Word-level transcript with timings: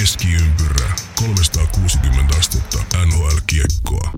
Keskiympyrä 0.00 0.90
360 1.20 2.38
astetta 2.38 2.78
NHL-kiekkoa. 3.06 4.10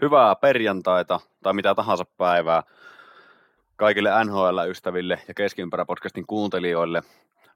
Hyvää 0.00 0.34
perjantaita 0.34 1.20
tai 1.42 1.54
mitä 1.54 1.74
tahansa 1.74 2.04
päivää 2.16 2.62
kaikille 3.76 4.10
NHL-ystäville 4.24 5.18
ja 5.28 5.34
Keskiympärä-podcastin 5.34 6.24
kuuntelijoille. 6.26 7.02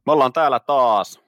Me 0.07 0.13
ollaan 0.13 0.33
täällä 0.33 0.61
taas 0.61 1.21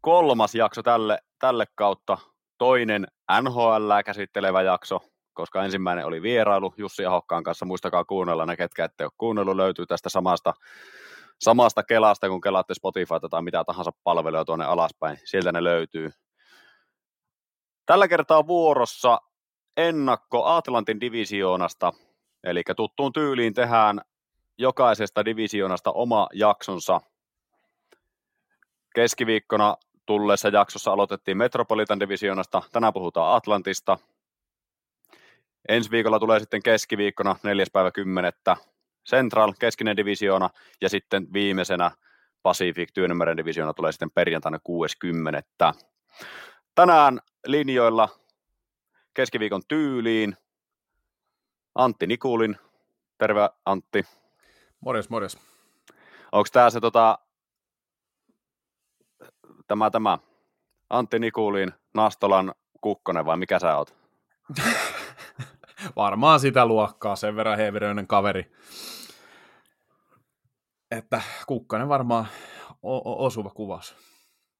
kolmas 0.00 0.54
jakso 0.54 0.82
tälle, 0.82 1.18
tälle 1.38 1.66
kautta, 1.74 2.18
toinen 2.58 3.06
NHL 3.42 3.90
käsittelevä 4.04 4.62
jakso, 4.62 5.00
koska 5.32 5.64
ensimmäinen 5.64 6.06
oli 6.06 6.22
vierailu 6.22 6.74
Jussi 6.76 7.06
Ahokkaan 7.06 7.42
kanssa. 7.42 7.66
Muistakaa 7.66 8.04
kuunnella 8.04 8.46
ne, 8.46 8.56
ketkä 8.56 8.84
ette 8.84 9.04
ole 9.04 9.12
kuunnellut, 9.18 9.56
löytyy 9.56 9.86
tästä 9.86 10.08
samasta, 10.08 10.54
samasta 11.42 11.82
kelasta, 11.82 12.28
kun 12.28 12.40
kelaatte 12.40 12.74
Spotifyta 12.74 13.28
tai 13.30 13.42
mitä 13.42 13.64
tahansa 13.64 13.92
palvelua 14.04 14.44
tuonne 14.44 14.64
alaspäin. 14.64 15.18
Sieltä 15.24 15.52
ne 15.52 15.64
löytyy. 15.64 16.10
Tällä 17.86 18.08
kertaa 18.08 18.46
vuorossa 18.46 19.20
ennakko 19.76 20.44
Atlantin 20.44 21.00
divisioonasta, 21.00 21.92
eli 22.44 22.62
tuttuun 22.76 23.12
tyyliin 23.12 23.54
tehdään 23.54 24.00
jokaisesta 24.58 25.24
divisioonasta 25.24 25.92
oma 25.92 26.28
jaksonsa. 26.32 27.00
Keskiviikkona 28.94 29.76
tulleessa 30.06 30.48
jaksossa 30.48 30.92
aloitettiin 30.92 31.36
Metropolitan 31.36 32.00
divisioonasta, 32.00 32.62
tänään 32.72 32.92
puhutaan 32.92 33.36
Atlantista. 33.36 33.98
Ensi 35.68 35.90
viikolla 35.90 36.18
tulee 36.18 36.40
sitten 36.40 36.62
keskiviikkona 36.62 37.36
4. 37.42 37.66
päivä 37.72 37.90
10. 37.90 38.32
Central, 39.08 39.52
keskinen 39.58 39.96
divisioona, 39.96 40.50
ja 40.80 40.88
sitten 40.88 41.32
viimeisenä 41.32 41.90
Pacific, 42.42 42.88
Tyynymeren 42.94 43.36
divisioona 43.36 43.74
tulee 43.74 43.92
sitten 43.92 44.10
perjantaina 44.10 44.58
60. 44.64 45.42
Tänään 46.74 47.20
linjoilla 47.46 48.08
keskiviikon 49.14 49.62
tyyliin 49.68 50.36
Antti 51.74 52.06
Nikulin. 52.06 52.56
Terve 53.18 53.50
Antti. 53.66 54.06
Morjes, 54.80 55.10
morjes. 55.10 55.38
Onko 56.32 56.48
tämä 56.52 56.70
se 56.70 56.80
tota, 56.80 57.18
tämä, 59.66 59.90
tämä 59.90 60.18
Antti 60.90 61.18
Nikulin, 61.18 61.72
Nastolan 61.94 62.54
Kukkonen 62.80 63.26
vai 63.26 63.36
mikä 63.36 63.58
sä 63.58 63.76
oot? 63.76 63.94
Varmaan 65.96 66.40
sitä 66.40 66.66
luokkaa, 66.66 67.16
sen 67.16 67.36
verran 67.36 67.56
heeviröinen 67.56 68.06
kaveri. 68.06 68.52
Että 70.90 71.22
Kukkonen 71.46 71.88
varmaan 71.88 72.26
o- 72.82 73.24
osuva 73.24 73.50
kuvaus. 73.50 73.96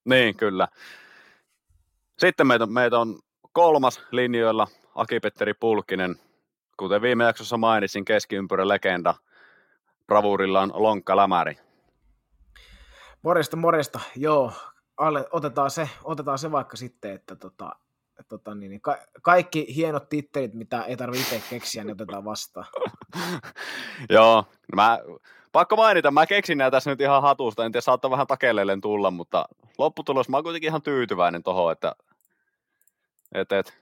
Niin, 0.05 0.37
kyllä. 0.37 0.69
Sitten 2.19 2.47
meitä, 2.47 2.67
meitä 2.67 2.99
on 2.99 3.19
kolmas 3.53 4.03
linjoilla 4.11 4.69
Aki-Petteri 4.95 5.55
Pulkinen. 5.55 6.17
Kuten 6.77 7.03
viime 7.03 7.25
jaksossa 7.25 7.57
mainitsin, 7.57 8.05
keskiympyrä 8.05 8.69
legenda. 8.69 9.15
Bravuurilla 10.07 10.61
on 10.61 10.73
Lonkka 10.75 11.17
Lämäri. 11.17 11.59
Morjesta, 13.23 13.57
morjesta. 13.57 14.01
Joo, 14.17 14.53
alle, 14.97 15.29
otetaan, 15.31 15.71
se, 15.71 15.89
otetaan 16.05 16.39
se 16.39 16.53
vaikka 16.53 16.77
sitten, 16.77 17.13
että 17.13 17.37
tota, 17.37 17.77
tota, 18.29 18.55
niin, 18.55 18.81
ka- 18.81 18.99
kaikki 19.23 19.75
hienot 19.77 20.09
tittelit, 20.09 20.55
mitä 20.55 20.83
ei 20.83 20.97
tarvitse 20.97 21.37
itse 21.37 21.49
keksiä, 21.51 21.85
niin 21.85 21.93
otetaan 21.93 22.25
vastaan. 22.25 22.67
Joo, 24.11 24.45
mä, 24.75 24.99
pakko 25.53 25.77
mainita, 25.77 26.11
mä 26.11 26.27
keksin 26.27 26.59
näitä 26.59 26.71
tässä 26.71 26.91
nyt 26.91 27.01
ihan 27.01 27.23
hatusta, 27.23 27.65
en 27.65 27.73
tiedä, 27.73 27.83
saattaa 27.83 28.11
vähän 28.11 28.27
takelleen 28.27 28.81
tulla, 28.81 29.11
mutta 29.11 29.49
lopputulos 29.79 30.29
mä 30.29 30.37
oon 30.37 30.45
kuitenkin 30.45 30.69
ihan 30.69 30.83
tyytyväinen 30.83 31.43
tohon, 31.43 31.73
että 31.73 31.95
et, 33.35 33.53
et, 33.53 33.79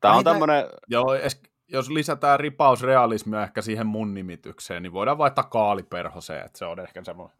tää 0.00 0.12
on 0.12 0.24
tämmönen, 0.24 0.64
Joo, 0.88 1.14
es, 1.14 1.42
jos 1.68 1.90
lisätään 1.90 2.40
ripausrealismia 2.40 3.42
ehkä 3.42 3.62
siihen 3.62 3.86
mun 3.86 4.14
nimitykseen, 4.14 4.82
niin 4.82 4.92
voidaan 4.92 5.18
vaihtaa 5.18 5.44
kaaliperhoseen, 5.44 6.46
että 6.46 6.58
se 6.58 6.64
on 6.64 6.80
ehkä 6.80 7.04
semmoinen. 7.04 7.36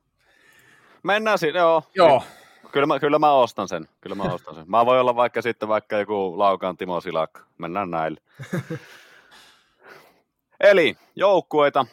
mennään 1.03 1.39
siinä, 1.39 1.59
joo. 1.59 1.83
Joo, 1.95 2.23
Kyllä 2.73 2.87
mä, 2.87 3.01
kyllä 3.01 3.19
mä 3.19 3.33
ostan 3.33 3.69
sen, 3.69 3.89
kyllä 4.01 4.17
mä 4.17 4.23
ostan 4.23 4.55
sen. 4.55 4.65
Mä 4.67 4.87
voin 4.87 5.01
olla 5.01 5.17
vaikka 5.17 5.43
sitten 5.43 5.69
vaikka 5.69 5.97
joku 5.99 6.39
Laukaan 6.39 6.77
Timo 6.77 7.01
Silakka, 7.01 7.41
mennään 7.59 7.91
näille. 7.91 8.21
Eli 10.61 10.97
joukkueita 11.17 11.87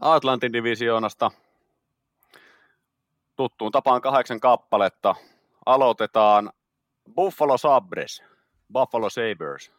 Atlantin 0.00 0.52
divisioonasta 0.52 1.30
tuttuun 3.36 3.72
tapaan 3.72 4.00
kahdeksan 4.00 4.40
kappaletta. 4.40 5.14
Aloitetaan 5.66 6.52
Buffalo 7.14 7.58
Sabres, 7.58 8.22
Buffalo 8.72 9.10
Sabres, 9.10 9.72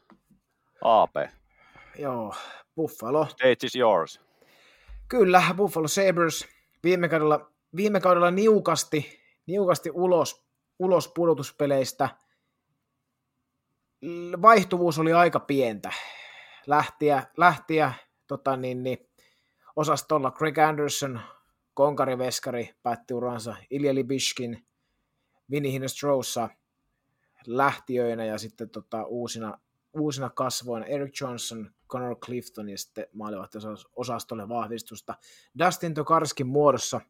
AP, 0.83 1.15
Joo, 1.99 2.35
Buffalo. 2.75 3.25
stage 3.25 3.57
is 3.63 3.75
yours. 3.75 4.21
Kyllä, 5.07 5.43
Buffalo 5.57 5.87
Sabres 5.87 6.47
viime 6.83 7.09
kaudella, 7.09 7.51
viime 7.75 7.99
kaudella 7.99 8.31
niukasti, 8.31 9.19
niukasti 9.47 9.91
ulos, 9.93 10.47
ulos 10.79 11.11
pudotuspeleistä. 11.15 12.09
Vaihtuvuus 14.41 14.99
oli 14.99 15.13
aika 15.13 15.39
pientä. 15.39 15.91
Lähtiä, 16.67 17.23
lähtiä 17.37 17.93
tota 18.27 18.57
niin, 18.57 18.83
niin, 18.83 19.09
osastolla 19.75 20.31
Greg 20.31 20.57
Anderson, 20.57 21.19
Konkari 21.73 22.17
Veskari 22.17 22.75
päätti 22.83 23.13
uransa, 23.13 23.55
Ilja 23.69 23.95
Libishkin, 23.95 24.67
Vinny 25.51 25.71
Hinestrosa 25.71 26.49
lähtiöinä 27.47 28.25
ja 28.25 28.37
sitten 28.37 28.69
tota, 28.69 29.03
uusina, 29.03 29.59
uusina 29.93 30.29
kasvoina 30.29 30.85
Eric 30.85 31.21
Johnson, 31.21 31.71
Connor 31.89 32.15
Clifton 32.15 32.69
ja 32.69 32.77
sitten 32.77 33.07
maalivahti-osastolle 33.13 34.49
vahvistusta 34.49 35.15
Dustin 35.65 35.93
Tokarskin 35.93 36.47
muodossa. 36.47 37.01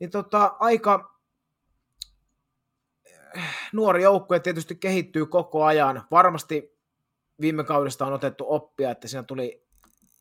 Niin 0.00 0.10
tota, 0.10 0.56
aika 0.58 1.17
nuori 3.72 4.02
joukkue 4.02 4.40
tietysti 4.40 4.76
kehittyy 4.76 5.26
koko 5.26 5.64
ajan. 5.64 6.02
Varmasti 6.10 6.78
viime 7.40 7.64
kaudesta 7.64 8.06
on 8.06 8.12
otettu 8.12 8.44
oppia, 8.48 8.90
että 8.90 9.08
siinä 9.08 9.22
tuli, 9.22 9.66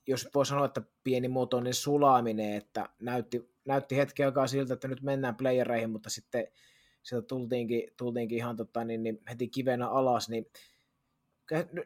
jos 0.08 0.30
voi 0.36 0.46
sanoa, 0.46 0.66
että 0.66 0.82
pienimuotoinen 1.04 1.74
sulaaminen, 1.74 2.54
että 2.54 2.90
näytti, 3.02 3.50
näytti 3.66 3.98
hetken 3.98 4.26
aikaa 4.26 4.48
siltä, 4.48 4.74
että 4.74 4.88
nyt 4.88 5.02
mennään 5.02 5.36
playereihin, 5.36 5.90
mutta 5.90 6.10
sitten 6.10 6.48
sieltä 7.04 7.28
tultiinkin, 7.28 7.84
tultiinkin 7.98 8.38
ihan 8.38 8.56
tota, 8.56 8.84
niin, 8.84 9.04
niin 9.04 9.22
heti 9.30 9.48
kivenä 9.48 9.90
alas, 9.90 10.30
niin 10.30 10.46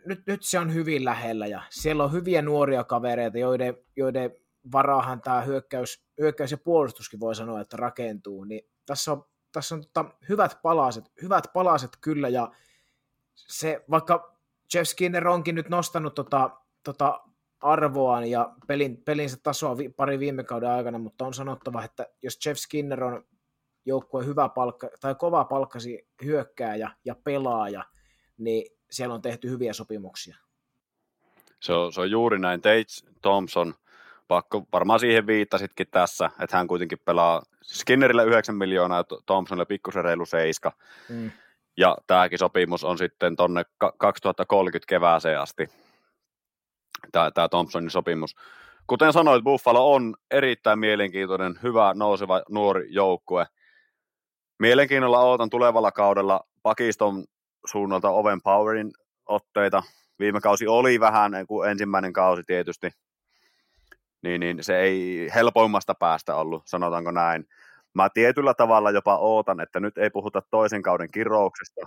nyt, 0.05 0.21
nyt 0.27 0.43
se 0.43 0.59
on 0.59 0.73
hyvin 0.73 1.05
lähellä 1.05 1.47
ja 1.47 1.61
siellä 1.69 2.03
on 2.03 2.11
hyviä 2.11 2.41
nuoria 2.41 2.83
kavereita, 2.83 3.37
joiden, 3.37 3.77
joiden 3.95 4.35
varaahan 4.71 5.21
tämä 5.21 5.41
hyökkäys, 5.41 6.03
hyökkäys 6.19 6.51
ja 6.51 6.57
puolustuskin 6.57 7.19
voi 7.19 7.35
sanoa, 7.35 7.61
että 7.61 7.77
rakentuu, 7.77 8.43
niin 8.43 8.61
tässä 8.85 9.11
on, 9.11 9.25
tässä 9.51 9.75
on 9.75 9.81
tota, 9.81 10.05
hyvät 10.29 10.59
palaset, 10.61 11.11
hyvät 11.21 11.43
palaset 11.53 11.97
kyllä 12.01 12.29
ja 12.29 12.51
se, 13.35 13.83
vaikka 13.89 14.37
Jeff 14.73 14.89
Skinner 14.89 15.27
onkin 15.27 15.55
nyt 15.55 15.69
nostanut 15.69 16.15
tota, 16.15 16.49
tota 16.83 17.21
arvoaan 17.59 18.29
ja 18.29 18.53
pelin, 18.67 18.97
pelinsä 18.97 19.37
tasoa 19.43 19.77
vi, 19.77 19.89
pari 19.89 20.19
viime 20.19 20.43
kauden 20.43 20.69
aikana, 20.69 20.97
mutta 20.97 21.25
on 21.25 21.33
sanottava, 21.33 21.83
että 21.83 22.07
jos 22.23 22.45
Jeff 22.45 22.59
Skinner 22.59 23.03
on 23.03 23.25
joukkueen 23.85 24.27
hyvä 24.27 24.49
palkka, 24.49 24.89
tai 24.99 25.15
kova 25.15 25.43
palkkasi 25.43 26.07
hyökkääjä 26.23 26.91
ja 27.05 27.15
pelaaja, 27.15 27.83
niin 28.37 28.77
siellä 28.91 29.15
on 29.15 29.21
tehty 29.21 29.49
hyviä 29.49 29.73
sopimuksia. 29.73 30.35
Se 31.59 31.73
on, 31.73 31.93
se 31.93 32.01
on 32.01 32.11
juuri 32.11 32.39
näin. 32.39 32.61
Tate 32.61 32.85
Thompson, 33.21 33.73
pakko, 34.31 34.63
varmaan 34.73 34.99
siihen 34.99 35.27
viittasitkin 35.27 35.87
tässä, 35.91 36.31
että 36.39 36.57
hän 36.57 36.67
kuitenkin 36.67 36.97
pelaa 37.05 37.41
Skinnerille 37.63 38.23
9 38.23 38.55
miljoonaa 38.55 38.97
ja 38.97 39.03
Thompsonille 39.25 39.65
pikkusen 39.65 40.03
reilu 40.03 40.25
7. 40.25 40.71
Mm. 41.09 41.31
Ja 41.77 41.97
tämäkin 42.07 42.39
sopimus 42.39 42.83
on 42.83 42.97
sitten 42.97 43.35
tonne 43.35 43.63
2030 43.97 44.89
kevääseen 44.89 45.39
asti, 45.39 45.67
tämä, 47.11 47.31
tämä 47.31 47.49
Thompsonin 47.49 47.89
sopimus. 47.89 48.35
Kuten 48.87 49.13
sanoit, 49.13 49.43
Buffalo 49.43 49.93
on 49.93 50.15
erittäin 50.31 50.79
mielenkiintoinen, 50.79 51.59
hyvä, 51.63 51.93
nouseva 51.95 52.41
nuori 52.49 52.87
joukkue. 52.89 53.45
Mielenkiinnolla 54.59 55.19
odotan 55.19 55.49
tulevalla 55.49 55.91
kaudella 55.91 56.41
pakiston 56.63 57.25
suunnalta 57.65 58.09
Oven 58.09 58.41
Powerin 58.41 58.91
otteita. 59.25 59.83
Viime 60.19 60.41
kausi 60.41 60.67
oli 60.67 60.99
vähän 60.99 61.31
kuin 61.47 61.69
ensimmäinen 61.69 62.13
kausi 62.13 62.43
tietysti, 62.43 62.89
niin, 64.21 64.39
niin 64.39 64.63
se 64.63 64.79
ei 64.79 65.29
helpoimmasta 65.35 65.95
päästä 65.95 66.35
ollut, 66.35 66.67
sanotaanko 66.67 67.11
näin. 67.11 67.47
Mä 67.93 68.09
tietyllä 68.09 68.53
tavalla 68.53 68.91
jopa 68.91 69.17
ootan, 69.17 69.59
että 69.59 69.79
nyt 69.79 69.97
ei 69.97 70.09
puhuta 70.09 70.41
toisen 70.41 70.81
kauden 70.81 71.11
kirouksesta, 71.11 71.81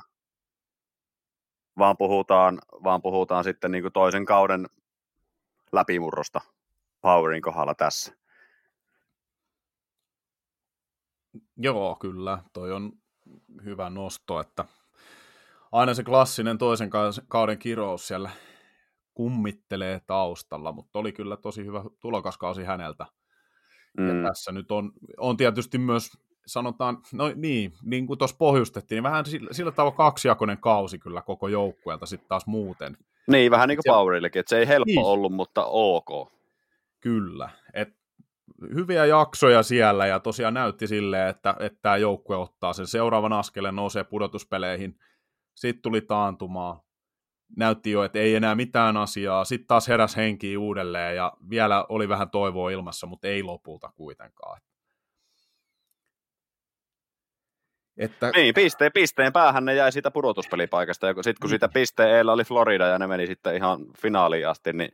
vaan 1.79 1.97
puhutaan, 1.97 2.59
vaan 2.85 3.03
puhutaan 3.03 3.45
sitten 3.45 3.71
niin 3.71 3.83
kuin 3.83 3.93
toisen 3.93 4.25
kauden 4.25 4.67
läpimurrosta 5.73 6.41
Powerin 7.01 7.43
kohdalla 7.43 7.75
tässä. 7.75 8.15
Joo, 11.57 11.97
kyllä. 12.01 12.39
Toi 12.53 12.73
on 12.73 12.93
hyvä 13.65 13.91
nosto, 13.91 14.41
että 14.41 14.65
aina 15.73 15.95
se 15.95 16.05
klassinen 16.05 16.59
toisen 16.59 16.91
kauden 17.29 17.59
kirous 17.59 18.09
siellä 18.09 18.31
kummittelee 19.15 20.01
taustalla, 20.07 20.73
mutta 20.73 20.99
oli 20.99 21.13
kyllä 21.13 21.37
tosi 21.37 21.65
hyvä 21.65 21.85
tulokaskausi 22.01 22.65
häneltä. 22.65 23.07
Mm. 23.99 24.09
Ja 24.09 24.29
tässä 24.29 24.53
nyt 24.53 24.71
on, 24.71 24.93
on 25.17 25.37
tietysti 25.37 25.79
myös, 25.79 26.11
sanotaan, 26.47 26.99
no 27.13 27.33
niin, 27.35 27.73
niin 27.83 28.07
kuin 28.07 28.19
tuossa 28.19 28.37
pohjustettiin, 28.37 28.97
niin 28.97 29.03
vähän 29.03 29.27
sillä, 29.27 29.53
sillä 29.53 29.73
tavalla 29.73 29.97
kaksijakoinen 29.97 30.59
kausi 30.59 30.99
kyllä 30.99 31.23
koko 31.23 31.49
joukkueelta 31.49 32.07
sitten 32.07 32.29
taas 32.29 32.47
muuten. 32.47 32.97
Niin, 33.27 33.51
vähän 33.51 33.69
niin 33.69 33.79
kuin 33.85 33.95
Powerillekin, 33.95 34.41
että 34.41 34.51
se 34.51 34.59
ei 34.59 34.69
helppo 34.69 34.85
niin. 34.87 35.05
ollut, 35.05 35.33
mutta 35.33 35.65
ok. 35.65 36.33
Kyllä, 37.01 37.51
et 37.75 37.89
hyviä 38.75 39.05
jaksoja 39.05 39.63
siellä 39.63 40.07
ja 40.07 40.21
tosiaan 40.21 40.55
näytti 40.55 40.87
silleen, 40.87 41.29
että, 41.29 41.57
että 41.61 41.79
tämä 41.83 41.97
joukkue 41.97 42.37
ottaa 42.37 42.73
sen 42.73 42.87
seuraavan 42.87 43.33
askeleen, 43.33 43.77
nousee 43.77 44.05
pudotuspeleihin, 44.05 44.99
sitten 45.55 45.83
tuli 45.83 46.01
taantumaa, 46.01 46.85
näytti 47.57 47.91
jo, 47.91 48.05
että 48.05 48.19
ei 48.19 48.35
enää 48.35 48.55
mitään 48.55 48.97
asiaa, 48.97 49.45
sitten 49.45 49.67
taas 49.67 49.89
heräs 49.89 50.17
henki 50.17 50.57
uudelleen 50.57 51.17
ja 51.17 51.33
vielä 51.51 51.85
oli 51.89 52.09
vähän 52.09 52.31
toivoa 52.31 52.71
ilmassa, 52.71 53.07
mutta 53.07 53.29
ei 53.29 53.43
lopulta 53.43 53.93
kuitenkaan. 53.95 54.61
Että... 57.97 58.31
Niin, 58.35 58.55
pisteen, 58.55 58.93
pisteen 58.95 59.33
päähän 59.33 59.65
ne 59.65 59.75
jäi 59.75 59.93
siitä 59.93 60.11
pudotuspelipaikasta, 60.11 61.07
ja 61.07 61.15
sitten 61.15 61.41
kun 61.41 61.51
siitä 61.51 61.69
pisteen 61.69 62.11
eellä 62.11 62.33
oli 62.33 62.45
Florida 62.45 62.87
ja 62.87 62.99
ne 62.99 63.07
meni 63.07 63.27
sitten 63.27 63.57
ihan 63.57 63.81
finaaliin 63.99 64.49
asti, 64.49 64.73
niin 64.73 64.93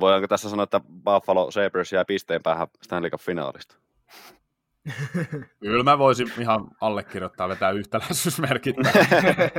voidaanko 0.00 0.28
tässä 0.28 0.50
sanoa, 0.50 0.64
että 0.64 0.80
Buffalo 1.04 1.50
Sabres 1.50 1.92
jäi 1.92 2.04
pisteen 2.04 2.42
päähän 2.42 2.68
Stanley 2.82 3.10
Cup 3.10 3.20
finaalista? 3.20 3.76
Kyllä 5.60 5.82
mä 5.82 5.98
voisin 5.98 6.32
ihan 6.40 6.68
allekirjoittaa 6.80 7.48
vetää 7.48 7.70
yhtäläisyysmerkit. 7.70 8.76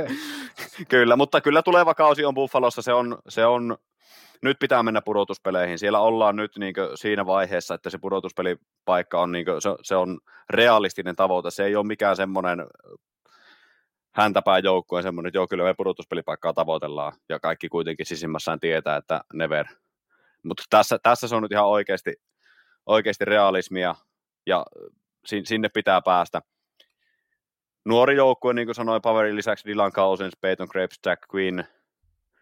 kyllä, 0.90 1.16
mutta 1.16 1.40
kyllä 1.40 1.62
tuleva 1.62 1.94
kausi 1.94 2.24
on 2.24 2.34
Buffalossa, 2.34 2.82
se 2.82 2.92
on, 2.92 3.18
se 3.28 3.46
on 3.46 3.78
nyt 4.42 4.58
pitää 4.58 4.82
mennä 4.82 5.00
pudotuspeleihin. 5.00 5.78
Siellä 5.78 6.00
ollaan 6.00 6.36
nyt 6.36 6.56
niin 6.58 6.74
siinä 6.94 7.26
vaiheessa, 7.26 7.74
että 7.74 7.90
se 7.90 7.98
pudotuspelipaikka 7.98 9.20
on, 9.20 9.32
niin 9.32 9.44
kuin, 9.44 9.62
se, 9.62 9.70
se 9.82 9.96
on 9.96 10.18
realistinen 10.50 11.16
tavoite. 11.16 11.50
Se 11.50 11.64
ei 11.64 11.76
ole 11.76 11.86
mikään 11.86 12.16
semmoinen 12.16 12.66
häntäpään 14.14 14.64
joukkueen 14.64 15.02
semmoinen, 15.02 15.28
että 15.28 15.38
joo, 15.38 15.46
kyllä 15.48 15.64
me 15.64 15.74
pudotuspelipaikkaa 15.74 16.52
tavoitellaan, 16.52 17.12
ja 17.28 17.40
kaikki 17.40 17.68
kuitenkin 17.68 18.06
sisimmässään 18.06 18.60
tietää, 18.60 18.96
että 18.96 19.20
never. 19.32 19.66
Mutta 20.42 20.62
tässä, 20.70 20.98
tässä 21.02 21.28
se 21.28 21.34
on 21.34 21.42
nyt 21.42 21.52
ihan 21.52 21.66
oikeasti, 21.66 22.14
oikeasti 22.86 23.24
realismia, 23.24 23.94
ja 24.46 24.66
sinne 25.44 25.68
pitää 25.68 26.00
päästä. 26.04 26.40
Nuori 27.84 28.16
joukkue, 28.16 28.54
niin 28.54 28.66
kuin 28.66 28.74
sanoin, 28.74 29.02
Powerin 29.02 29.36
lisäksi 29.36 29.68
Dylan 29.68 29.92
Cousins, 29.92 30.36
Peyton 30.40 30.68
Krebs, 30.68 30.98
Jack 31.06 31.22
Quinn, 31.34 31.64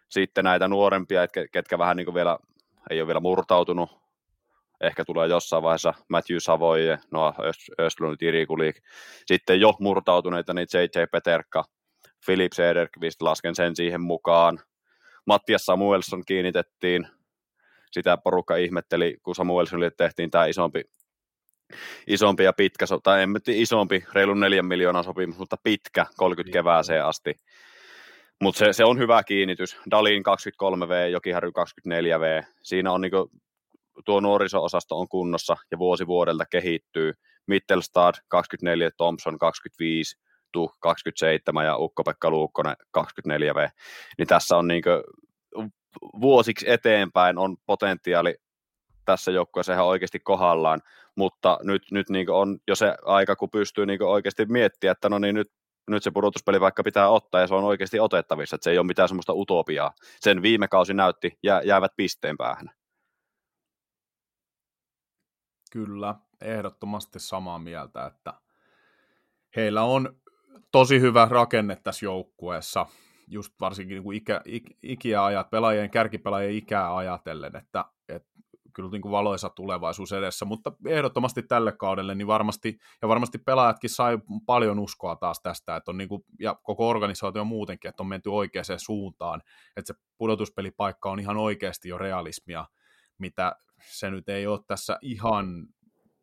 sitten 0.09 0.43
näitä 0.43 0.67
nuorempia, 0.67 1.27
ketkä 1.51 1.77
vähän 1.77 1.97
niin 1.97 2.05
kuin 2.05 2.15
vielä 2.15 2.37
ei 2.89 3.01
ole 3.01 3.07
vielä 3.07 3.19
murtautunut. 3.19 3.89
Ehkä 4.81 5.05
tulee 5.05 5.27
jossain 5.27 5.63
vaiheessa 5.63 5.93
Matthew 6.09 6.37
Savoye, 6.39 6.99
Noah 7.11 7.35
Östlund, 7.79 8.17
Irikulik. 8.21 8.75
Sitten 9.25 9.59
jo 9.61 9.73
murtautuneita, 9.79 10.53
niin 10.53 10.67
JJ 10.73 11.03
Peterka, 11.11 11.63
Philip 12.25 12.53
Sederqvist, 12.53 13.21
lasken 13.21 13.55
sen 13.55 13.75
siihen 13.75 14.01
mukaan. 14.01 14.59
Mattias 15.25 15.65
Samuelson 15.65 16.25
kiinnitettiin. 16.25 17.07
Sitä 17.91 18.17
porukka 18.17 18.55
ihmetteli, 18.55 19.17
kun 19.23 19.35
Samuelsonille 19.35 19.91
tehtiin 19.97 20.31
tämä 20.31 20.45
isompi 20.45 20.83
isompi 22.07 22.43
ja 22.43 22.53
pitkä, 22.53 22.85
tai 23.03 23.23
en 23.23 23.29
isompi, 23.47 24.03
reilun 24.13 24.39
neljän 24.39 24.65
miljoonan 24.65 25.03
sopimus, 25.03 25.37
mutta 25.37 25.55
pitkä, 25.63 26.05
30 26.17 26.47
niin. 26.47 26.53
kevääseen 26.53 27.05
asti. 27.05 27.35
Mutta 28.41 28.59
se, 28.59 28.73
se, 28.73 28.85
on 28.85 28.97
hyvä 28.97 29.23
kiinnitys. 29.23 29.77
Dalin 29.91 30.23
23V, 30.23 31.09
Jokiharju 31.11 31.51
24V. 31.51 32.45
Siinä 32.63 32.91
on 32.91 33.01
niinku, 33.01 33.31
tuo 34.05 34.19
nuoriso-osasto 34.19 34.99
on 34.99 35.07
kunnossa 35.07 35.57
ja 35.71 35.77
vuosi 35.77 36.07
vuodelta 36.07 36.45
kehittyy. 36.45 37.13
Mittelstad 37.47 38.15
24, 38.27 38.89
Thompson 38.97 39.37
25, 39.39 40.17
Tuh 40.51 40.77
27 40.79 41.65
ja 41.65 41.77
Ukko-Pekka 41.77 42.29
Luukkonen 42.29 42.75
24V. 42.97 43.69
Niin 44.17 44.27
tässä 44.27 44.57
on 44.57 44.67
niinku, 44.67 44.89
vuosiksi 46.21 46.69
eteenpäin 46.69 47.37
on 47.37 47.57
potentiaali 47.65 48.35
tässä 49.07 49.31
joukkueessa 49.31 49.73
ihan 49.73 49.85
oikeasti 49.85 50.19
kohdallaan, 50.19 50.81
mutta 51.15 51.59
nyt, 51.63 51.83
nyt 51.91 52.09
niin 52.09 52.29
on 52.29 52.59
jo 52.67 52.75
se 52.75 52.95
aika, 53.05 53.35
kun 53.35 53.49
pystyy 53.49 53.85
niin 53.85 54.03
oikeasti 54.03 54.45
miettimään, 54.45 54.91
että 54.91 55.09
no 55.09 55.19
niin 55.19 55.35
nyt, 55.35 55.51
nyt 55.87 56.03
se 56.03 56.11
pudotuspeli 56.11 56.61
vaikka 56.61 56.83
pitää 56.83 57.09
ottaa 57.09 57.41
ja 57.41 57.47
se 57.47 57.55
on 57.55 57.63
oikeasti 57.63 57.99
otettavissa, 57.99 58.55
että 58.55 58.63
se 58.63 58.71
ei 58.71 58.77
ole 58.77 58.87
mitään 58.87 59.07
semmoista 59.07 59.33
utopiaa. 59.33 59.91
Sen 60.19 60.41
viime 60.41 60.67
kausi 60.67 60.93
näytti, 60.93 61.39
jää, 61.43 61.61
jäävät 61.61 61.91
pisteen 61.95 62.37
päähän. 62.37 62.69
Kyllä, 65.71 66.15
ehdottomasti 66.41 67.19
samaa 67.19 67.59
mieltä, 67.59 68.05
että 68.05 68.33
heillä 69.55 69.83
on 69.83 70.19
tosi 70.71 71.01
hyvä 71.01 71.27
rakenne 71.31 71.75
tässä 71.75 72.05
joukkueessa, 72.05 72.85
just 73.27 73.53
varsinkin 73.61 73.95
niin 73.95 74.03
kuin 74.03 74.17
ikä, 74.17 74.41
ikiä 74.83 75.25
ajat, 75.25 75.49
pelaajien, 75.49 75.89
kärkipelaajien 75.89 76.55
ikää 76.55 76.95
ajatellen, 76.95 77.55
että, 77.55 77.85
että 78.09 78.36
kyllä 78.77 78.89
niin 78.89 79.01
kuin 79.01 79.11
valoisa 79.11 79.49
tulevaisuus 79.49 80.11
edessä, 80.11 80.45
mutta 80.45 80.71
ehdottomasti 80.87 81.43
tälle 81.43 81.71
kaudelle, 81.71 82.15
niin 82.15 82.27
varmasti, 82.27 82.77
ja 83.01 83.07
varmasti 83.07 83.37
pelaajatkin 83.37 83.89
sai 83.89 84.17
paljon 84.45 84.79
uskoa 84.79 85.15
taas 85.15 85.41
tästä, 85.41 85.75
että 85.75 85.91
on 85.91 85.97
niin 85.97 86.09
kuin, 86.09 86.23
ja 86.39 86.55
koko 86.63 86.89
organisaatio 86.89 87.43
muutenkin, 87.43 87.89
että 87.89 88.03
on 88.03 88.07
menty 88.07 88.29
oikeaan 88.29 88.65
suuntaan, 88.77 89.41
että 89.77 89.93
se 89.93 89.99
pudotuspelipaikka 90.17 91.11
on 91.11 91.19
ihan 91.19 91.37
oikeasti 91.37 91.89
jo 91.89 91.97
realismia, 91.97 92.65
mitä 93.17 93.55
se 93.91 94.09
nyt 94.09 94.29
ei 94.29 94.47
ole 94.47 94.59
tässä 94.67 94.97
ihan 95.01 95.67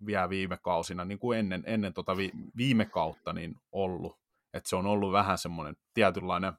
vielä 0.07 0.29
viime 0.29 0.59
kausina, 0.63 1.05
niin 1.05 1.19
kuin 1.19 1.39
ennen, 1.39 1.63
ennen 1.67 1.93
tota 1.93 2.17
vi, 2.17 2.31
viime 2.57 2.85
kautta 2.85 3.33
niin 3.33 3.55
ollut, 3.73 4.19
että 4.55 4.69
se 4.69 4.77
on 4.77 4.87
ollut 4.87 5.13
vähän 5.13 5.39
semmoinen 5.39 5.77
tietynlainen 5.95 6.53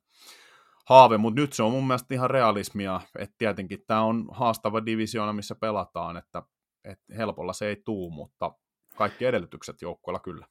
haave, 0.86 1.18
mutta 1.18 1.42
nyt 1.42 1.54
se 1.54 1.64
on 1.64 1.72
mun 1.72 1.88
mielestä 1.88 2.14
ihan 2.14 2.30
realismia, 2.30 3.02
että 3.18 3.36
tietenkin 3.38 3.84
tämä 3.88 4.02
on 4.02 4.26
haastava 4.32 4.86
divisioona, 4.86 5.34
missä 5.34 5.56
pelataan, 5.56 6.18
että, 6.18 6.44
että 6.84 7.16
helpolla 7.18 7.54
se 7.54 7.68
ei 7.68 7.76
tuu, 7.76 8.10
mutta 8.10 8.52
kaikki 8.96 9.26
edellytykset 9.26 9.82
joukkueella 9.82 10.20
kyllä. 10.20 10.46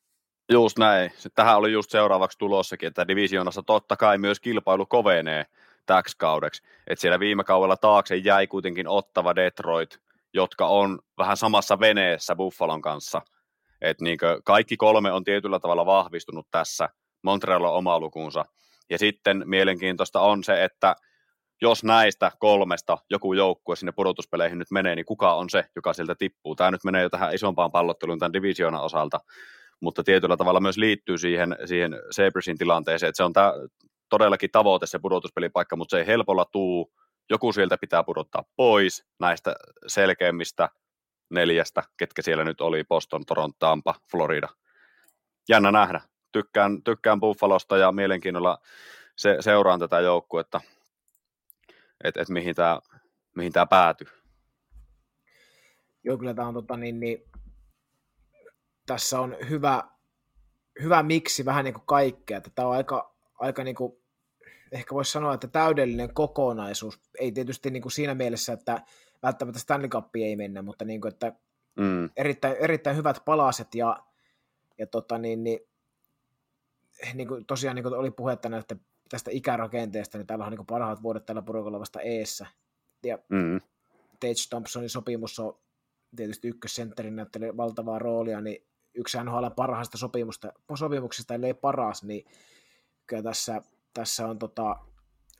Just 0.53 0.79
näin. 0.79 1.11
Tähän 1.35 1.57
oli 1.57 1.73
just 1.73 1.91
seuraavaksi 1.91 2.39
tulossakin, 2.39 2.87
että 2.87 3.09
divisioonassa 3.09 3.63
totta 3.63 3.97
kai 3.97 4.19
myös 4.19 4.41
kilpailu 4.41 4.87
kovenee 4.87 5.47
täksi 5.87 6.17
kaudeksi. 6.19 6.63
Että 6.87 7.01
siellä 7.01 7.21
viime 7.21 7.45
kaudella 7.45 7.77
taakse 7.77 8.17
jäi 8.17 8.47
kuitenkin 8.47 8.89
ottava 8.89 9.35
Detroit, 9.35 9.99
jotka 10.35 10.67
on 10.67 10.99
vähän 11.19 11.37
samassa 11.37 11.81
veneessä 11.81 12.37
Buffalon 12.37 12.83
kanssa. 12.83 13.23
Että 13.81 14.05
niin 14.05 14.19
kaikki 14.45 14.77
kolme 14.77 15.13
on 15.13 15.25
tietyllä 15.25 15.61
tavalla 15.61 15.87
vahvistunut 15.87 16.47
tässä. 16.51 16.89
Montreal 17.23 17.65
on 17.65 17.75
oma 17.75 18.01
lukunsa. 18.01 18.45
Ja 18.91 18.99
sitten 18.99 19.43
mielenkiintoista 19.45 20.21
on 20.21 20.45
se, 20.45 20.65
että 20.65 20.97
jos 21.63 21.85
näistä 21.85 22.33
kolmesta 22.39 22.99
joku 23.11 23.33
joukkue 23.33 23.77
sinne 23.77 23.93
pudotuspeleihin 23.93 24.59
nyt 24.59 24.71
menee, 24.71 24.95
niin 24.95 25.07
kuka 25.07 25.35
on 25.35 25.51
se, 25.51 25.65
joka 25.77 25.93
sieltä 25.93 26.15
tippuu? 26.15 26.57
Tämä 26.57 26.71
nyt 26.71 26.85
menee 26.85 27.03
jo 27.03 27.11
tähän 27.11 27.35
isompaan 27.35 27.73
pallotteluun 27.73 28.19
tämän 28.19 28.33
divisioonan 28.33 28.81
osalta, 28.81 29.21
mutta 29.81 30.05
tietyllä 30.05 30.37
tavalla 30.37 30.61
myös 30.61 30.79
liittyy 30.79 31.19
siihen, 31.19 31.57
siihen 31.65 31.97
Sabresin 32.11 32.59
tilanteeseen, 32.59 33.09
että 33.09 33.17
se 33.17 33.25
on 33.25 33.33
tämä 33.33 33.53
todellakin 34.09 34.51
tavoite 34.51 34.87
se 34.87 34.99
pudotuspelipaikka, 34.99 35.77
mutta 35.77 35.91
se 35.97 35.99
ei 35.99 36.07
helpolla 36.07 36.45
tuu. 36.45 36.93
Joku 37.31 37.53
sieltä 37.53 37.79
pitää 37.79 38.03
pudottaa 38.03 38.45
pois 38.57 39.07
näistä 39.21 39.55
selkeimmistä 39.87 40.69
neljästä, 41.31 41.83
ketkä 41.97 42.23
siellä 42.23 42.45
nyt 42.45 42.61
oli, 42.61 42.85
Boston, 42.85 43.27
Toronto, 43.27 43.57
Tampa, 43.59 43.95
Florida. 44.11 44.49
Jännä 45.49 45.73
nähdä 45.73 46.01
tykkään, 46.35 46.83
tykkään 46.83 47.21
Buffalosta 47.21 47.77
ja 47.77 47.93
mielenkiinnolla 47.93 48.59
se, 49.17 49.37
seuraan 49.41 49.81
tätä 49.81 50.01
joukkuetta, 50.01 50.61
että 52.05 52.23
et 52.23 52.29
mihin 52.29 52.55
tämä 52.55 52.81
mihin 53.35 53.53
tää 53.53 53.67
päätyy. 53.67 54.07
Joo, 56.05 56.19
kyllä 56.19 56.35
tämä 56.35 56.49
on 56.49 56.55
tota, 56.55 56.77
niin, 56.77 57.01
niin, 57.01 57.25
tässä 58.87 59.21
on 59.21 59.37
hyvä, 59.49 59.83
hyvä 60.83 61.03
miksi 61.03 61.45
vähän 61.45 61.65
niin 61.65 61.75
kuin 61.75 61.87
kaikkea, 61.87 62.41
tämä 62.41 62.69
on 62.69 62.75
aika, 62.75 63.15
aika 63.39 63.65
niin 63.65 63.77
kuin, 63.77 63.93
ehkä 64.73 64.95
voisi 64.95 65.13
sanoa, 65.13 65.35
että 65.35 65.49
täydellinen 65.49 66.15
kokonaisuus, 66.15 67.01
ei 67.19 67.33
tietysti 67.33 67.71
niin 67.71 67.83
kuin 67.83 67.93
siinä 67.93 68.15
mielessä, 68.15 68.53
että 68.53 68.83
välttämättä 69.23 69.61
Stanley 69.61 69.89
Cup 69.89 70.17
ei 70.17 70.37
mennä, 70.37 70.63
mutta 70.63 70.85
niin 70.85 71.01
kuin, 71.01 71.13
että 71.13 71.33
mm. 71.77 72.11
erittäin, 72.17 72.57
erittäin 72.61 72.97
hyvät 72.97 73.23
palaset 73.25 73.75
ja, 73.75 74.05
ja 74.79 74.87
tota, 74.87 75.19
niin, 75.19 75.45
niin, 75.45 75.61
niin 77.15 77.29
kuin, 77.29 77.47
tosiaan 77.47 77.77
niin 77.77 77.83
kuin 77.83 77.95
oli 77.95 78.11
puhetta 78.11 78.49
näistä, 78.49 78.77
tästä 79.09 79.31
ikärakenteesta, 79.31 80.19
niin 80.19 80.27
täällä 80.27 80.45
on 80.45 80.53
niin 80.53 80.67
parhaat 80.67 81.03
vuodet 81.03 81.27
tällä 81.27 81.43
porukalla 81.43 81.81
vasta 81.81 82.01
eessä. 82.01 82.47
Ja 83.05 83.19
mm. 83.29 83.61
Tage 84.21 84.49
Thompsonin 84.51 84.91
sopimus 84.91 85.39
on 85.39 85.59
tietysti 86.17 86.49
ykkössentterin 86.49 87.17
näyttelee 87.17 87.57
valtavaa 87.57 87.99
roolia, 87.99 88.41
niin 88.41 88.67
yksi 88.95 89.19
NHL 89.25 89.47
parhaista 89.57 89.99
sopimusta, 89.99 90.53
sopimuksista, 90.75 91.35
ellei 91.35 91.55
paras, 91.55 92.03
niin 92.03 92.25
kyllä 93.07 93.23
tässä, 93.23 93.63
tässä 93.95 94.27
on 94.27 94.39
tota, 94.39 94.77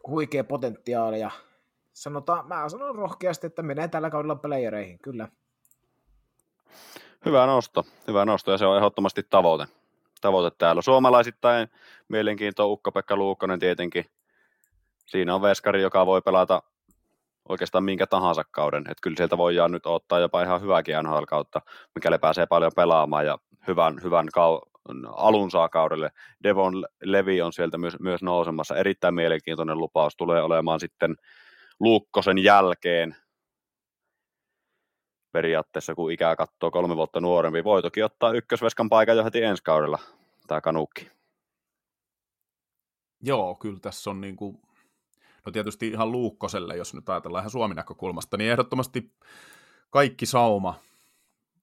huikea 0.07 0.45
potentiaali 0.45 1.21
ja 1.21 1.31
sanotaan, 1.93 2.49
mä 2.49 2.69
sanon 2.69 2.95
rohkeasti, 2.95 3.47
että 3.47 3.63
menee 3.63 3.89
tällä 3.89 4.11
kaudella 4.11 4.37
playereihin, 4.37 4.99
kyllä. 4.99 5.29
Hyvä 7.25 7.47
nosto, 7.47 7.85
hyvä 8.09 8.25
nosto 8.25 8.51
ja 8.51 8.59
se 8.59 8.67
on 8.67 8.77
ehdottomasti 8.77 9.23
tavoite. 9.23 9.67
Tavoite 10.25 10.57
täällä. 10.59 10.83
Suomalaisittain 10.83 11.69
mielenkiintoa 12.09 12.67
Ukko-Pekka 12.67 13.17
Luukkonen 13.17 13.59
tietenkin. 13.59 14.05
Siinä 15.07 15.35
on 15.35 15.43
veskari, 15.43 15.83
joka 15.83 16.07
voi 16.07 16.23
pelata 16.23 16.63
oikeastaan 17.49 17.85
minkä 17.85 18.07
tahansa 18.07 18.43
kauden. 18.51 18.81
Että 18.83 19.03
kyllä 19.03 19.17
sieltä 19.17 19.39
voidaan 19.39 19.73
nyt 19.73 19.87
ottaa 19.87 20.19
jopa 20.19 20.43
ihan 20.43 20.61
hyväkin 20.61 20.95
NHL-kautta, 21.03 21.61
mikäli 21.95 22.19
pääsee 22.19 22.47
paljon 22.47 22.73
pelaamaan 22.77 23.27
ja 23.27 23.39
hyvän, 23.67 24.01
hyvän 24.03 24.29
kau- 24.39 24.71
alun 25.17 25.51
saa 25.51 25.69
kaudelle. 25.69 26.11
Devon 26.43 26.85
Levi 27.03 27.43
on 27.43 27.53
sieltä 27.53 27.79
myös, 27.79 27.97
myös 28.01 28.23
nousemassa. 28.23 28.77
Erittäin 28.77 29.15
mielenkiintoinen 29.15 29.79
lupaus 29.79 30.17
tulee 30.17 30.43
olemaan 30.43 30.81
sitten 30.81 31.17
Luukkosen 31.81 32.39
jälkeen 32.39 33.17
periaatteessa, 35.35 35.95
kun 35.95 36.13
ikää 36.13 36.37
katsoo 36.37 36.71
kolme 36.71 36.97
vuotta 36.97 37.21
nuorempi. 37.21 37.65
Voi 37.65 37.83
toki 37.83 38.03
ottaa 38.03 38.33
ykkösveskan 38.33 38.89
paikan 38.89 39.17
jo 39.17 39.25
heti 39.25 39.43
ensi 39.43 39.63
kaudella, 39.63 39.99
tämä 40.47 40.61
kanukki. 40.61 41.11
Joo, 43.23 43.55
kyllä 43.55 43.81
tässä 43.81 44.11
on 44.11 44.21
niin 44.21 44.37
kuin, 44.37 44.63
no 45.47 45.53
tietysti 45.53 45.89
ihan 45.89 46.13
Luukkoselle, 46.13 46.77
jos 46.77 46.95
nyt 46.95 47.09
ajatellaan 47.09 47.43
ihan 47.43 47.51
Suomen 47.51 47.77
näkökulmasta, 47.77 48.37
niin 48.37 48.51
ehdottomasti 48.51 49.15
kaikki 49.91 50.27
sauma 50.27 50.75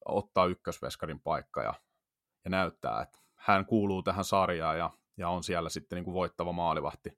ottaa 0.05 0.45
ykkösveskarin 0.45 1.19
paikka 1.19 1.63
ja, 1.63 1.73
ja 2.43 2.49
näyttää, 2.49 3.01
että 3.01 3.19
hän 3.35 3.65
kuuluu 3.65 4.03
tähän 4.03 4.25
sarjaan 4.25 4.77
ja, 4.77 4.89
ja 5.17 5.29
on 5.29 5.43
siellä 5.43 5.69
sitten 5.69 5.95
niin 5.95 6.05
kuin 6.05 6.15
voittava 6.15 6.51
maalivahti. 6.51 7.17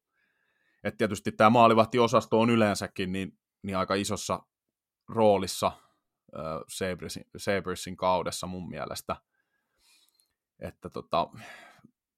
Et 0.83 0.97
tietysti 0.97 1.31
tämä 1.31 1.49
maalivahtiosasto 1.49 2.39
on 2.39 2.49
yleensäkin 2.49 3.11
niin, 3.11 3.37
niin 3.63 3.77
aika 3.77 3.95
isossa 3.95 4.39
roolissa 5.09 5.71
Sabresin, 7.37 7.97
kaudessa 7.97 8.47
mun 8.47 8.69
mielestä. 8.69 9.15
Että 10.59 10.89
tota, 10.89 11.27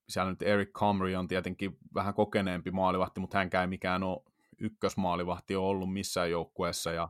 siellä 0.10 0.30
nyt 0.32 0.42
Eric 0.42 0.72
Comrie 0.72 1.18
on 1.18 1.28
tietenkin 1.28 1.78
vähän 1.94 2.14
kokeneempi 2.14 2.72
maalivahti, 2.72 3.20
mutta 3.20 3.38
hänkään 3.38 3.62
ei 3.62 3.68
mikään 3.68 4.04
ole 4.04 4.24
ykkösmaalivahti 4.60 5.56
on 5.56 5.64
ollut 5.64 5.94
missään 5.94 6.32
joukkueessa 6.32 6.92
ja, 6.92 7.10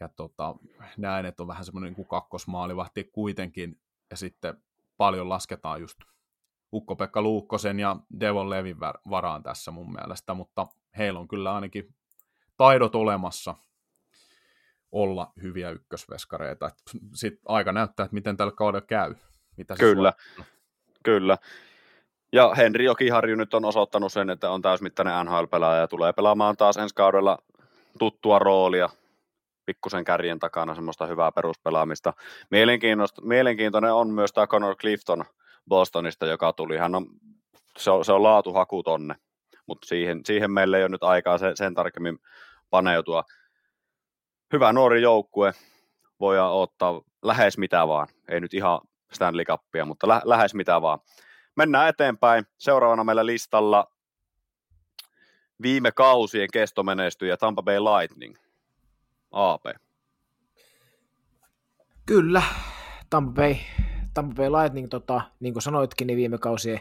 ja 0.00 0.08
tota, 0.08 0.54
näin, 0.96 1.26
että 1.26 1.42
on 1.42 1.46
vähän 1.46 1.64
semmoinen 1.64 1.92
niin 1.92 2.08
kakkosmaalivahti 2.08 3.04
kuitenkin 3.04 3.80
ja 4.10 4.16
sitten 4.16 4.62
paljon 4.96 5.28
lasketaan 5.28 5.80
just 5.80 5.98
Ukko-Pekka 6.72 7.22
Luukkosen 7.22 7.80
ja 7.80 7.96
Devon 8.20 8.50
Levin 8.50 8.76
varaan 9.10 9.42
tässä 9.42 9.70
mun 9.70 9.92
mielestä, 9.92 10.34
mutta 10.34 10.66
heillä 10.98 11.20
on 11.20 11.28
kyllä 11.28 11.54
ainakin 11.54 11.94
taidot 12.56 12.94
olemassa 12.94 13.54
olla 14.92 15.32
hyviä 15.42 15.70
ykkösveskareita. 15.70 16.70
Sitten 17.14 17.42
aika 17.46 17.72
näyttää, 17.72 18.04
että 18.04 18.14
miten 18.14 18.36
tällä 18.36 18.52
kaudella 18.52 18.86
käy. 18.86 19.14
Mitä 19.56 19.74
kyllä, 19.78 20.12
kyllä. 21.04 21.38
Ja 22.32 22.54
Henri 22.56 22.84
Jokiharju 22.84 23.36
nyt 23.36 23.54
on 23.54 23.64
osoittanut 23.64 24.12
sen, 24.12 24.30
että 24.30 24.50
on 24.50 24.62
täysmittainen 24.62 25.26
NHL-pelaaja 25.26 25.80
ja 25.80 25.88
tulee 25.88 26.12
pelaamaan 26.12 26.56
taas 26.56 26.76
ensi 26.76 26.94
kaudella 26.94 27.38
tuttua 27.98 28.38
roolia 28.38 28.88
pikkusen 29.66 30.04
kärjen 30.04 30.38
takana 30.38 30.74
semmoista 30.74 31.06
hyvää 31.06 31.32
peruspelaamista. 31.32 32.12
Mielenkiintoinen 33.22 33.92
on 33.92 34.10
myös 34.10 34.32
tämä 34.32 34.46
Connor 34.46 34.76
Clifton 34.76 35.24
Bostonista, 35.68 36.26
joka 36.26 36.52
tuli. 36.52 36.76
Hän 36.76 36.94
on, 36.94 37.06
se 37.78 37.90
on, 37.90 38.04
se 38.04 38.12
on 38.12 38.22
laatuhaku 38.22 38.82
tonne, 38.82 39.14
mutta 39.66 39.86
siihen, 39.86 40.20
siihen 40.24 40.50
meillä 40.50 40.76
ei 40.76 40.82
ole 40.82 40.88
nyt 40.88 41.02
aikaa 41.02 41.38
sen, 41.38 41.56
sen 41.56 41.74
tarkemmin 41.74 42.18
paneutua. 42.70 43.24
Hyvä 44.52 44.72
nuori 44.72 45.02
joukkue, 45.02 45.52
voidaan 46.20 46.52
ottaa 46.52 47.00
lähes 47.22 47.58
mitä 47.58 47.88
vaan. 47.88 48.08
Ei 48.28 48.40
nyt 48.40 48.54
ihan 48.54 48.80
Stanley 49.12 49.44
Cupia, 49.44 49.84
mutta 49.84 50.08
lä- 50.08 50.22
lähes 50.24 50.54
mitä 50.54 50.82
vaan. 50.82 50.98
Mennään 51.56 51.88
eteenpäin. 51.88 52.46
Seuraavana 52.58 53.04
meillä 53.04 53.26
listalla 53.26 53.92
viime 55.62 55.92
kausien 55.92 56.48
kestomenestyjä 56.52 57.36
Tampa 57.36 57.62
Bay 57.62 57.78
Lightning. 57.78 58.36
AP. 59.30 59.62
Kyllä, 62.06 62.42
Tampa 63.10 63.32
Bay, 63.32 63.54
Tampa 64.14 64.34
Bay 64.34 64.48
Lightning, 64.50 64.88
tota, 64.88 65.20
niin 65.40 65.54
kuin 65.54 65.62
sanoitkin, 65.62 66.06
niin 66.06 66.16
viime 66.16 66.38
kausien 66.38 66.80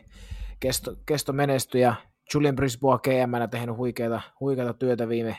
kesto, 0.59 0.95
kesto 1.05 1.33
menestyi 1.33 1.81
ja 1.81 1.95
Julian 2.33 2.55
Brisbois 2.55 3.01
GM 3.01 3.49
tehnyt 3.51 3.77
huikeata, 3.77 4.21
huikeata 4.39 4.73
työtä 4.73 5.09
viime, 5.09 5.37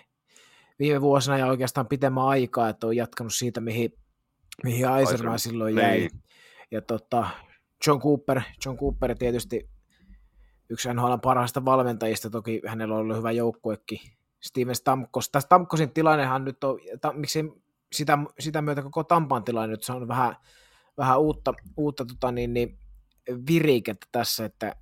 viime 0.78 1.00
vuosina 1.00 1.38
ja 1.38 1.46
oikeastaan 1.46 1.88
pitemmän 1.88 2.24
aikaa, 2.24 2.68
että 2.68 2.86
on 2.86 2.96
jatkanut 2.96 3.34
siitä, 3.34 3.60
mihin, 3.60 3.92
mihin 4.64 4.88
Aiserman 4.88 5.38
silloin 5.38 5.76
jäi. 5.76 5.98
Niin. 5.98 6.10
Ja 6.70 6.82
tota, 6.82 7.28
John 7.86 8.00
Cooper, 8.00 8.40
John 8.64 8.78
Cooper 8.78 9.14
tietysti 9.18 9.68
yksi 10.68 10.94
NHL 10.94 11.16
parhaista 11.22 11.64
valmentajista, 11.64 12.30
toki 12.30 12.62
hänellä 12.66 12.94
on 12.94 13.00
ollut 13.00 13.16
hyvä 13.16 13.32
joukkuekin. 13.32 13.98
Steven 14.40 14.74
Stamkos. 14.74 15.30
Tässä 15.30 15.46
Stamkosin 15.46 15.90
tilannehan 15.90 16.44
nyt 16.44 16.64
on, 16.64 16.80
ta, 17.00 17.12
miksi 17.12 17.44
sitä, 17.92 18.18
sitä 18.38 18.62
myötä 18.62 18.82
koko 18.82 19.04
Tampan 19.04 19.44
tilanne 19.44 19.72
nyt 19.72 19.82
se 19.82 19.92
on 19.92 20.08
vähän, 20.08 20.36
vähän 20.98 21.20
uutta, 21.20 21.54
uutta 21.76 22.04
tota 22.04 22.32
niin, 22.32 22.54
niin 22.54 22.78
virikettä 23.48 24.06
tässä, 24.12 24.44
että 24.44 24.76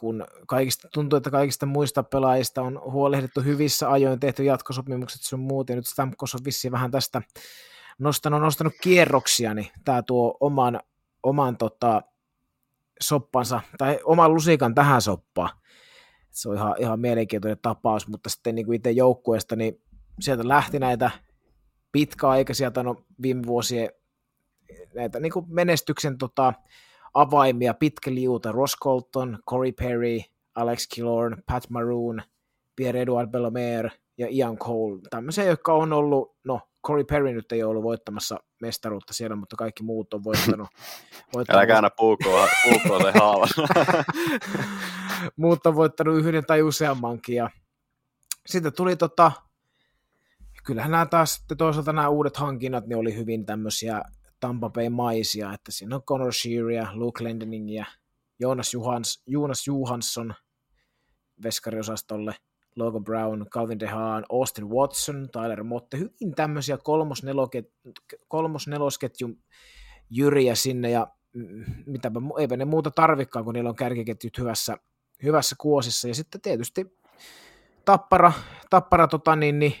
kun 0.00 0.26
kaikista, 0.46 0.88
tuntuu, 0.92 1.16
että 1.16 1.30
kaikista 1.30 1.66
muista 1.66 2.02
pelaajista 2.02 2.62
on 2.62 2.80
huolehdittu 2.84 3.40
hyvissä 3.40 3.90
ajoin, 3.90 4.20
tehty 4.20 4.44
jatkosopimukset 4.44 5.22
sun 5.22 5.40
muut, 5.40 5.68
ja 5.68 5.76
nyt 5.76 5.86
Stamkos 5.86 6.34
on 6.34 6.40
vissiin 6.44 6.72
vähän 6.72 6.90
tästä 6.90 7.22
nostanut, 7.98 8.40
nostanut 8.40 8.72
kierroksia, 8.80 9.54
niin 9.54 9.68
tämä 9.84 10.02
tuo 10.02 10.36
oman 10.40 10.80
oman 11.22 11.56
tota, 11.56 12.02
soppansa, 13.00 13.60
tai 13.78 13.98
oman 14.04 14.34
lusikan 14.34 14.74
tähän 14.74 15.02
soppaan. 15.02 15.50
Se 16.30 16.48
on 16.48 16.56
ihan, 16.56 16.74
ihan 16.78 17.00
mielenkiintoinen 17.00 17.58
tapaus, 17.62 18.08
mutta 18.08 18.30
sitten 18.30 18.54
niin 18.54 18.66
kuin 18.66 18.76
itse 18.76 18.90
joukkueesta, 18.90 19.56
niin 19.56 19.82
sieltä 20.20 20.48
lähti 20.48 20.78
näitä 20.78 21.10
pitkäaikaisia, 21.92 22.72
no 22.82 22.96
viime 23.22 23.42
vuosien 23.46 23.90
näitä 24.94 25.20
niin 25.20 25.32
kuin 25.32 25.46
menestyksen 25.48 26.18
tota, 26.18 26.54
avaimia, 27.14 27.74
pitkä 27.74 28.14
liuta, 28.14 28.52
Ross 28.52 28.76
Colton, 28.82 29.38
Corey 29.50 29.72
Perry, 29.72 30.20
Alex 30.54 30.88
Killorn, 30.94 31.42
Pat 31.46 31.70
Maroon, 31.70 32.22
Pierre-Edouard 32.80 33.30
Bellomer 33.30 33.90
ja 34.18 34.26
Ian 34.30 34.58
Cole, 34.58 35.00
tämmöisiä, 35.10 35.44
jotka 35.44 35.72
on 35.72 35.92
ollut, 35.92 36.36
no 36.44 36.60
Corey 36.86 37.04
Perry 37.04 37.32
nyt 37.32 37.52
ei 37.52 37.62
ole 37.62 37.70
ollut 37.70 37.82
voittamassa 37.82 38.38
mestaruutta 38.60 39.14
siellä, 39.14 39.36
mutta 39.36 39.56
kaikki 39.56 39.82
muut 39.82 40.14
on 40.14 40.24
voittanut. 40.24 40.68
voittanut 41.34 41.58
Älä 41.58 41.66
käännä 41.66 41.90
puukkoa, 41.96 42.48
puukkoa 42.64 43.02
se 43.02 43.18
haava. 43.18 43.46
muut 45.36 45.66
on 45.66 45.76
voittanut 45.76 46.18
yhden 46.18 46.46
tai 46.46 46.62
useammankin. 46.62 47.34
Ja 47.36 47.50
sitten 48.46 48.72
tuli 48.72 48.96
tota, 48.96 49.32
kyllähän 50.64 50.90
nämä 50.90 51.06
taas 51.06 51.34
sitten 51.34 51.56
toisaalta 51.56 51.92
nämä 51.92 52.08
uudet 52.08 52.36
hankinnat, 52.36 52.86
ne 52.86 52.96
oli 52.96 53.16
hyvin 53.16 53.46
tämmöisiä 53.46 54.02
Tampa 54.40 54.70
Bay-maisia, 54.70 55.54
että 55.54 55.72
siinä 55.72 55.96
on 55.96 56.02
Connor 56.02 56.32
Shearia, 56.32 56.88
Luke 56.94 57.24
Lendening 57.24 57.74
ja 57.74 57.86
Jonas, 58.40 58.74
Juhans, 58.74 59.22
Jonas 59.26 59.66
Johansson 59.66 60.34
veskariosastolle– 61.42 62.34
Logan 62.76 63.04
Brown, 63.04 63.46
Calvin 63.50 63.80
DeHaan, 63.80 64.24
Austin 64.28 64.70
Watson, 64.70 65.28
Tyler 65.32 65.64
Motte, 65.64 65.98
hyvin 65.98 66.34
tämmöisiä 66.36 66.78
kolmos-nelosketjun 68.28 69.38
jyriä 70.10 70.54
sinne 70.54 70.90
ja 70.90 71.06
mitäpä, 71.86 72.20
eipä 72.38 72.56
ne 72.56 72.64
muuta 72.64 72.90
tarvikaan, 72.90 73.44
kun 73.44 73.54
niillä 73.54 73.70
on 73.70 73.76
kärkiketjut 73.76 74.38
hyvässä, 74.38 74.76
hyvässä 75.22 75.56
kuosissa. 75.58 76.08
Ja 76.08 76.14
sitten 76.14 76.40
tietysti 76.40 77.00
Tappara, 77.84 78.32
tappara 78.70 79.08
tota 79.08 79.36
niin, 79.36 79.58
niin, 79.58 79.74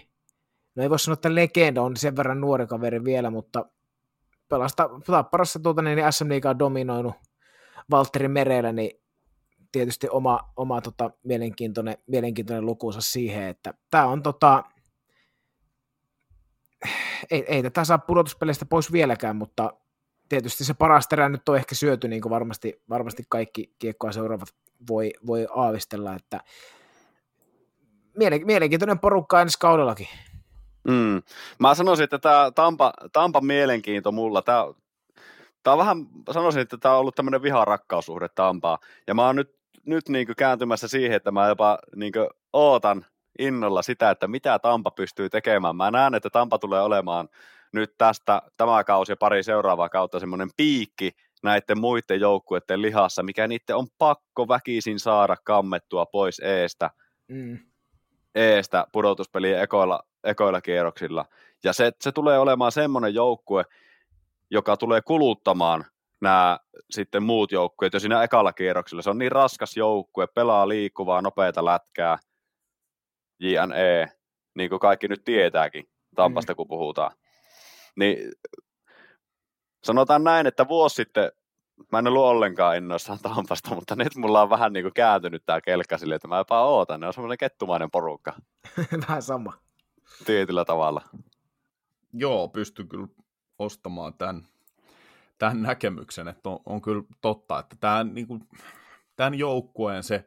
no 0.74 0.82
ei 0.82 0.90
voi 0.90 0.98
sanoa, 0.98 1.14
että 1.14 1.34
legenda 1.34 1.82
on 1.82 1.96
sen 1.96 2.16
verran 2.16 2.40
nuori 2.40 2.66
kaveri 2.66 3.04
vielä, 3.04 3.30
mutta 3.30 3.64
pelasta 4.50 4.90
Tapparassa 5.06 5.60
tuota, 5.62 5.82
niin, 5.82 5.96
niin 5.96 6.12
SM 6.12 6.28
Liigaa 6.28 6.58
dominoinut 6.58 7.14
Valtteri 7.90 8.28
Merellä, 8.28 8.72
niin 8.72 9.00
tietysti 9.72 10.08
oma, 10.10 10.52
oma 10.56 10.80
tota, 10.80 11.10
mielenkiintoinen, 11.24 11.98
mielenkiintoinen 12.06 12.66
lukunsa 12.66 13.00
siihen, 13.00 13.44
että 13.44 13.74
tämä 13.90 14.06
on 14.06 14.22
tota, 14.22 14.64
ei, 17.30 17.44
ei 17.48 17.62
tätä 17.62 17.84
saa 17.84 17.98
pudotuspeleistä 17.98 18.64
pois 18.64 18.92
vieläkään, 18.92 19.36
mutta 19.36 19.72
tietysti 20.28 20.64
se 20.64 20.74
paras 20.74 21.08
terä 21.08 21.28
nyt 21.28 21.48
on 21.48 21.56
ehkä 21.56 21.74
syöty, 21.74 22.08
niin 22.08 22.22
kuin 22.22 22.30
varmasti, 22.30 22.82
varmasti 22.88 23.22
kaikki 23.28 23.74
kiekkoa 23.78 24.12
seuraavat 24.12 24.48
voi, 24.88 25.12
voi 25.26 25.46
aavistella, 25.54 26.14
että 26.14 26.40
mielenkiintoinen 28.44 28.98
porukka 28.98 29.40
ensi 29.40 29.58
kaudellakin. 29.58 30.08
Mm. 30.88 31.22
Mä 31.58 31.74
sanoisin, 31.74 32.04
että 32.04 32.18
tämä 32.18 32.50
Tampa, 32.54 32.92
Tampa 33.12 33.40
mielenkiinto 33.40 34.12
mulla, 34.12 34.42
tämä 34.42 34.66
Tämä 35.62 35.72
on 35.72 35.78
vähän, 35.78 36.06
sanoisin, 36.30 36.62
että 36.62 36.76
tämä 36.78 36.94
on 36.94 37.00
ollut 37.00 37.14
tämmöinen 37.14 37.42
viharakkaussuhde 37.42 38.28
Tampaa. 38.28 38.78
Ja 39.06 39.14
mä 39.14 39.26
oon 39.26 39.36
nyt, 39.36 39.54
nyt 39.86 40.08
niin 40.08 40.26
kääntymässä 40.36 40.88
siihen, 40.88 41.16
että 41.16 41.30
mä 41.30 41.48
jopa 41.48 41.78
niin 41.96 42.12
ootan 42.52 43.06
innolla 43.38 43.82
sitä, 43.82 44.10
että 44.10 44.28
mitä 44.28 44.58
Tampa 44.58 44.90
pystyy 44.90 45.30
tekemään. 45.30 45.76
Mä 45.76 45.90
näen, 45.90 46.14
että 46.14 46.30
Tampa 46.30 46.58
tulee 46.58 46.82
olemaan 46.82 47.28
nyt 47.72 47.94
tästä 47.98 48.42
tämä 48.56 48.84
kausi 48.84 49.12
ja 49.12 49.16
pari 49.16 49.42
seuraavaa 49.42 49.88
kautta 49.88 50.20
semmoinen 50.20 50.48
piikki 50.56 51.10
näiden 51.42 51.80
muiden 51.80 52.20
joukkueiden 52.20 52.82
lihassa, 52.82 53.22
mikä 53.22 53.48
niiden 53.48 53.76
on 53.76 53.86
pakko 53.98 54.48
väkisin 54.48 54.98
saada 54.98 55.36
kammettua 55.44 56.06
pois 56.06 56.38
eestä, 56.38 56.90
mm. 57.28 57.58
eestä 58.34 58.86
pudotuspelien 58.92 59.62
ekoilla, 59.62 60.02
ekoilla 60.24 60.60
kierroksilla. 60.60 61.24
Ja 61.64 61.72
se, 61.72 61.92
se 62.00 62.12
tulee 62.12 62.38
olemaan 62.38 62.72
semmoinen 62.72 63.14
joukkue, 63.14 63.64
joka 64.50 64.76
tulee 64.76 65.00
kuluttamaan 65.00 65.84
nämä 66.20 66.58
sitten 66.90 67.22
muut 67.22 67.52
joukkueet 67.52 67.92
jo 67.92 68.00
siinä 68.00 68.22
ekalla 68.22 68.52
kierroksella. 68.52 69.02
Se 69.02 69.10
on 69.10 69.18
niin 69.18 69.32
raskas 69.32 69.76
joukkue, 69.76 70.26
pelaa 70.26 70.68
liikkuvaa, 70.68 71.22
nopeita 71.22 71.64
lätkää, 71.64 72.18
JNE, 73.38 74.12
niin 74.54 74.70
kuin 74.70 74.80
kaikki 74.80 75.08
nyt 75.08 75.24
tietääkin 75.24 75.90
Tampasta, 76.16 76.52
mm. 76.52 76.56
kun 76.56 76.68
puhutaan. 76.68 77.12
Niin 77.96 78.32
sanotaan 79.84 80.24
näin, 80.24 80.46
että 80.46 80.68
vuosi 80.68 80.94
sitten 80.94 81.32
mä 81.92 81.98
en 81.98 82.06
ollut 82.06 82.24
ollenkaan 82.24 82.76
innoissaan 82.76 83.18
Tampasta, 83.18 83.74
mutta 83.74 83.96
nyt 83.96 84.16
mulla 84.16 84.42
on 84.42 84.50
vähän 84.50 84.72
niin 84.72 84.84
kuin 84.84 84.94
kääntynyt 84.94 85.42
tämä 85.46 85.60
kelkka 85.60 85.98
sille, 85.98 86.14
että 86.14 86.28
mä 86.28 86.38
jopa 86.38 86.64
ootan. 86.64 87.00
Ne 87.00 87.06
on 87.06 87.12
semmoinen 87.12 87.38
kettumainen 87.38 87.90
porukka. 87.90 88.32
vähän 89.08 89.22
sama. 89.22 89.52
Tietyllä 90.26 90.64
tavalla. 90.64 91.02
Joo, 92.12 92.48
pystyn 92.48 92.88
kyllä 92.88 93.08
ostamaan 93.58 94.14
tämän, 94.14 94.46
tämän 95.38 95.62
näkemyksen, 95.62 96.28
että 96.28 96.50
on, 96.50 96.60
on 96.66 96.82
kyllä 96.82 97.02
totta, 97.20 97.58
että 97.58 97.76
tämä, 97.80 98.04
niin 98.04 98.26
kuin, 98.26 98.48
tämän 99.16 99.34
joukkueen 99.34 100.02
se 100.02 100.24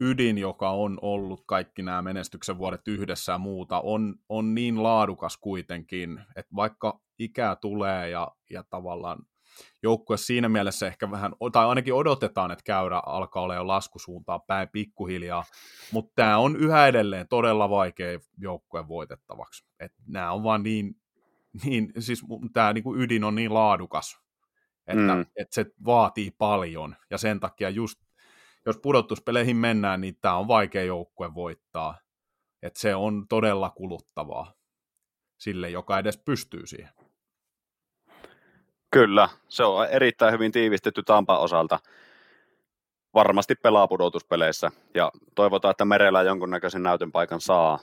ydin, 0.00 0.38
joka 0.38 0.70
on 0.70 0.98
ollut 1.02 1.42
kaikki 1.46 1.82
nämä 1.82 2.02
menestyksen 2.02 2.58
vuodet 2.58 2.88
yhdessä 2.88 3.32
ja 3.32 3.38
muuta, 3.38 3.80
on, 3.80 4.14
on 4.28 4.54
niin 4.54 4.82
laadukas 4.82 5.36
kuitenkin, 5.36 6.20
että 6.36 6.56
vaikka 6.56 7.00
ikää 7.18 7.56
tulee 7.56 8.10
ja, 8.10 8.30
ja 8.50 8.62
tavallaan 8.62 9.18
joukkue 9.82 10.16
siinä 10.16 10.48
mielessä 10.48 10.86
ehkä 10.86 11.10
vähän, 11.10 11.32
tai 11.52 11.66
ainakin 11.66 11.94
odotetaan, 11.94 12.50
että 12.50 12.64
käyrä 12.64 13.02
alkaa 13.06 13.42
olla 13.42 13.54
jo 13.54 13.66
laskusuuntaan 13.66 14.40
päin 14.46 14.68
pikkuhiljaa, 14.68 15.44
mutta 15.92 16.12
tämä 16.14 16.38
on 16.38 16.56
yhä 16.56 16.86
edelleen 16.86 17.28
todella 17.28 17.70
vaikea 17.70 18.20
joukkue 18.38 18.88
voitettavaksi. 18.88 19.66
Et 19.80 19.92
nämä 20.06 20.32
on 20.32 20.42
vaan 20.42 20.62
niin, 20.62 20.96
niin 21.64 21.92
siis 21.98 22.22
tämä 22.52 22.72
niinku 22.72 22.96
ydin 22.96 23.24
on 23.24 23.34
niin 23.34 23.54
laadukas, 23.54 24.20
että, 24.86 25.14
mm. 25.14 25.20
että 25.20 25.54
se 25.54 25.66
vaatii 25.84 26.30
paljon, 26.30 26.96
ja 27.10 27.18
sen 27.18 27.40
takia 27.40 27.70
just, 27.70 28.00
jos 28.66 28.78
pudotuspeleihin 28.78 29.56
mennään, 29.56 30.00
niin 30.00 30.18
tämä 30.20 30.36
on 30.36 30.48
vaikea 30.48 30.82
joukkue 30.82 31.34
voittaa, 31.34 31.98
että 32.62 32.80
se 32.80 32.94
on 32.94 33.28
todella 33.28 33.70
kuluttavaa 33.70 34.52
sille, 35.38 35.70
joka 35.70 35.98
edes 35.98 36.18
pystyy 36.18 36.66
siihen. 36.66 36.90
Kyllä, 38.94 39.28
se 39.48 39.64
on 39.64 39.86
erittäin 39.86 40.32
hyvin 40.32 40.52
tiivistetty 40.52 41.02
Tampan 41.02 41.40
osalta. 41.40 41.78
Varmasti 43.14 43.54
pelaa 43.54 43.88
pudotuspeleissä 43.88 44.70
ja 44.94 45.12
toivotaan, 45.34 45.70
että 45.70 45.84
Merellä 45.84 46.22
jonkunnäköisen 46.22 46.82
näytön 46.82 47.12
paikan 47.12 47.40
saa. 47.40 47.78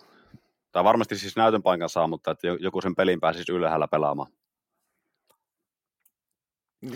Tai 0.71 0.83
varmasti 0.83 1.17
siis 1.17 1.35
näytön 1.35 1.63
paikan 1.63 1.89
saa, 1.89 2.07
mutta 2.07 2.31
että 2.31 2.47
joku 2.47 2.81
sen 2.81 2.95
pelin 2.95 3.19
pääsisi 3.19 3.51
ylhäällä 3.51 3.87
pelaamaan. 3.87 4.31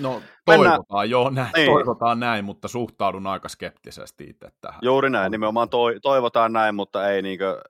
No 0.01 0.21
toivotaan, 0.45 0.83
Mennään. 0.89 1.09
joo, 1.09 1.29
näin, 1.29 1.51
niin. 1.55 1.71
toivotaan 1.71 2.19
näin, 2.19 2.45
mutta 2.45 2.67
suhtaudun 2.67 3.27
aika 3.27 3.49
skeptisesti 3.49 4.23
itse 4.23 4.51
tähän. 4.61 4.79
Juuri 4.81 5.09
näin, 5.09 5.31
nimenomaan 5.31 5.69
toivotaan 6.01 6.53
näin, 6.53 6.75
mutta 6.75 7.09
ei 7.09 7.21
niinkö, 7.21 7.61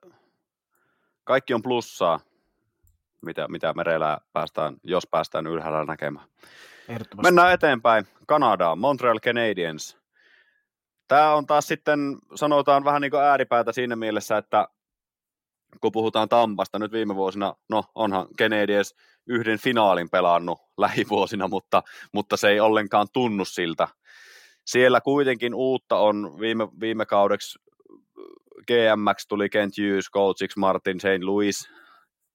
kaikki 1.24 1.54
on 1.54 1.62
plussaa 1.62 2.20
mitä, 3.22 3.48
mitä 3.48 3.72
merellä 3.72 4.18
päästään, 4.32 4.76
jos 4.82 5.06
päästään 5.06 5.46
ylhäällä 5.46 5.84
näkemään. 5.84 6.26
Mennään 7.22 7.52
eteenpäin. 7.52 8.06
Kanadaan, 8.26 8.78
Montreal 8.78 9.20
Canadiens. 9.20 9.98
Tämä 11.08 11.34
on 11.34 11.46
taas 11.46 11.66
sitten, 11.66 12.18
sanotaan 12.34 12.84
vähän 12.84 13.02
niin 13.02 13.10
kuin 13.10 13.22
ääripäätä 13.22 13.72
siinä 13.72 13.96
mielessä, 13.96 14.36
että 14.36 14.68
kun 15.80 15.92
puhutaan 15.92 16.28
Tampasta 16.28 16.78
nyt 16.78 16.92
viime 16.92 17.14
vuosina, 17.14 17.54
no 17.68 17.84
onhan 17.94 18.26
Canadiens 18.38 18.94
yhden 19.26 19.58
finaalin 19.58 20.10
pelannut 20.10 20.58
lähivuosina, 20.78 21.48
mutta, 21.48 21.82
mutta 22.12 22.36
se 22.36 22.48
ei 22.48 22.60
ollenkaan 22.60 23.06
tunnu 23.12 23.44
siltä. 23.44 23.88
Siellä 24.64 25.00
kuitenkin 25.00 25.54
uutta 25.54 25.98
on 25.98 26.40
viime, 26.40 26.68
viime 26.80 27.06
kaudeksi 27.06 27.58
GMX 28.66 29.26
tuli 29.28 29.48
Kent 29.48 29.74
Hughes, 29.78 30.10
coachiksi 30.10 30.58
Martin 30.58 31.00
St. 31.00 31.22
Louis, 31.22 31.70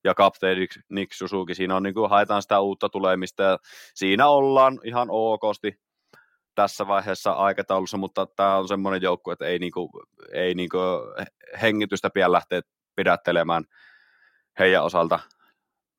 ja 0.03 0.13
kapteeni 0.13 0.67
Nick 0.89 1.13
Suzuki. 1.13 1.55
Siinä 1.55 1.75
on 1.75 1.83
niin 1.83 1.93
kuin, 1.93 2.09
haetaan 2.09 2.41
sitä 2.41 2.59
uutta 2.59 2.89
tulemista 2.89 3.43
ja 3.43 3.57
siinä 3.93 4.27
ollaan 4.27 4.79
ihan 4.83 5.07
okosti 5.11 5.79
tässä 6.55 6.87
vaiheessa 6.87 7.31
aikataulussa, 7.31 7.97
mutta 7.97 8.25
tämä 8.25 8.57
on 8.57 8.67
semmoinen 8.67 9.01
joukku, 9.01 9.31
että 9.31 9.45
ei, 9.45 9.59
niin 9.59 9.71
kuin, 9.71 9.89
ei 10.33 10.53
niin 10.53 10.69
kuin 10.69 11.27
hengitystä 11.61 12.09
pian 12.09 12.31
lähteä 12.31 12.61
pidättelemään 12.95 13.63
heidän 14.59 14.83
osalta 14.83 15.19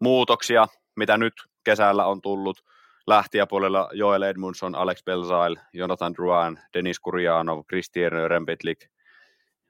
muutoksia, 0.01 0.67
mitä 0.97 1.17
nyt 1.17 1.35
kesällä 1.65 2.07
on 2.07 2.23
tullut. 2.23 2.65
Lähtijäpuolella 3.07 3.91
Joel 3.93 4.23
Edmundson, 4.23 4.75
Alex 4.75 5.05
Belzail, 5.05 5.57
Jonathan 5.73 6.15
Drouin, 6.15 6.59
Denis 6.75 7.01
Kurjanov, 7.01 7.63
Christian 7.65 8.13
Rempetlik, 8.13 8.81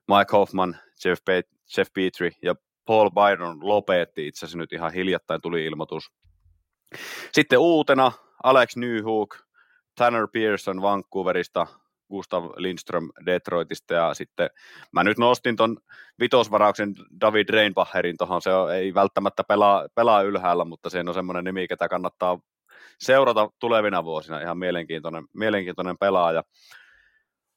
Mike 0.08 0.32
Hoffman, 0.32 0.76
Jeff, 1.04 1.24
Pe- 1.24 1.42
Jeff 1.76 1.92
Petrie 1.92 2.30
ja 2.42 2.54
Paul 2.86 3.10
Byron 3.10 3.68
lopetti 3.68 4.26
itse 4.26 4.38
asiassa 4.46 4.58
nyt 4.58 4.72
ihan 4.72 4.92
hiljattain 4.92 5.40
tuli 5.40 5.64
ilmoitus. 5.64 6.12
Sitten 7.32 7.58
uutena 7.58 8.12
Alex 8.42 8.76
Newhook, 8.76 9.36
Tanner 9.94 10.28
Pearson 10.32 10.82
Vancouverista, 10.82 11.66
Gustav 12.10 12.44
Lindström 12.56 13.08
Detroitista 13.26 13.94
ja 13.94 14.14
sitten 14.14 14.50
mä 14.92 15.04
nyt 15.04 15.18
nostin 15.18 15.56
ton 15.56 15.76
vitosvarauksen 16.20 16.94
David 17.20 17.48
Reinbacherin 17.48 18.16
tuohon, 18.18 18.42
se 18.42 18.50
ei 18.74 18.94
välttämättä 18.94 19.44
pelaa, 19.44 19.88
pelaa 19.94 20.22
ylhäällä, 20.22 20.64
mutta 20.64 20.90
se 20.90 21.04
on 21.08 21.14
semmoinen 21.14 21.44
nimi, 21.44 21.68
ketä 21.68 21.88
kannattaa 21.88 22.38
seurata 22.98 23.50
tulevina 23.58 24.04
vuosina, 24.04 24.40
ihan 24.40 24.58
mielenkiintoinen, 24.58 25.24
mielenkiintoinen 25.32 25.98
pelaaja. 25.98 26.42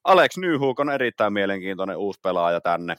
Alex 0.03 0.37
Newhook 0.37 0.79
on 0.79 0.89
erittäin 0.89 1.33
mielenkiintoinen 1.33 1.97
uusi 1.97 2.19
pelaaja 2.23 2.61
tänne 2.61 2.95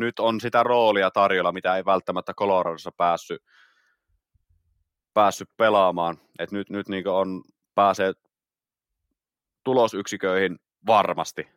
nyt 0.00 0.18
on 0.18 0.40
sitä 0.40 0.62
roolia 0.62 1.10
tarjolla, 1.10 1.52
mitä 1.52 1.76
ei 1.76 1.84
välttämättä 1.84 2.34
Coloradossa 2.34 2.92
päässyt, 2.96 3.42
päässyt 5.14 5.48
pelaamaan. 5.56 6.18
Et 6.38 6.52
nyt 6.52 6.70
nyt 6.70 6.88
niin 6.88 7.08
on, 7.08 7.42
pääsee 7.74 8.12
tulosyksiköihin 9.64 10.58
varmasti, 10.86 11.48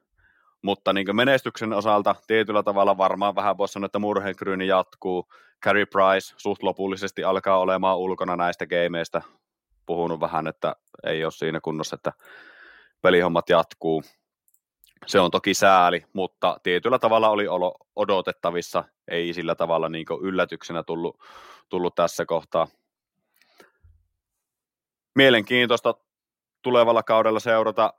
mutta 0.61 0.93
niin 0.93 1.15
menestyksen 1.15 1.73
osalta 1.73 2.15
tietyllä 2.27 2.63
tavalla 2.63 2.97
varmaan 2.97 3.35
vähän 3.35 3.57
voisi 3.57 3.71
sanoa, 3.71 3.85
että 3.85 3.99
murheenkryyni 3.99 4.67
jatkuu. 4.67 5.27
Carey 5.63 5.85
Price 5.85 6.33
suht 6.37 6.63
lopullisesti 6.63 7.23
alkaa 7.23 7.59
olemaan 7.59 7.97
ulkona 7.97 8.35
näistä 8.35 8.65
gameista. 8.67 9.21
Puhunut 9.85 10.19
vähän, 10.19 10.47
että 10.47 10.75
ei 11.03 11.23
ole 11.23 11.31
siinä 11.31 11.59
kunnossa, 11.61 11.95
että 11.95 12.13
pelihommat 13.01 13.49
jatkuu. 13.49 14.03
Se 15.07 15.19
on 15.19 15.31
toki 15.31 15.53
sääli, 15.53 16.05
mutta 16.13 16.59
tietyllä 16.63 16.99
tavalla 16.99 17.29
oli 17.29 17.47
olo 17.47 17.75
odotettavissa, 17.95 18.83
ei 19.07 19.33
sillä 19.33 19.55
tavalla 19.55 19.89
niin 19.89 20.05
yllätyksenä 20.21 20.83
tullut, 20.83 21.19
tullut 21.69 21.95
tässä 21.95 22.25
kohtaa. 22.25 22.67
Mielenkiintoista 25.15 25.93
tulevalla 26.61 27.03
kaudella 27.03 27.39
seurata 27.39 27.93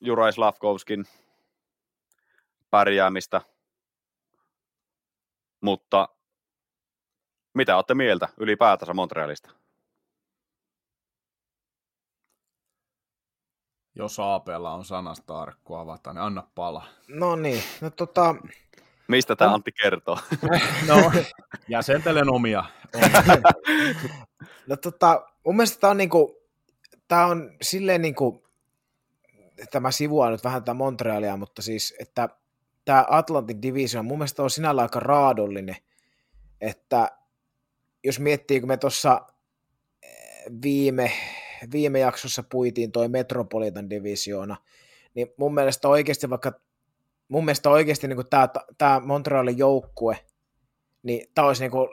Juraj 0.00 0.32
Slavkovskin 0.32 1.04
pärjäämistä, 2.70 3.40
mutta 5.60 6.08
mitä 7.54 7.76
olette 7.76 7.94
mieltä 7.94 8.28
ylipäätänsä 8.36 8.94
Montrealista? 8.94 9.65
Jos 13.96 14.18
APlla 14.20 14.74
on 14.74 14.84
sanasta 14.84 15.40
arkku 15.40 15.74
avata, 15.74 16.12
niin 16.12 16.22
anna 16.22 16.42
pala. 16.54 16.84
No 17.08 17.36
niin, 17.36 17.62
no 17.80 17.90
tota... 17.90 18.34
Mistä 19.08 19.36
tämä 19.36 19.54
Antti 19.54 19.72
kertoo? 19.72 20.18
no, 20.88 21.12
jäsentelen 21.68 22.30
omia. 22.30 22.64
no 24.66 24.76
tota, 24.76 25.26
mun 25.44 25.56
mielestä 25.56 25.80
tämä 25.80 25.90
on 25.90 25.96
niinku, 25.96 26.40
tämä 27.08 27.26
on 27.26 27.50
silleen 27.62 28.02
niinku, 28.02 28.44
tämä 29.70 29.90
sivuaa 29.90 30.30
nyt 30.30 30.44
vähän 30.44 30.62
tätä 30.62 30.74
Montrealia, 30.74 31.36
mutta 31.36 31.62
siis, 31.62 31.94
että 32.00 32.28
tämä 32.84 33.04
Atlantin 33.08 33.62
division 33.62 34.04
mun 34.04 34.18
mielestä 34.18 34.42
on 34.42 34.50
sinällä 34.50 34.82
aika 34.82 35.00
raadollinen, 35.00 35.76
että 36.60 37.10
jos 38.04 38.20
miettii, 38.20 38.60
kun 38.60 38.68
me 38.68 38.76
tuossa 38.76 39.20
eh, 40.02 40.44
viime 40.62 41.12
viime 41.72 41.98
jaksossa 41.98 42.42
puitiin 42.42 42.92
toi 42.92 43.08
Metropolitan 43.08 43.90
divisioona, 43.90 44.56
niin 45.14 45.28
mun 45.36 45.54
mielestä 45.54 45.88
oikeasti 45.88 46.30
vaikka 46.30 46.52
mun 47.28 47.44
mielestä 47.44 47.70
oikeasti 47.70 48.08
niin 48.08 48.26
tämä, 48.30 48.48
tämä 48.78 49.00
Montrealin 49.00 49.58
joukkue, 49.58 50.18
niin 51.02 51.26
tämä 51.34 51.46
olisi 51.46 51.62
niin 51.62 51.70
kuin, 51.70 51.88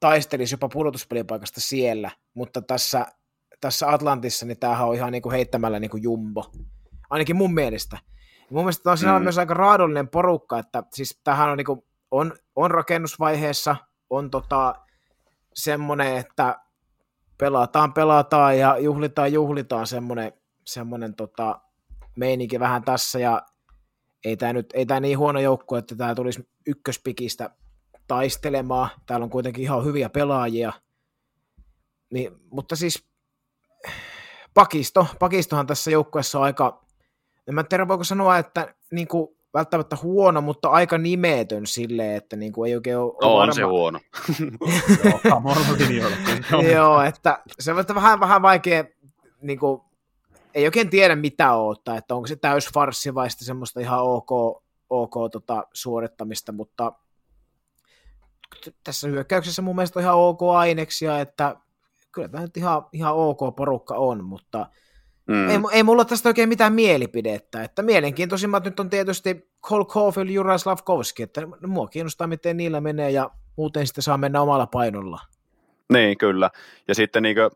taistelisi 0.00 0.54
jopa 0.54 0.68
pudotuspelipaikasta 0.68 1.60
siellä, 1.60 2.10
mutta 2.34 2.62
tässä, 2.62 3.06
tässä 3.60 3.88
Atlantissa 3.88 4.46
niin 4.46 4.58
tämähän 4.58 4.88
on 4.88 4.94
ihan 4.94 5.12
niin 5.12 5.22
kuin 5.22 5.32
heittämällä 5.32 5.80
niin 5.80 5.90
kuin 5.90 6.02
jumbo, 6.02 6.52
ainakin 7.10 7.36
mun 7.36 7.54
mielestä. 7.54 7.98
Mun 8.50 8.64
mielestä 8.64 8.82
tämä 8.82 9.14
on 9.14 9.22
mm. 9.22 9.24
myös 9.24 9.38
aika 9.38 9.54
raadollinen 9.54 10.08
porukka, 10.08 10.58
että 10.58 10.82
siis 10.94 11.20
tämähän 11.24 11.50
on, 11.50 11.56
niin 11.56 11.66
kuin, 11.66 11.82
on, 12.10 12.32
on 12.56 12.70
rakennusvaiheessa, 12.70 13.76
on 14.10 14.30
tota, 14.30 14.74
semmoinen, 15.54 16.16
että 16.16 16.58
pelataan, 17.40 17.92
pelataan 17.92 18.58
ja 18.58 18.78
juhlitaan, 18.78 19.32
juhlitaan 19.32 19.86
semmoinen, 19.86 20.32
semmoinen 20.66 21.14
tota, 21.14 21.60
meininki 22.16 22.60
vähän 22.60 22.82
tässä 22.82 23.18
ja 23.18 23.42
ei 24.24 24.36
tämä 24.36 24.52
nyt 24.52 24.66
ei 24.74 24.86
tämä 24.86 25.00
niin 25.00 25.18
huono 25.18 25.40
joukko, 25.40 25.76
että 25.76 25.96
tämä 25.96 26.14
tulisi 26.14 26.48
ykköspikistä 26.66 27.50
taistelemaan. 28.08 28.90
Täällä 29.06 29.24
on 29.24 29.30
kuitenkin 29.30 29.64
ihan 29.64 29.84
hyviä 29.84 30.08
pelaajia. 30.08 30.72
Niin, 32.10 32.32
mutta 32.50 32.76
siis 32.76 33.08
pakisto, 34.54 35.06
pakistohan 35.18 35.66
tässä 35.66 35.90
joukkueessa 35.90 36.38
on 36.38 36.44
aika, 36.44 36.84
en 37.48 37.54
mä 37.54 37.64
tiedä 37.64 37.88
voiko 37.88 38.04
sanoa, 38.04 38.38
että 38.38 38.74
niin 38.90 39.08
kuin, 39.08 39.28
välttämättä 39.54 39.96
huono, 40.02 40.40
mutta 40.40 40.68
aika 40.68 40.98
nimetön 40.98 41.66
silleen, 41.66 42.16
että 42.16 42.36
niin 42.36 42.52
kuin 42.52 42.68
ei 42.68 42.74
oikein 42.76 42.98
ole... 42.98 43.12
No, 43.22 43.32
on 43.32 43.38
varma... 43.38 43.52
se 43.52 43.62
huono. 43.62 44.00
Joo, 46.74 47.02
että 47.02 47.42
se 47.58 47.72
on 47.72 47.84
vähän, 47.94 48.20
vähän 48.20 48.42
vaikea, 48.42 48.84
niin 49.42 49.58
kuin, 49.58 49.80
ei 50.54 50.64
oikein 50.64 50.90
tiedä 50.90 51.16
mitä 51.16 51.54
odottaa, 51.54 51.96
että 51.96 52.14
onko 52.14 52.26
se 52.26 52.36
täys 52.36 52.68
farssi 52.74 53.14
vai 53.14 53.30
sitten 53.30 53.46
semmoista 53.46 53.80
ihan 53.80 54.02
ok, 54.02 54.30
ok 54.90 55.14
tota, 55.32 55.64
suorittamista, 55.72 56.52
mutta 56.52 56.92
tässä 58.84 59.08
hyökkäyksessä 59.08 59.62
mun 59.62 59.76
mielestä 59.76 59.98
on 59.98 60.02
ihan 60.02 60.16
ok 60.16 60.42
aineksia, 60.42 61.20
että 61.20 61.56
kyllä 62.12 62.28
tämä 62.28 62.42
nyt 62.42 62.56
ihan, 62.56 62.86
ihan 62.92 63.14
ok 63.14 63.56
porukka 63.56 63.94
on, 63.94 64.24
mutta 64.24 64.66
Mm. 65.30 65.48
Ei, 65.48 65.58
ei 65.72 65.82
mulla 65.82 66.04
tästä 66.04 66.28
oikein 66.28 66.48
mitään 66.48 66.72
mielipidettä, 66.72 67.62
että 67.62 67.82
mielenkiintoisimmat 67.82 68.64
nyt 68.64 68.80
on 68.80 68.90
tietysti 68.90 69.50
Cole 69.62 69.84
Caulfield, 69.84 70.28
Juraj 70.28 70.58
Slavkovski, 70.58 71.22
että 71.22 71.42
mua 71.66 71.86
kiinnostaa, 71.88 72.26
miten 72.26 72.56
niillä 72.56 72.80
menee 72.80 73.10
ja 73.10 73.30
muuten 73.56 73.86
sitten 73.86 74.02
saa 74.02 74.18
mennä 74.18 74.40
omalla 74.40 74.66
painolla. 74.66 75.20
Niin, 75.92 76.18
kyllä. 76.18 76.50
Ja 76.88 76.94
sitten 76.94 77.22
niin 77.22 77.36
kuin, 77.36 77.50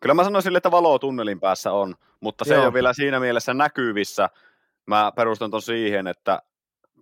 kyllä 0.00 0.14
mä 0.14 0.24
sanoisin, 0.24 0.56
että 0.56 0.70
valo 0.70 0.98
tunnelin 0.98 1.40
päässä 1.40 1.72
on, 1.72 1.94
mutta 2.20 2.44
se 2.44 2.54
Joo. 2.54 2.62
ei 2.62 2.66
ole 2.66 2.74
vielä 2.74 2.92
siinä 2.92 3.20
mielessä 3.20 3.54
näkyvissä. 3.54 4.30
Mä 4.86 5.12
perustan 5.16 5.50
ton 5.50 5.62
siihen, 5.62 6.06
että 6.06 6.42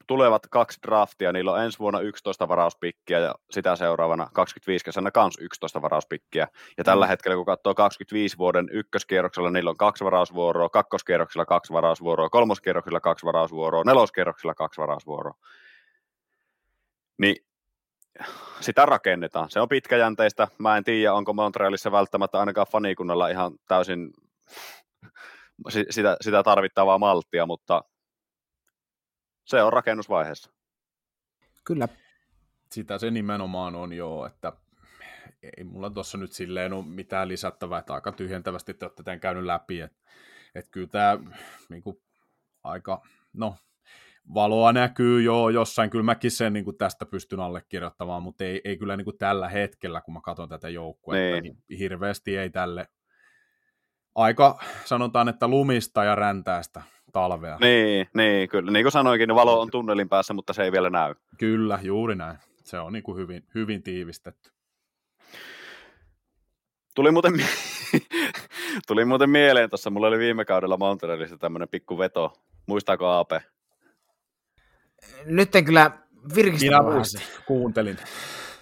tulevat 0.08 0.46
kaksi 0.50 0.78
draftia, 0.86 1.32
niillä 1.32 1.52
on 1.52 1.62
ensi 1.62 1.78
vuonna 1.78 2.00
11 2.00 2.48
varauspikkiä 2.48 3.18
ja 3.18 3.34
sitä 3.50 3.76
seuraavana 3.76 4.28
25 4.34 4.84
kesänä 4.84 5.10
kans 5.10 5.34
11 5.40 5.82
varauspikkiä. 5.82 6.48
Ja 6.78 6.84
tällä 6.84 7.06
mm. 7.06 7.08
hetkellä, 7.08 7.36
kun 7.36 7.46
katsoo 7.46 7.74
25 7.74 8.38
vuoden 8.38 8.68
ykköskierroksella, 8.72 9.50
niillä 9.50 9.70
on 9.70 9.76
kaksi 9.76 10.04
varausvuoroa, 10.04 10.68
kakkoskierroksella 10.68 11.46
kaksi 11.46 11.72
varausvuoroa, 11.72 12.30
kolmoskierroksella 12.30 13.00
kaksi 13.00 13.26
varausvuoroa, 13.26 13.84
neloskierroksella 13.84 14.54
kaksi 14.54 14.80
varausvuoroa. 14.80 15.34
Niin 17.18 17.36
sitä 18.60 18.86
rakennetaan. 18.86 19.50
Se 19.50 19.60
on 19.60 19.68
pitkäjänteistä. 19.68 20.48
Mä 20.58 20.76
en 20.76 20.84
tiedä, 20.84 21.14
onko 21.14 21.32
Montrealissa 21.32 21.92
välttämättä 21.92 22.40
ainakaan 22.40 22.66
fanikunnalla 22.72 23.28
ihan 23.28 23.52
täysin 23.68 24.10
sitä, 25.90 26.16
sitä 26.20 26.42
tarvittavaa 26.42 26.98
malttia, 26.98 27.46
mutta 27.46 27.84
se 29.48 29.62
on 29.62 29.72
rakennusvaiheessa. 29.72 30.50
Kyllä. 31.64 31.88
Sitä 32.72 32.98
se 32.98 33.10
nimenomaan 33.10 33.74
on 33.74 33.92
jo, 33.92 34.26
että 34.26 34.52
ei 35.42 35.64
mulla 35.64 35.90
tuossa 35.90 36.18
nyt 36.18 36.32
silleen 36.32 36.72
ole 36.72 36.84
mitään 36.86 37.28
lisättävää, 37.28 37.78
että 37.78 37.94
aika 37.94 38.12
tyhjentävästi 38.12 38.74
te 38.74 38.84
olette 38.84 39.02
tämän 39.02 39.20
käynyt 39.20 39.44
läpi, 39.44 39.80
että 39.80 39.98
et 40.54 40.68
kyllä 40.70 40.86
tämä 40.86 41.18
niin 41.68 41.82
kuin, 41.82 42.02
aika, 42.64 43.02
no 43.32 43.56
valoa 44.34 44.72
näkyy 44.72 45.22
jo 45.22 45.48
jossain, 45.48 45.90
kyllä 45.90 46.04
mäkin 46.04 46.30
sen 46.30 46.52
niin 46.52 46.64
kuin 46.64 46.78
tästä 46.78 47.06
pystyn 47.06 47.40
allekirjoittamaan, 47.40 48.22
mutta 48.22 48.44
ei, 48.44 48.60
ei 48.64 48.76
kyllä 48.76 48.96
niin 48.96 49.04
kuin 49.04 49.18
tällä 49.18 49.48
hetkellä, 49.48 50.00
kun 50.00 50.14
mä 50.14 50.20
katson 50.20 50.48
tätä 50.48 50.68
joukkoa, 50.68 51.14
niin. 51.14 51.42
niin 51.42 51.78
hirveästi 51.78 52.36
ei 52.36 52.50
tälle 52.50 52.88
aika, 54.18 54.58
sanotaan, 54.84 55.28
että 55.28 55.48
lumista 55.48 56.04
ja 56.04 56.14
räntäästä 56.14 56.82
talvea. 57.12 57.58
Niin, 57.60 58.08
niin, 58.14 58.48
kyllä. 58.48 58.70
Niin 58.70 58.84
kuin 58.84 58.92
sanoinkin, 58.92 59.28
niin 59.28 59.36
valo 59.36 59.60
on 59.60 59.70
tunnelin 59.70 60.08
päässä, 60.08 60.34
mutta 60.34 60.52
se 60.52 60.62
ei 60.62 60.72
vielä 60.72 60.90
näy. 60.90 61.14
Kyllä, 61.38 61.78
juuri 61.82 62.14
näin. 62.14 62.38
Se 62.64 62.78
on 62.78 62.92
niin 62.92 63.02
kuin 63.02 63.18
hyvin, 63.18 63.44
hyvin 63.54 63.82
tiivistetty. 63.82 64.50
Tuli 66.94 67.10
muuten, 67.10 67.32
tuli 68.88 69.04
muuten 69.04 69.30
mieleen 69.30 69.70
tuossa, 69.70 69.90
mulla 69.90 70.06
oli 70.06 70.18
viime 70.18 70.44
kaudella 70.44 70.76
Montrealissa 70.76 71.38
tämmöinen 71.38 71.68
pikku 71.68 71.98
veto. 71.98 72.32
Muistaako 72.66 73.06
Aape? 73.06 73.42
Nyt 75.24 75.56
en 75.56 75.64
kyllä 75.64 75.90
virkistä 76.34 76.66
Minä 76.66 77.02
kuuntelin. 77.46 77.96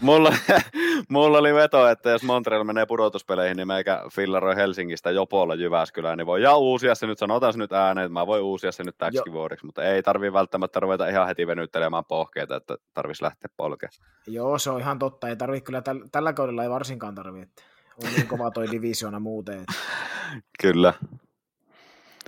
Mulla, 0.01 0.33
mulla 1.09 1.39
oli 1.39 1.55
veto, 1.55 1.89
että 1.89 2.11
jos 2.11 2.23
Montreal 2.23 2.65
menee 2.65 2.87
pudotuspeleihin, 2.87 3.57
niin 3.57 3.67
meikä 3.67 4.03
fillaroi 4.13 4.57
Helsingistä 4.57 5.11
Jopolla 5.11 5.55
Jyväskylään, 5.55 6.19
niin 6.19 6.27
voi 6.27 6.43
ja 6.43 6.57
uusia 6.57 6.95
se 6.95 7.07
nyt, 7.07 7.19
sanotaan 7.19 7.53
se 7.53 7.59
nyt 7.59 7.73
ääneen, 7.73 8.05
että 8.05 8.13
mä 8.13 8.27
voin 8.27 8.43
uusia 8.43 8.73
se 8.73 8.85
nyt 8.85 8.99
täksi 8.99 9.33
vuodeksi, 9.33 9.67
mutta 9.67 9.85
ei 9.85 10.03
tarvii 10.03 10.33
välttämättä 10.33 10.81
ruveta 10.81 11.09
ihan 11.09 11.27
heti 11.27 11.47
venyttelemään 11.47 12.05
pohkeita, 12.05 12.57
että 12.57 12.77
tarvitsisi 12.95 13.25
lähteä 13.25 13.49
polkeen. 13.57 13.93
Joo, 14.27 14.59
se 14.59 14.71
on 14.71 14.81
ihan 14.81 14.99
totta, 14.99 15.29
ei 15.29 15.37
tarvitse 15.37 15.65
kyllä, 15.65 15.83
täl, 15.83 16.01
tällä 16.13 16.33
kaudella 16.33 16.63
ei 16.63 16.71
varsinkaan 16.71 17.15
tarvitse, 17.15 17.65
on 18.05 18.11
niin 18.17 18.29
kova 18.29 18.51
toi 18.51 18.71
divisiona 18.71 19.21
muuten. 19.21 19.61
Että... 19.61 19.73
kyllä. 20.63 20.95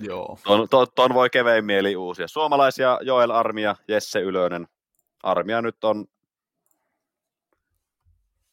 Joo. 0.01 0.39
Ton, 0.43 0.67
ton, 0.69 0.87
ton 0.95 1.13
voi 1.13 1.29
kevein 1.29 1.65
mieli 1.65 1.95
uusia. 1.95 2.27
Suomalaisia 2.27 2.99
Joel 3.01 3.31
Armia, 3.31 3.75
Jesse 3.87 4.19
Ylönen. 4.19 4.67
Armia 5.23 5.61
nyt 5.61 5.83
on 5.83 6.05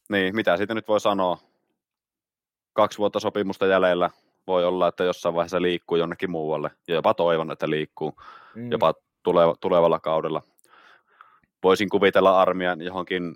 niin, 0.09 0.35
mitä 0.35 0.57
siitä 0.57 0.73
nyt 0.73 0.87
voi 0.87 0.99
sanoa? 0.99 1.37
Kaksi 2.73 2.97
vuotta 2.97 3.19
sopimusta 3.19 3.65
jäljellä. 3.65 4.09
Voi 4.47 4.65
olla, 4.65 4.87
että 4.87 5.03
jossain 5.03 5.35
vaiheessa 5.35 5.61
liikkuu 5.61 5.97
jonnekin 5.97 6.31
muualle. 6.31 6.71
Ja 6.87 6.95
jopa 6.95 7.13
toivon, 7.13 7.51
että 7.51 7.69
liikkuu 7.69 8.13
mm. 8.55 8.71
jopa 8.71 8.93
tuleva, 9.23 9.55
tulevalla 9.61 9.99
kaudella. 9.99 10.41
Voisin 11.63 11.89
kuvitella 11.89 12.41
armian 12.41 12.81
johonkin 12.81 13.35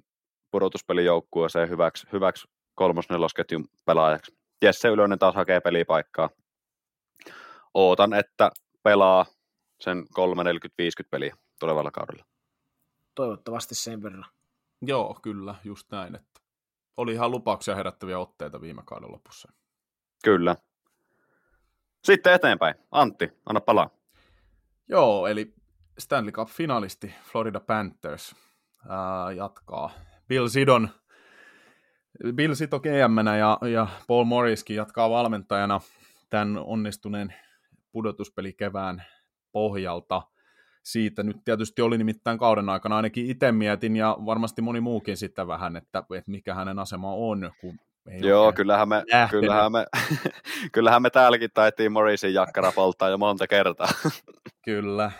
pudotuspelijoukkueeseen 0.51 1.69
hyväksi, 1.69 2.07
hyväksi 2.11 2.47
kolmos-nelosketjun 2.75 3.65
pelaajaksi. 3.85 4.35
Jesse 4.61 4.87
Ylönen 4.87 5.19
taas 5.19 5.35
hakee 5.35 5.59
pelipaikkaa. 5.59 6.29
Ootan, 7.73 8.13
että 8.13 8.51
pelaa 8.83 9.25
sen 9.79 10.05
3 10.13 10.43
40 10.43 10.75
50 10.77 11.11
peliä 11.11 11.35
tulevalla 11.59 11.91
kaudella. 11.91 12.30
Toivottavasti 13.15 13.75
sen 13.75 14.03
verran. 14.03 14.25
Joo, 14.81 15.19
kyllä, 15.21 15.55
just 15.63 15.91
näin. 15.91 16.15
Että 16.15 16.41
oli 16.97 17.13
ihan 17.13 17.31
lupauksia 17.31 17.75
herättäviä 17.75 18.19
otteita 18.19 18.61
viime 18.61 18.81
kauden 18.85 19.11
lopussa. 19.11 19.51
Kyllä. 20.23 20.55
Sitten 22.03 22.33
eteenpäin. 22.33 22.75
Antti, 22.91 23.29
anna 23.45 23.61
palaa. 23.61 23.89
Joo, 24.89 25.27
eli 25.27 25.53
Stanley 25.99 26.31
Cup-finalisti 26.31 27.13
Florida 27.31 27.59
Panthers 27.59 28.35
ää, 28.89 29.31
jatkaa. 29.31 29.91
Bill 30.27 30.47
Sidon, 30.47 30.89
Bill 32.35 32.53
Sito 32.53 32.79
gm 32.79 33.27
ja, 33.39 33.57
ja 33.71 33.87
Paul 34.07 34.23
Morriskin 34.23 34.75
jatkaa 34.75 35.09
valmentajana 35.09 35.81
tämän 36.29 36.57
onnistuneen 36.57 37.33
pudotuspelikevään 37.91 39.03
pohjalta 39.51 40.21
siitä 40.83 41.23
nyt 41.23 41.37
tietysti 41.45 41.81
oli 41.81 41.97
nimittäin 41.97 42.37
kauden 42.37 42.69
aikana, 42.69 42.95
ainakin 42.95 43.25
itse 43.25 43.51
mietin 43.51 43.95
ja 43.95 44.17
varmasti 44.25 44.61
moni 44.61 44.81
muukin 44.81 45.17
sitten 45.17 45.47
vähän, 45.47 45.75
että, 45.75 46.03
että 46.17 46.31
mikä 46.31 46.53
hänen 46.53 46.79
asema 46.79 47.13
on, 47.13 47.51
kun 47.61 47.79
ei 48.09 48.19
Joo, 48.19 48.53
kyllähän 48.53 48.89
me, 48.89 49.03
kyllähän, 49.29 49.71
me, 49.71 49.85
kyllähän 50.73 51.01
me 51.01 51.09
täälläkin 51.09 51.49
taittiin 51.53 51.91
Morrisin 51.91 52.33
jakkara 52.33 52.71
polttaa 52.71 53.09
jo 53.09 53.17
monta 53.17 53.47
kertaa. 53.47 53.87
Kyllä, 54.65 55.11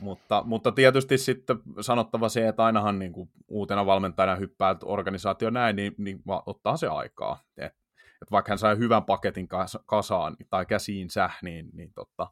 mutta, 0.00 0.42
mutta 0.46 0.72
tietysti 0.72 1.18
sitten 1.18 1.58
sanottava 1.80 2.28
se, 2.28 2.48
että 2.48 2.64
ainahan 2.64 2.98
niin 2.98 3.12
kuin 3.12 3.30
uutena 3.48 3.86
valmentajana 3.86 4.36
hyppää 4.36 4.76
organisaatio 4.84 5.50
näin, 5.50 5.76
niin, 5.76 5.94
niin 5.98 6.22
ottaa 6.46 6.76
se 6.76 6.86
aikaa. 6.86 7.38
Et, 7.56 7.74
et 8.22 8.30
vaikka 8.30 8.52
hän 8.52 8.58
sai 8.58 8.78
hyvän 8.78 9.04
paketin 9.04 9.48
kasaan 9.86 10.36
tai 10.50 10.66
käsiinsä, 10.66 11.30
niin, 11.42 11.70
niin 11.72 11.92
totta, 11.94 12.26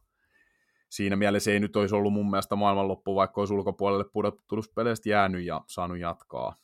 siinä 0.88 1.16
mielessä 1.16 1.50
ei 1.50 1.60
nyt 1.60 1.76
olisi 1.76 1.94
ollut 1.94 2.12
mun 2.12 2.30
mielestä 2.30 2.56
maailmanloppu, 2.56 3.14
vaikka 3.14 3.40
olisi 3.40 3.54
ulkopuolelle 3.54 4.04
pudotuspeleistä 4.12 5.08
jäänyt 5.08 5.44
ja 5.44 5.60
saanut 5.66 5.98
jatkaa. 5.98 6.56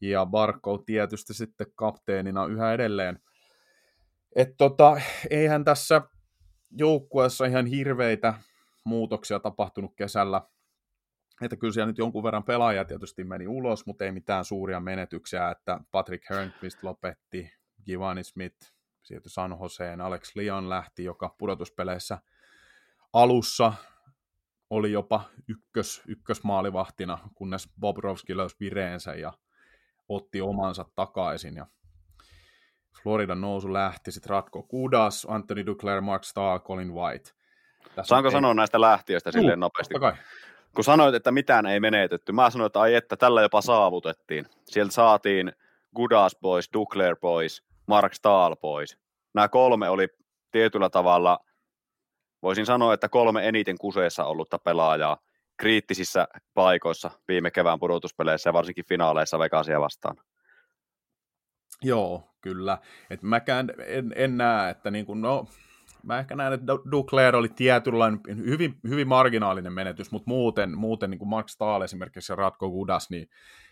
Ja 0.00 0.26
Barko 0.26 0.78
tietysti 0.78 1.34
sitten 1.34 1.66
kapteenina 1.74 2.46
yhä 2.46 2.72
edelleen. 2.72 3.18
Et 4.36 4.56
tota, 4.58 5.00
eihän 5.30 5.64
tässä 5.64 6.02
joukkueessa 6.70 7.44
ihan 7.44 7.66
hirveitä 7.66 8.34
muutoksia 8.84 9.40
tapahtunut 9.40 9.94
kesällä. 9.96 10.42
Että 11.42 11.56
kyllä 11.56 11.72
siellä 11.72 11.86
nyt 11.86 11.98
jonkun 11.98 12.22
verran 12.22 12.44
pelaajia 12.44 12.84
tietysti 12.84 13.24
meni 13.24 13.46
ulos, 13.46 13.86
mutta 13.86 14.04
ei 14.04 14.12
mitään 14.12 14.44
suuria 14.44 14.80
menetyksiä, 14.80 15.50
että 15.50 15.80
Patrick 15.90 16.30
Hörnqvist 16.30 16.82
lopetti, 16.82 17.52
Givani 17.86 18.24
Smith 18.24 18.74
siirtyi 19.04 19.30
San 19.30 19.56
Joseen, 19.60 20.00
Alex 20.00 20.36
Leon 20.36 20.68
lähti, 20.68 21.04
joka 21.04 21.34
pudotuspeleissä 21.38 22.18
alussa 23.14 23.72
oli 24.70 24.92
jopa 24.92 25.24
ykkös, 25.48 26.02
ykkösmaalivahtina, 26.08 27.18
kunnes 27.34 27.68
Bobrovski 27.80 28.36
löysi 28.36 28.56
vireensä 28.60 29.14
ja 29.14 29.32
otti 30.08 30.40
omansa 30.40 30.84
takaisin. 30.94 31.56
Ja 31.56 31.66
Floridan 33.02 33.40
nousu 33.40 33.72
lähti, 33.72 34.12
sitten 34.12 34.30
Ratko 34.30 34.62
Kudas, 34.62 35.26
Anthony 35.30 35.66
Duclair, 35.66 36.00
Mark 36.00 36.24
Stahl, 36.24 36.58
Colin 36.58 36.94
White. 36.94 37.30
Tässä 37.94 38.08
Saanko 38.08 38.28
ei... 38.28 38.32
sanoa 38.32 38.54
näistä 38.54 38.80
lähtiöistä 38.80 39.32
silleen 39.32 39.60
nopeasti? 39.60 39.94
Kai. 39.94 40.12
Kun 40.74 40.84
sanoit, 40.84 41.14
että 41.14 41.32
mitään 41.32 41.66
ei 41.66 41.80
menetetty, 41.80 42.32
mä 42.32 42.50
sanoin, 42.50 42.66
että 42.66 42.80
ai 42.80 42.94
että 42.94 43.16
tällä 43.16 43.42
jopa 43.42 43.60
saavutettiin. 43.60 44.46
Sieltä 44.64 44.92
saatiin 44.92 45.52
Gudas 45.96 46.36
pois, 46.40 46.70
Duclair 46.72 47.16
pois, 47.16 47.62
Mark 47.86 48.14
Stahl 48.14 48.54
pois. 48.54 48.98
Nämä 49.34 49.48
kolme 49.48 49.88
oli 49.88 50.08
tietyllä 50.50 50.90
tavalla, 50.90 51.38
voisin 52.44 52.66
sanoa, 52.66 52.94
että 52.94 53.08
kolme 53.08 53.48
eniten 53.48 53.78
kuseessa 53.78 54.24
ollutta 54.24 54.58
pelaajaa 54.58 55.18
kriittisissä 55.56 56.28
paikoissa 56.54 57.10
viime 57.28 57.50
kevään 57.50 57.78
pudotuspeleissä 57.78 58.48
ja 58.48 58.52
varsinkin 58.52 58.84
finaaleissa 58.88 59.38
Vegasia 59.38 59.80
vastaan. 59.80 60.16
Joo, 61.82 62.34
kyllä. 62.40 62.78
Et 63.10 63.22
mäkään 63.22 63.70
en, 63.86 64.12
en 64.16 64.36
näe, 64.36 64.70
että 64.70 64.90
niin 64.90 65.06
kuin, 65.06 65.20
no, 65.20 65.46
mä 66.02 66.18
ehkä 66.18 66.36
näen, 66.36 66.52
että 66.52 66.66
Duclair 66.90 67.36
oli 67.36 67.48
tietynlainen, 67.48 68.20
hyvin, 68.36 68.74
hyvin 68.88 69.08
marginaalinen 69.08 69.72
menetys, 69.72 70.10
mutta 70.10 70.30
muuten, 70.30 70.78
muuten 70.78 71.10
niin 71.10 71.18
kuin 71.18 71.28
Mark 71.28 71.48
Stahl 71.48 71.82
esimerkiksi 71.82 72.32
ja 72.32 72.36
Ratko 72.36 72.70
Gudas, 72.70 73.10
niin, 73.10 73.28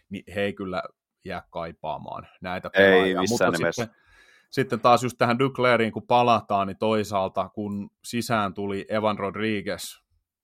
niin 0.08 0.24
he 0.34 0.40
ei 0.40 0.52
kyllä 0.52 0.82
jää 1.24 1.42
kaipaamaan 1.50 2.26
näitä 2.40 2.70
pelaajia. 2.70 3.04
Ei 3.04 3.14
missään 3.14 3.52
mutta 3.52 3.58
nimessä. 3.58 3.84
Sitten, 3.84 4.01
sitten 4.52 4.80
taas 4.80 5.02
just 5.02 5.18
tähän 5.18 5.38
Duclairiin, 5.38 5.92
kun 5.92 6.06
palataan, 6.06 6.66
niin 6.66 6.78
toisaalta 6.78 7.48
kun 7.48 7.90
sisään 8.04 8.54
tuli 8.54 8.86
Evan 8.88 9.18
Rodriguez, 9.18 9.82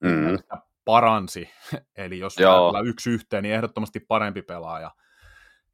mm. 0.01 0.39
paransi, 0.85 1.51
eli 1.97 2.19
jos 2.19 2.37
yksi 2.85 3.11
yhteen, 3.11 3.43
niin 3.43 3.55
ehdottomasti 3.55 4.01
parempi 4.01 4.43
pelaaja 4.43 4.91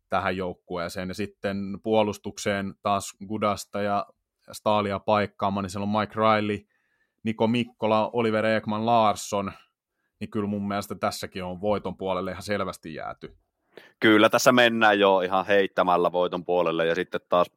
tähän 0.09 0.37
joukkueeseen. 0.37 1.09
Ja 1.09 1.15
sitten 1.15 1.57
puolustukseen 1.83 2.75
taas 2.83 3.17
Gudasta 3.29 3.83
ja 3.83 4.07
Staalia 4.53 4.99
paikkaamaan, 4.99 5.65
niin 5.65 5.71
siellä 5.71 5.87
on 5.87 6.01
Mike 6.01 6.15
Riley, 6.15 6.59
Niko 7.23 7.47
Mikkola, 7.47 8.11
Oliver 8.13 8.45
Ekman 8.45 8.87
Larsson, 8.87 9.53
niin 10.21 10.31
kyllä 10.31 10.49
mun 10.49 10.69
mielestä 10.69 10.95
tässäkin 10.95 11.45
on 11.45 11.61
voiton 11.61 11.97
puolelle 11.97 12.31
ihan 12.31 12.43
selvästi 12.43 12.95
jääty. 12.95 13.37
Kyllä, 14.01 14.29
tässä 14.29 14.53
mennään 14.53 14.99
jo 14.99 15.21
ihan 15.21 15.47
heittämällä 15.47 16.13
voiton 16.13 16.45
puolelle, 16.45 16.87
ja 16.87 16.95
sitten 16.95 17.21
taas 17.29 17.51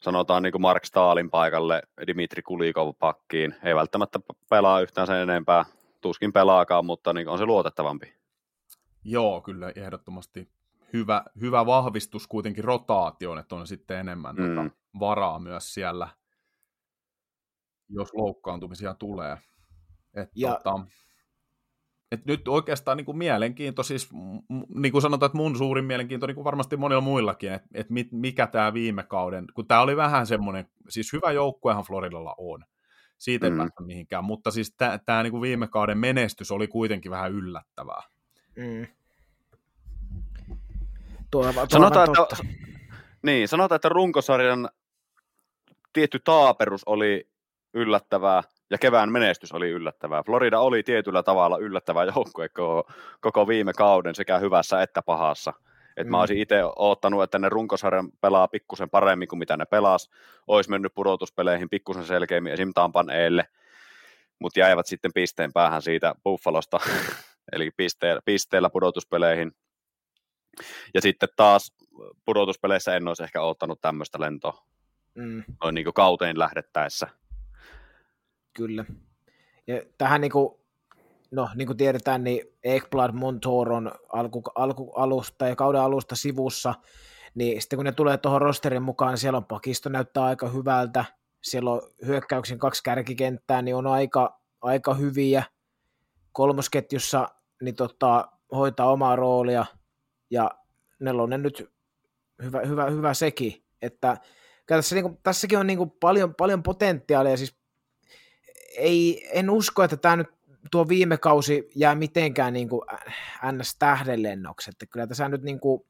sanotaan 0.00 0.42
niin 0.42 0.52
kuin 0.52 0.62
Mark 0.62 0.84
Stalin 0.84 1.30
paikalle 1.30 1.82
Dimitri 2.06 2.42
Kulikov 2.42 2.94
pakkiin. 2.98 3.54
Ei 3.62 3.74
välttämättä 3.74 4.20
pelaa 4.50 4.80
yhtään 4.80 5.06
sen 5.06 5.16
enempää, 5.16 5.64
tuskin 6.00 6.32
pelaakaan, 6.32 6.84
mutta 6.84 7.12
niin 7.12 7.28
on 7.28 7.38
se 7.38 7.46
luotettavampi. 7.46 8.14
Joo, 9.04 9.40
kyllä 9.40 9.72
ehdottomasti 9.76 10.48
hyvä, 10.92 11.24
hyvä 11.40 11.66
vahvistus 11.66 12.26
kuitenkin 12.26 12.64
rotaatioon, 12.64 13.38
että 13.38 13.54
on 13.54 13.66
sitten 13.66 13.98
enemmän 13.98 14.36
mm. 14.36 14.48
tota, 14.48 14.70
varaa 15.00 15.38
myös 15.38 15.74
siellä, 15.74 16.08
jos 17.88 18.14
loukkaantumisia 18.14 18.94
tulee. 18.94 19.38
Et, 20.14 20.30
ja... 20.34 20.54
tota, 20.54 20.80
et 22.12 22.26
nyt 22.26 22.48
oikeastaan 22.48 22.96
niin 22.96 23.04
kuin 23.04 23.18
mielenkiinto, 23.18 23.82
siis 23.82 24.08
niin 24.74 24.92
kuin 24.92 25.02
sanotaan, 25.02 25.26
että 25.26 25.36
mun 25.36 25.58
suurin 25.58 25.84
mielenkiinto 25.84 26.26
niin 26.26 26.34
kuin 26.34 26.44
varmasti 26.44 26.76
monilla 26.76 27.00
muillakin, 27.00 27.52
että 27.52 27.68
et 27.74 27.86
mikä 28.12 28.46
tämä 28.46 28.74
viime 28.74 29.02
kauden, 29.02 29.44
kun 29.54 29.66
tämä 29.66 29.80
oli 29.80 29.96
vähän 29.96 30.26
semmoinen, 30.26 30.68
siis 30.88 31.12
hyvä 31.12 31.32
joukkuehan 31.32 31.84
Floridalla 31.84 32.34
on, 32.38 32.64
siitä 33.18 33.46
ei 33.46 33.50
mm. 33.50 33.58
päästä 33.58 33.82
mihinkään, 33.82 34.24
mutta 34.24 34.50
siis 34.50 34.76
tämä 35.06 35.22
niin 35.22 35.40
viime 35.40 35.68
kauden 35.68 35.98
menestys 35.98 36.50
oli 36.50 36.68
kuitenkin 36.68 37.10
vähän 37.10 37.32
yllättävää. 37.32 38.02
Mm. 38.56 38.86
Tuo, 41.30 41.52
tuo 41.52 41.66
sanotaan, 41.68 42.08
että, 42.08 42.36
niin, 43.22 43.48
sanotaan, 43.48 43.76
että 43.76 43.88
runkosarjan 43.88 44.68
tietty 45.92 46.18
taaperus 46.24 46.82
oli 46.86 47.28
yllättävää 47.74 48.42
ja 48.70 48.78
kevään 48.78 49.12
menestys 49.12 49.52
oli 49.52 49.70
yllättävää. 49.70 50.22
Florida 50.22 50.60
oli 50.60 50.82
tietyllä 50.82 51.22
tavalla 51.22 51.58
yllättävä 51.58 52.04
joukkue 52.04 52.48
koko, 52.48 52.90
koko 53.20 53.48
viime 53.48 53.72
kauden 53.72 54.14
sekä 54.14 54.38
hyvässä 54.38 54.82
että 54.82 55.02
pahassa. 55.02 55.52
Et 55.96 56.06
mm. 56.06 56.10
Mä 56.10 56.20
olisin 56.20 56.38
itse 56.38 56.64
odottanut, 56.64 57.22
että 57.22 57.38
ne 57.38 57.48
runkosarjan 57.48 58.08
pelaa 58.20 58.48
pikkusen 58.48 58.90
paremmin 58.90 59.28
kuin 59.28 59.38
mitä 59.38 59.56
ne 59.56 59.64
pelas. 59.64 60.10
Olisi 60.46 60.70
mennyt 60.70 60.94
pudotuspeleihin 60.94 61.70
pikkusen 61.70 62.04
selkeämmin 62.04 62.52
esim. 62.52 62.72
Tampan 62.74 63.10
eelle, 63.10 63.46
mutta 64.38 64.60
jäivät 64.60 64.86
sitten 64.86 65.10
pisteen 65.14 65.52
päähän 65.52 65.82
siitä 65.82 66.14
Buffalosta, 66.24 66.80
eli 67.52 67.70
pisteellä, 67.76 68.22
pisteellä 68.24 68.70
pudotuspeleihin. 68.70 69.52
Ja 70.94 71.00
sitten 71.00 71.28
taas 71.36 71.72
pudotuspeleissä 72.24 72.96
en 72.96 73.08
olisi 73.08 73.22
ehkä 73.22 73.42
ottanut 73.42 73.80
tämmöistä 73.80 74.20
lentoa 74.20 74.64
mm. 75.14 75.44
noin 75.64 75.74
niin 75.74 75.84
kuin 75.84 75.94
kauteen 75.94 76.38
lähdettäessä. 76.38 77.08
Kyllä. 78.52 78.84
Ja 79.66 79.82
tähän 79.98 80.20
niin 80.20 80.32
kuin, 80.32 80.54
no, 81.30 81.48
niin 81.54 81.66
kuin 81.66 81.76
tiedetään, 81.76 82.24
niin 82.24 82.46
Ekblad 82.64 83.12
Montoron 83.12 83.92
alku, 84.12 84.42
alku, 84.54 84.92
alusta 84.96 85.48
ja 85.48 85.56
kauden 85.56 85.80
alusta 85.80 86.16
sivussa, 86.16 86.74
niin 87.34 87.60
sitten 87.60 87.76
kun 87.76 87.86
ne 87.86 87.92
tulee 87.92 88.18
tuohon 88.18 88.42
rosterin 88.42 88.82
mukaan, 88.82 89.12
niin 89.12 89.18
siellä 89.18 89.36
on 89.36 89.44
pakisto 89.44 89.88
näyttää 89.88 90.24
aika 90.24 90.48
hyvältä, 90.48 91.04
siellä 91.42 91.70
on 91.70 91.82
hyökkäyksen 92.06 92.58
kaksi 92.58 92.82
kärkikenttää, 92.82 93.62
niin 93.62 93.76
on 93.76 93.86
aika, 93.86 94.40
aika 94.60 94.94
hyviä. 94.94 95.42
Kolmosketjussa 96.32 97.28
niin 97.62 97.74
tota, 97.74 98.28
hoitaa 98.52 98.92
omaa 98.92 99.16
roolia, 99.16 99.66
ja 100.30 100.50
nelonen 101.00 101.42
nyt 101.42 101.70
hyvä, 102.42 102.60
hyvä, 102.60 102.90
hyvä 102.90 103.14
sekin, 103.14 103.64
että 103.82 104.16
tässä, 104.66 104.94
niin 104.94 105.02
kuin, 105.02 105.18
tässäkin 105.22 105.58
on 105.58 105.66
niin 105.66 105.78
kuin 105.78 105.90
paljon, 105.90 106.34
paljon 106.34 106.62
potentiaalia, 106.62 107.36
siis 107.36 107.59
ei, 108.76 109.28
en 109.32 109.50
usko, 109.50 109.82
että 109.82 109.96
tämä 109.96 110.16
nyt 110.16 110.28
tuo 110.70 110.88
viime 110.88 111.16
kausi 111.16 111.70
jää 111.76 111.94
mitenkään 111.94 112.52
niin 112.52 112.68
kuin 112.68 112.82
ns. 113.52 113.76
tähdenlennoksi, 113.78 114.70
että 114.70 114.86
kyllä 114.86 115.06
tässä 115.06 115.28
nyt 115.28 115.42
niin 115.42 115.60
kuin, 115.60 115.82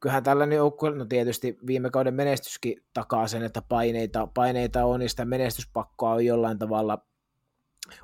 kyllähän 0.00 0.22
tällainen 0.22 0.56
joukkue, 0.56 0.90
no 0.90 1.04
tietysti 1.04 1.58
viime 1.66 1.90
kauden 1.90 2.14
menestyskin 2.14 2.84
takaa 2.94 3.28
sen, 3.28 3.42
että 3.42 3.62
paineita, 3.62 4.28
paineita 4.34 4.84
on, 4.84 5.00
niin 5.00 5.10
sitä 5.10 5.24
menestyspakkoa 5.24 6.12
on 6.12 6.24
jollain 6.24 6.58
tavalla 6.58 6.98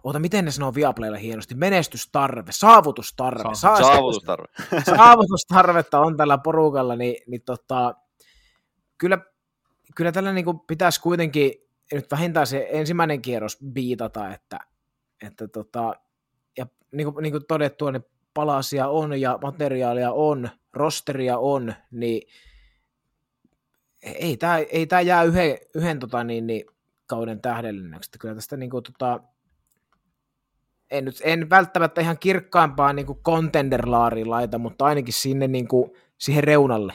Ota, 0.05 0.19
miten 0.19 0.45
ne 0.45 0.51
sanoo 0.51 0.75
Viaplaylla 0.75 1.19
hienosti? 1.19 1.55
Menestystarve, 1.55 2.53
saavutustarve. 2.53 3.55
Sa- 3.55 3.77
saavutustarve. 3.77 4.47
saavutustarvetta 4.97 6.01
on 6.01 6.17
tällä 6.17 6.39
porukalla, 6.39 6.97
niin, 6.97 7.17
niin 7.27 7.43
tota, 7.43 7.95
kyllä, 8.99 9.19
kyllä 9.95 10.13
tällä 10.13 10.33
niin 10.33 10.45
kuin 10.45 10.61
pitäisi 10.61 11.01
kuitenkin 11.01 11.53
nyt 11.93 12.11
vähintään 12.11 12.47
se 12.47 12.69
ensimmäinen 12.71 13.23
kierros 13.23 13.59
biitata, 13.73 14.33
että, 14.33 14.59
että 15.27 15.49
tota, 15.49 15.95
ja 16.57 16.67
niin 16.93 17.13
kuin, 17.13 17.23
niin 17.23 17.33
kuin 17.33 17.47
todettua, 17.49 17.93
niin 17.93 18.05
palasia 18.35 18.89
on 18.89 19.21
ja 19.21 19.39
materiaalia 19.43 20.13
on, 20.13 20.49
rosteria 20.73 21.39
on, 21.39 21.75
niin 21.91 22.23
ei 24.03 24.37
tämä 24.37 24.59
ei 24.59 24.87
tää 24.87 25.01
jää 25.01 25.23
yhden, 25.23 25.59
yhden 25.75 25.99
tota, 25.99 26.25
niin, 26.25 26.47
niin, 26.47 26.65
kauden 27.07 27.41
tähdellinen. 27.41 28.01
Kyllä 28.19 28.35
tästä 28.35 28.57
niin 28.57 28.71
kuin, 28.71 28.83
tota, 28.83 29.21
en, 30.91 31.05
nyt, 31.05 31.21
en 31.25 31.51
välttämättä 31.51 32.01
ihan 32.01 32.19
kirkkaimpaa 32.19 32.93
niin 32.93 33.07
kuin 33.07 33.19
contender-laariin 33.19 34.31
laita, 34.31 34.59
mutta 34.59 34.85
ainakin 34.85 35.15
sinne 35.15 35.49
niin 35.49 35.69
kuin, 35.69 35.91
siihen 36.19 36.45
reunalle. 36.45 36.93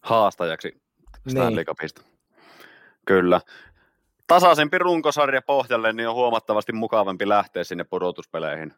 Haastajaksi 0.00 0.82
Stanley 1.28 1.56
niin. 1.56 1.66
Cupista. 1.66 2.02
Kyllä. 3.06 3.40
Tasaisempi 4.28 4.78
runkosarja 4.78 5.42
pohjalle, 5.42 5.92
niin 5.92 6.08
on 6.08 6.14
huomattavasti 6.14 6.72
mukavampi 6.72 7.28
lähteä 7.28 7.64
sinne 7.64 7.84
pudotuspeleihin. 7.84 8.74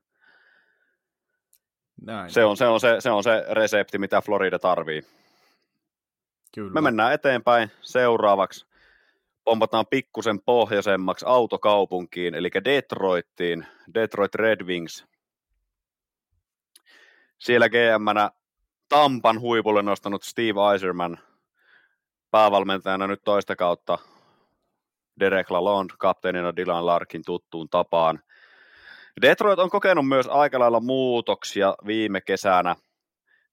Näin. 2.02 2.30
Se, 2.30 2.44
on, 2.44 2.56
se, 2.56 2.66
on 2.66 2.80
se, 2.80 2.96
se 2.98 3.10
on 3.10 3.24
se 3.24 3.44
resepti, 3.50 3.98
mitä 3.98 4.20
Florida 4.20 4.58
tarvii. 4.58 5.02
Kyllä. 6.54 6.72
Me 6.72 6.80
mennään 6.80 7.12
eteenpäin 7.12 7.70
seuraavaksi 7.80 8.66
pompataan 9.44 9.86
pikkusen 9.86 10.40
pohjoisemmaksi 10.40 11.24
autokaupunkiin, 11.28 12.34
eli 12.34 12.50
Detroittiin, 12.64 13.66
Detroit 13.94 14.34
Red 14.34 14.64
Wings. 14.64 15.06
Siellä 17.38 17.68
gm 17.68 18.30
Tampan 18.88 19.40
huipulle 19.40 19.82
nostanut 19.82 20.22
Steve 20.22 20.72
Eiserman, 20.72 21.18
päävalmentajana 22.30 23.06
nyt 23.06 23.24
toista 23.24 23.56
kautta 23.56 23.98
Derek 25.20 25.50
Lalonde 25.50 25.94
kapteenina 25.98 26.56
Dylan 26.56 26.87
Larkin 26.87 27.22
tuttuun 27.26 27.68
tapaan. 27.68 28.20
Detroit 29.22 29.59
on 29.59 29.70
kokenut 29.70 30.09
myös 30.09 30.26
aika 30.28 30.59
lailla 30.59 30.80
muutoksia 30.80 31.74
viime 31.87 32.20
kesänä. 32.20 32.76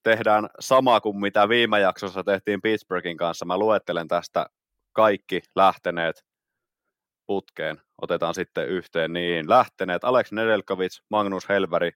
Tehdään 0.03 0.49
sama 0.59 1.01
kuin 1.01 1.19
mitä 1.19 1.49
viime 1.49 1.79
jaksossa 1.79 2.23
tehtiin 2.23 2.61
Pittsburghin 2.61 3.17
kanssa. 3.17 3.45
Mä 3.45 3.57
luettelen 3.57 4.07
tästä 4.07 4.45
kaikki 4.93 5.41
lähteneet 5.55 6.25
putkeen. 7.25 7.81
Otetaan 8.01 8.33
sitten 8.33 8.67
yhteen 8.67 9.13
niin. 9.13 9.49
Lähteneet 9.49 10.03
Alex 10.03 10.31
Nedelkovic, 10.31 10.99
Magnus 11.09 11.49
Helveri, 11.49 11.91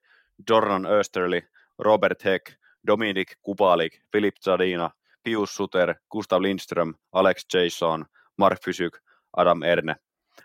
Jordan 0.49 0.86
Österli, 0.86 1.43
Robert 1.79 2.23
Heck, 2.23 2.45
Dominik 2.88 3.31
Kubalik, 3.41 4.01
Filip 4.12 4.36
Zadina, 4.41 4.91
Pius 5.23 5.55
Suter, 5.55 5.95
Gustav 6.12 6.41
Lindström, 6.41 6.93
Alex 7.12 7.45
Jason, 7.53 8.05
Mark 8.38 8.60
Fysyk, 8.65 8.99
Adam 9.37 9.63
Erne. 9.63 9.95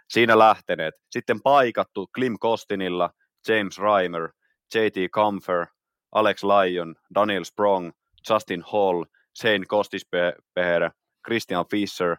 Siinä 0.09 0.39
lähteneet. 0.39 0.95
Sitten 1.11 1.43
paikattu 1.43 2.07
Klim 2.15 2.37
Kostinilla, 2.41 3.11
James 3.49 3.79
Reimer, 3.79 4.29
J.T. 4.75 5.11
Comfer, 5.13 5.67
Alex 6.13 6.43
Lyon, 6.43 6.95
Daniel 7.15 7.45
Sprong, 7.45 7.91
Justin 8.31 8.65
Hall, 8.73 9.05
Shane 9.41 9.67
Kostispeher, 9.69 10.91
Christian 11.27 11.65
Fischer, 11.71 12.17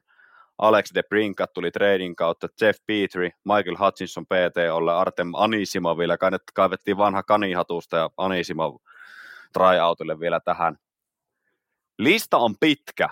Alex 0.57 0.91
de 0.95 1.03
Brinkat 1.03 1.53
tuli 1.53 1.71
trading 1.71 2.15
kautta, 2.15 2.47
Jeff 2.61 2.79
Petrie, 2.87 3.31
Michael 3.45 3.77
Hutchinson 3.79 4.25
PT 4.25 4.57
olle, 4.71 4.93
Artem 4.93 5.33
Anisimov 5.33 5.97
vielä, 5.97 6.17
kaivettiin 6.53 6.97
vanha 6.97 7.23
kanihatusta 7.23 7.97
ja 7.97 8.09
Anisimov 8.17 8.75
tryoutille 9.53 10.19
vielä 10.19 10.39
tähän. 10.39 10.77
Lista 11.99 12.37
on 12.37 12.55
pitkä, 12.59 13.09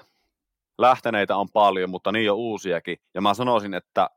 lähteneitä 0.77 1.35
on 1.35 1.49
paljon, 1.53 1.89
mutta 1.89 2.11
niin 2.11 2.31
on 2.31 2.37
uusiakin, 2.37 2.97
ja 3.13 3.21
mä 3.21 3.33
sanoisin, 3.33 3.73
että 3.73 4.09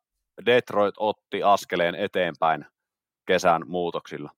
Detroit 0.46 0.94
otti 0.98 1.42
askeleen 1.42 1.94
eteenpäin 1.94 2.66
kesän 3.26 3.62
muutoksilla. 3.66 4.30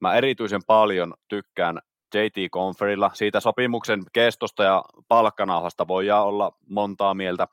Mä 0.00 0.14
erityisen 0.14 0.60
paljon 0.66 1.14
tykkään 1.28 1.78
JT 2.14 2.50
Conferilla, 2.50 3.10
siitä 3.14 3.40
sopimuksen 3.40 4.02
kestosta 4.12 4.64
ja 4.64 4.84
palkkanauhasta 5.08 5.88
voi 5.88 6.10
olla 6.10 6.52
montaa 6.68 7.14
mieltä, 7.14 7.48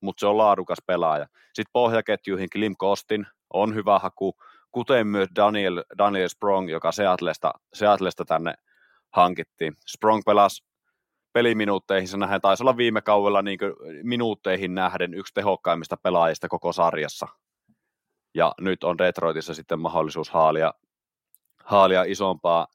mutta 0.00 0.20
se 0.20 0.26
on 0.26 0.38
laadukas 0.38 0.78
pelaaja. 0.86 1.26
Sitten 1.46 1.72
pohjaketjuihin 1.72 2.50
Klim 2.50 2.74
Kostin 2.78 3.26
on 3.52 3.74
hyvä 3.74 3.98
haku, 3.98 4.36
kuten 4.72 5.06
myös 5.06 5.28
Daniel, 5.36 5.84
Daniel 5.98 6.28
Sprong, 6.28 6.70
joka 6.70 6.92
Seatlesta, 6.92 7.52
Seatlesta 7.74 8.24
tänne 8.24 8.54
hankittiin. 9.12 9.76
Sprong 9.86 10.22
pelasi 10.26 10.64
peliminuutteihin, 11.32 12.08
se 12.08 12.16
nähdään, 12.16 12.40
taisi 12.40 12.62
olla 12.62 12.76
viime 12.76 13.00
kaudella 13.00 13.42
niin 13.42 13.58
minuutteihin 14.02 14.74
nähden 14.74 15.14
yksi 15.14 15.34
tehokkaimmista 15.34 15.96
pelaajista 15.96 16.48
koko 16.48 16.72
sarjassa. 16.72 17.28
Ja 18.34 18.54
nyt 18.60 18.84
on 18.84 18.98
Detroitissa 18.98 19.54
sitten 19.54 19.80
mahdollisuus 19.80 20.30
haalia, 20.30 20.74
haalia 21.64 22.02
isompaa, 22.02 22.66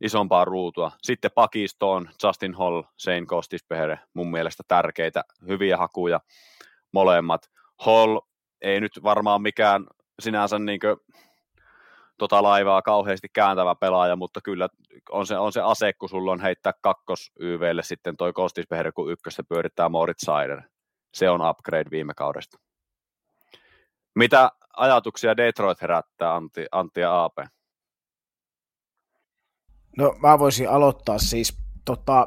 isompaa 0.00 0.44
ruutua. 0.44 0.90
Sitten 1.02 1.30
pakistoon 1.34 2.10
Justin 2.22 2.54
Hall, 2.54 2.82
Shane 2.98 3.26
Kostispehere, 3.26 3.98
mun 4.14 4.30
mielestä 4.30 4.62
tärkeitä, 4.68 5.24
hyviä 5.48 5.76
hakuja 5.76 6.20
molemmat. 6.92 7.50
Hall 7.78 8.20
ei 8.60 8.80
nyt 8.80 8.92
varmaan 9.02 9.42
mikään 9.42 9.86
sinänsä 10.20 10.58
niin 10.58 10.80
tota 12.18 12.42
laivaa 12.42 12.82
kauheasti 12.82 13.28
kääntävä 13.28 13.74
pelaaja, 13.74 14.16
mutta 14.16 14.40
kyllä 14.44 14.68
on 15.10 15.26
se, 15.26 15.38
on 15.38 15.52
se 15.52 15.60
ase, 15.60 15.92
kun 15.92 16.08
sulla 16.08 16.32
on 16.32 16.40
heittää 16.40 16.72
kakkos 16.80 17.32
YVlle 17.40 17.82
sitten 17.82 18.16
toi 18.16 18.32
Kostispehere, 18.32 18.92
kun 18.92 19.12
ykköstä 19.12 19.42
pyörittää 19.48 19.88
Moritz 19.88 20.26
Seider. 20.26 20.62
Se 21.14 21.30
on 21.30 21.50
upgrade 21.50 21.90
viime 21.90 22.14
kaudesta. 22.14 22.58
Mitä 24.14 24.50
ajatuksia 24.76 25.36
Detroit 25.36 25.82
herättää, 25.82 26.34
Antti, 26.34 26.66
Antti 26.72 27.00
ja 27.00 27.24
AP? 27.24 27.38
No 29.98 30.14
mä 30.22 30.38
voisin 30.38 30.68
aloittaa 30.68 31.18
siis, 31.18 31.58
tota, 31.84 32.26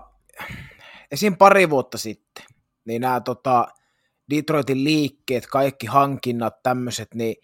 esim. 1.11 1.37
pari 1.37 1.69
vuotta 1.69 1.97
sitten, 1.97 2.45
niin 2.85 3.01
nämä 3.01 3.21
tota, 3.21 3.67
Detroitin 4.29 4.83
liikkeet, 4.83 5.47
kaikki 5.47 5.87
hankinnat, 5.87 6.63
tämmöiset, 6.63 7.07
niin 7.13 7.35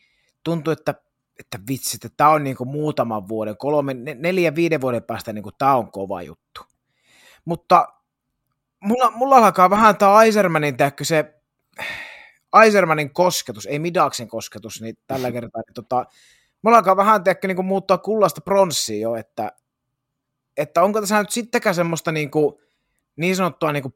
tuntuu, 0.43 0.73
että, 0.73 0.95
että 1.39 1.59
vitsi, 1.69 1.97
että 1.97 2.09
tämä 2.17 2.29
on 2.29 2.43
niinku 2.43 2.65
muutaman 2.65 3.27
vuoden, 3.27 3.57
kolme, 3.57 3.93
neljä, 3.93 4.55
viiden 4.55 4.81
vuoden 4.81 5.03
päästä 5.03 5.33
niinku 5.33 5.51
tämä 5.51 5.75
on 5.75 5.91
kova 5.91 6.21
juttu. 6.21 6.61
Mutta 7.45 7.87
mulla, 8.79 9.11
mulla 9.11 9.37
alkaa 9.37 9.69
vähän 9.69 9.97
tämä 9.97 10.13
Aisermanin, 10.13 10.77
tehdä 10.77 10.91
se 11.01 11.33
Aisermanin 12.51 13.13
kosketus, 13.13 13.65
ei 13.65 13.79
Midaksen 13.79 14.27
kosketus, 14.27 14.81
niin 14.81 14.97
tällä 15.07 15.31
kertaa, 15.41 15.61
niin 15.67 15.73
tota, 15.73 16.05
mulla 16.61 16.77
alkaa 16.77 16.97
vähän 16.97 17.23
tehdä, 17.23 17.47
niin 17.47 17.65
muuttaa 17.65 17.97
kullasta 17.97 18.41
pronssiin 18.41 19.01
jo, 19.01 19.15
että 19.15 19.51
että 20.57 20.83
onko 20.83 20.99
tässä 20.99 21.19
nyt 21.19 21.29
sittenkään 21.29 21.75
semmoista 21.75 22.11
niin, 22.11 22.31
kuin, 22.31 22.55
niin 23.15 23.35
sanottua 23.35 23.71
niin 23.71 23.83
kuin 23.83 23.95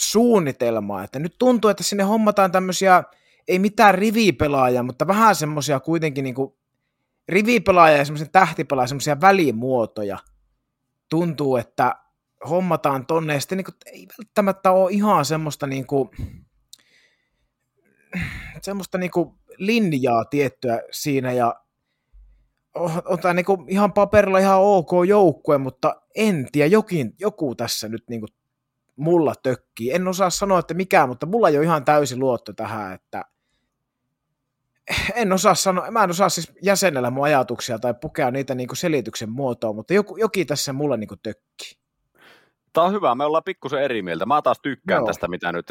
suunnitelmaa, 0.00 1.04
että 1.04 1.18
nyt 1.18 1.34
tuntuu, 1.38 1.70
että 1.70 1.82
sinne 1.82 2.04
hommataan 2.04 2.52
tämmöisiä, 2.52 3.04
ei 3.50 3.58
mitään 3.58 3.94
rivipelaajia, 3.94 4.82
mutta 4.82 5.06
vähän 5.06 5.34
semmoisia 5.34 5.80
kuitenkin 5.80 6.24
niin 6.24 6.34
kuin 6.34 6.54
rivipelaajia 7.28 7.98
ja 7.98 8.04
semmoisia 8.04 8.28
tähtipelaajia, 8.32 8.86
semmoisia 8.88 9.20
välimuotoja. 9.20 10.18
Tuntuu, 11.08 11.56
että 11.56 11.96
hommataan 12.48 13.06
tonne, 13.06 13.34
ja 13.34 13.40
sitten 13.40 13.58
niin 13.58 13.64
kuin, 13.64 13.74
ei 13.86 14.06
välttämättä 14.18 14.70
ole 14.72 14.90
ihan 14.92 15.24
semmoista 15.24 15.66
niin 15.66 15.86
kuin, 15.86 16.08
semmoista 18.62 18.98
niin 18.98 19.10
kuin 19.10 19.34
linjaa 19.58 20.24
tiettyä 20.24 20.82
siinä, 20.90 21.32
ja 21.32 21.54
on, 22.74 22.90
on 23.04 23.18
tämä 23.18 23.34
niinku 23.34 23.64
ihan 23.68 23.92
paperilla 23.92 24.38
ihan 24.38 24.60
ok 24.60 24.90
joukkue, 25.08 25.58
mutta 25.58 26.02
en 26.16 26.48
tiedä, 26.52 26.66
jokin, 26.66 27.14
joku 27.18 27.54
tässä 27.54 27.88
nyt 27.88 28.04
niinku 28.08 28.26
mulla 28.96 29.34
tökkii. 29.42 29.92
En 29.92 30.08
osaa 30.08 30.30
sanoa, 30.30 30.58
että 30.58 30.74
mikä, 30.74 31.06
mutta 31.06 31.26
mulla 31.26 31.48
ei 31.48 31.56
ole 31.56 31.64
ihan 31.64 31.84
täysi 31.84 32.16
luotto 32.16 32.52
tähän, 32.52 32.92
että 32.92 33.24
en 35.14 35.32
osaa 35.32 35.54
sanoa, 35.54 35.90
mä 35.90 36.04
en 36.04 36.10
osaa 36.10 36.28
siis 36.28 36.52
jäsenellä 36.62 37.10
mun 37.10 37.24
ajatuksia 37.24 37.78
tai 37.78 37.94
pukea 38.00 38.30
niitä 38.30 38.54
niinku 38.54 38.74
selityksen 38.74 39.30
muotoon, 39.30 39.76
mutta 39.76 39.94
joku, 39.94 40.16
jokin 40.16 40.46
tässä 40.46 40.72
mulla 40.72 40.96
niinku 40.96 41.16
tökkii. 41.22 41.80
Tämä 42.72 42.86
on 42.86 42.92
hyvä, 42.92 43.14
me 43.14 43.24
ollaan 43.24 43.44
pikkusen 43.44 43.82
eri 43.82 44.02
mieltä. 44.02 44.26
Mä 44.26 44.42
taas 44.42 44.60
tykkään 44.62 45.00
Joo. 45.00 45.06
tästä, 45.06 45.28
mitä 45.28 45.52
nyt, 45.52 45.66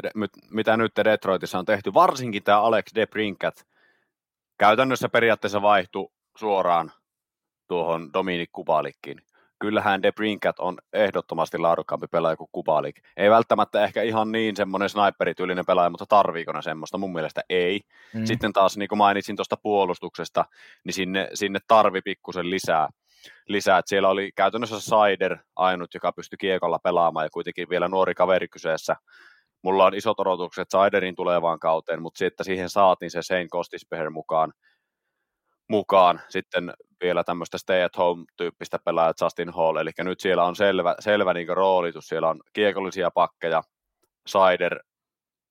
mitä 0.49 0.77
nyt 0.77 0.91
Detroitissa 1.03 1.59
on 1.59 1.65
tehty. 1.65 1.93
Varsinkin 1.93 2.43
tämä 2.43 2.61
Alex 2.61 2.85
DeBrincat 2.95 3.67
käytännössä 4.57 5.09
periaatteessa 5.09 5.61
vaihtui 5.61 6.11
suoraan 6.37 6.91
tuohon 7.67 8.13
Dominik 8.13 8.51
Kubalikkiin. 8.51 9.21
Kyllähän 9.59 10.03
De 10.03 10.11
Brinkat 10.11 10.59
on 10.59 10.77
ehdottomasti 10.93 11.57
laadukkaampi 11.57 12.07
pelaaja 12.11 12.37
kuin 12.37 12.49
Kubalik. 12.51 12.95
Ei 13.17 13.29
välttämättä 13.29 13.83
ehkä 13.83 14.01
ihan 14.01 14.31
niin 14.31 14.55
semmoinen 14.55 14.89
sniperityylinen 14.89 15.65
pelaaja, 15.65 15.89
mutta 15.89 16.05
tarviiko 16.05 16.51
ne 16.51 16.61
semmoista? 16.61 16.97
Mun 16.97 17.13
mielestä 17.13 17.41
ei. 17.49 17.81
Mm. 18.13 18.25
Sitten 18.25 18.53
taas, 18.53 18.77
niin 18.77 18.89
kuin 18.89 18.97
mainitsin 18.97 19.35
tuosta 19.35 19.57
puolustuksesta, 19.63 20.45
niin 20.85 20.93
sinne, 20.93 21.29
sinne 21.33 21.59
tarvi 21.67 22.01
pikkusen 22.01 22.49
lisää. 22.49 22.89
lisää. 23.47 23.77
Että 23.77 23.89
siellä 23.89 24.09
oli 24.09 24.31
käytännössä 24.35 24.79
Sider 24.79 25.37
ainut, 25.55 25.93
joka 25.93 26.11
pystyi 26.11 26.37
kiekolla 26.37 26.79
pelaamaan 26.79 27.25
ja 27.25 27.29
kuitenkin 27.29 27.69
vielä 27.69 27.87
nuori 27.87 28.13
kaveri 28.13 28.47
kyseessä. 28.47 28.95
Mulla 29.61 29.85
on 29.85 29.95
isot 29.95 30.19
odotukset 30.19 30.67
Siderin 30.71 31.15
tulevaan 31.15 31.59
kauteen, 31.59 32.01
mutta 32.01 32.17
sitten 32.17 32.45
siihen 32.45 32.69
saatiin 32.69 33.11
se 33.11 33.21
Shane 33.21 33.47
Kostispeher 33.49 34.09
mukaan, 34.09 34.53
mukaan 35.69 36.21
sitten 36.29 36.73
vielä 37.03 37.23
tämmöistä 37.23 37.57
stay-at-home-tyyppistä 37.57 38.79
pelaajaa 38.85 39.13
Justin 39.21 39.49
Hall, 39.49 39.75
eli 39.75 39.91
nyt 39.97 40.19
siellä 40.19 40.43
on 40.43 40.55
selvä, 40.55 40.95
selvä 40.99 41.33
niin 41.33 41.47
roolitus, 41.47 42.07
siellä 42.07 42.29
on 42.29 42.39
kiekollisia 42.53 43.11
pakkeja, 43.11 43.63
Sider, 44.27 44.79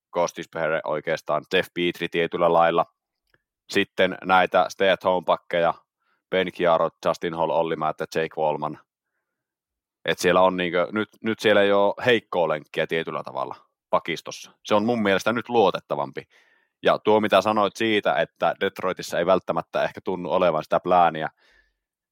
Kostispehere 0.09 0.81
oikeastaan, 0.85 1.43
Jeff 1.53 1.69
Petri 1.73 2.09
tietyllä 2.09 2.53
lailla, 2.53 2.85
sitten 3.69 4.17
näitä 4.25 4.65
stay-at-home-pakkeja, 4.69 5.73
Ben 6.29 6.47
Chiaro, 6.51 6.89
Justin 7.05 7.33
Hall, 7.33 7.49
Olli 7.49 7.75
Määttä, 7.75 8.05
Jake 8.15 8.41
Wallman, 8.41 8.79
että 10.05 10.21
siellä 10.21 10.41
on 10.41 10.57
niin 10.57 10.73
kuin, 10.73 10.87
nyt, 10.91 11.09
nyt 11.23 11.39
siellä 11.39 11.61
ei 11.61 11.71
ole 11.71 11.93
heikkoa 12.05 12.49
lenkkiä 12.49 12.87
tietyllä 12.87 13.23
tavalla 13.23 13.55
pakistossa. 13.89 14.51
Se 14.65 14.75
on 14.75 14.85
mun 14.85 15.01
mielestä 15.01 15.33
nyt 15.33 15.49
luotettavampi. 15.49 16.23
Ja 16.83 16.99
tuo, 16.99 17.19
mitä 17.21 17.41
sanoit 17.41 17.75
siitä, 17.75 18.15
että 18.15 18.55
Detroitissa 18.59 19.19
ei 19.19 19.25
välttämättä 19.25 19.83
ehkä 19.83 20.01
tunnu 20.03 20.31
olevan 20.31 20.63
sitä 20.63 20.79
plääniä, 20.79 21.29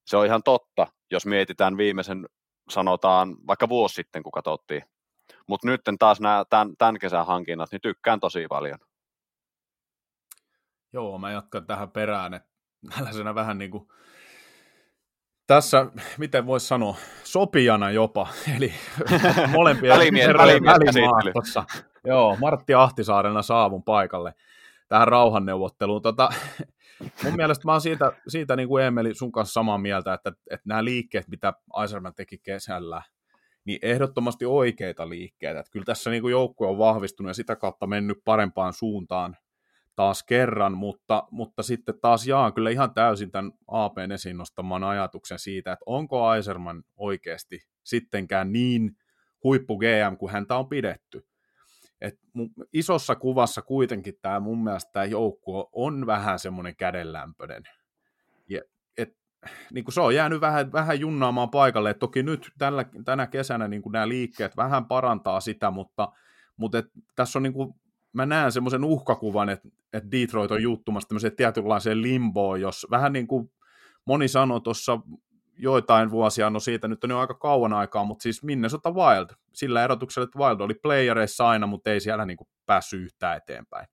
se 0.06 0.16
on 0.16 0.26
ihan 0.26 0.42
totta, 0.42 0.86
jos 1.10 1.26
mietitään 1.26 1.76
viimeisen, 1.76 2.26
sanotaan 2.70 3.36
vaikka 3.46 3.68
vuosi 3.68 3.94
sitten, 3.94 4.22
kun 4.22 4.32
katsottiin. 4.32 4.82
Mutta 5.46 5.66
nyt 5.66 5.80
taas 5.98 6.20
nämä 6.20 6.44
tämän, 6.50 6.76
tämän 6.78 6.98
kesän 6.98 7.26
hankinnat, 7.26 7.72
niin 7.72 7.80
tykkään 7.80 8.20
tosi 8.20 8.46
paljon. 8.48 8.78
Joo, 10.92 11.18
mä 11.18 11.30
jatkan 11.30 11.66
tähän 11.66 11.90
perään, 11.90 12.34
että 12.34 12.48
tällaisena 12.94 13.34
vähän 13.34 13.58
niin 13.58 13.70
kuin 13.70 13.88
tässä, 15.46 15.86
miten 16.18 16.46
voisi 16.46 16.66
sanoa, 16.66 16.96
sopijana 17.24 17.90
jopa, 17.90 18.26
eli 18.56 18.72
molempien 19.48 19.92
välimies, 19.98 20.28
välimaastossa. 20.28 21.64
Joo, 22.04 22.36
Martti 22.40 22.74
Ahtisaarena 22.74 23.42
saavun 23.42 23.82
paikalle. 23.82 24.34
Tähän 24.88 25.08
rauhanneuvotteluun. 25.08 26.02
Tota, 26.02 26.28
mun 27.24 27.36
mielestä 27.36 27.62
mä 27.64 27.72
oon 27.72 27.80
siitä, 27.80 28.12
siitä 28.28 28.56
niin 28.56 28.68
kuin 28.68 28.84
Emeli 28.84 29.14
sun 29.14 29.32
kanssa 29.32 29.52
samaa 29.52 29.78
mieltä, 29.78 30.14
että, 30.14 30.32
että 30.50 30.68
nämä 30.68 30.84
liikkeet, 30.84 31.28
mitä 31.28 31.52
Aiserman 31.72 32.14
teki 32.14 32.38
kesällä, 32.38 33.02
niin 33.64 33.78
ehdottomasti 33.82 34.44
oikeita 34.44 35.08
liikkeitä. 35.08 35.60
Että 35.60 35.72
kyllä 35.72 35.84
tässä 35.84 36.10
niin 36.10 36.22
kuin 36.22 36.32
joukkue 36.32 36.68
on 36.68 36.78
vahvistunut 36.78 37.30
ja 37.30 37.34
sitä 37.34 37.56
kautta 37.56 37.86
mennyt 37.86 38.18
parempaan 38.24 38.72
suuntaan 38.72 39.36
taas 39.96 40.22
kerran, 40.22 40.76
mutta, 40.76 41.28
mutta 41.30 41.62
sitten 41.62 42.00
taas 42.00 42.26
jaan 42.26 42.52
kyllä 42.52 42.70
ihan 42.70 42.94
täysin 42.94 43.30
tämän 43.30 43.52
APn 43.68 44.12
esiin 44.12 44.36
nostaman 44.36 44.84
ajatuksen 44.84 45.38
siitä, 45.38 45.72
että 45.72 45.82
onko 45.86 46.26
Aiserman 46.26 46.84
oikeasti 46.96 47.60
sittenkään 47.84 48.52
niin 48.52 48.96
huippu 49.44 49.78
GM 49.78 50.16
kuin 50.18 50.32
häntä 50.32 50.56
on 50.56 50.68
pidetty. 50.68 51.27
Et 52.00 52.14
isossa 52.72 53.14
kuvassa 53.14 53.62
kuitenkin 53.62 54.14
tämä 54.22 54.40
mun 54.40 54.64
mielestä 54.64 54.90
tämä 54.92 55.04
joukkue 55.04 55.64
on 55.72 56.06
vähän 56.06 56.38
semmoinen 56.38 56.76
kädenlämpöinen. 56.76 57.62
Ja, 58.48 58.60
et, 58.96 59.16
niin 59.72 59.84
se 59.88 60.00
on 60.00 60.14
jäänyt 60.14 60.40
vähän, 60.40 60.72
vähän 60.72 61.00
junnaamaan 61.00 61.50
paikalle. 61.50 61.90
Et 61.90 61.98
toki 61.98 62.22
nyt 62.22 62.50
tällä, 62.58 62.84
tänä 63.04 63.26
kesänä 63.26 63.68
niin 63.68 63.82
nämä 63.92 64.08
liikkeet 64.08 64.56
vähän 64.56 64.86
parantaa 64.86 65.40
sitä, 65.40 65.70
mutta, 65.70 66.12
mutta 66.56 66.78
et, 66.78 66.86
tässä 67.16 67.38
on 67.38 67.42
niin 67.42 67.52
kuin, 67.52 67.74
mä 68.12 68.26
näen 68.26 68.52
semmoisen 68.52 68.84
uhkakuvan, 68.84 69.48
että, 69.48 69.68
että 69.92 70.10
Detroit 70.10 70.50
on 70.50 70.62
juttumassa 70.62 71.08
tämmöiseen 71.08 71.36
tietynlaiseen 71.36 72.02
limboon, 72.02 72.60
jos 72.60 72.86
vähän 72.90 73.12
niin 73.12 73.26
kuin 73.26 73.50
moni 74.04 74.28
sanoi 74.28 74.60
tuossa 74.60 75.00
joitain 75.58 76.10
vuosia, 76.10 76.50
no 76.50 76.60
siitä 76.60 76.88
nyt 76.88 77.04
on 77.04 77.10
jo 77.10 77.18
aika 77.18 77.34
kauan 77.34 77.72
aikaa, 77.72 78.04
mutta 78.04 78.22
siis 78.22 78.42
Minnesota 78.42 78.90
Wild, 78.90 79.28
sillä 79.54 79.84
erotuksella, 79.84 80.24
että 80.24 80.38
Wild 80.38 80.60
oli 80.60 80.74
playereissa 80.74 81.48
aina, 81.48 81.66
mutta 81.66 81.90
ei 81.90 82.00
siellä 82.00 82.26
niin 82.26 82.36
kuin 82.36 82.48
päässyt 82.66 83.00
yhtään 83.00 83.36
eteenpäin. 83.36 83.88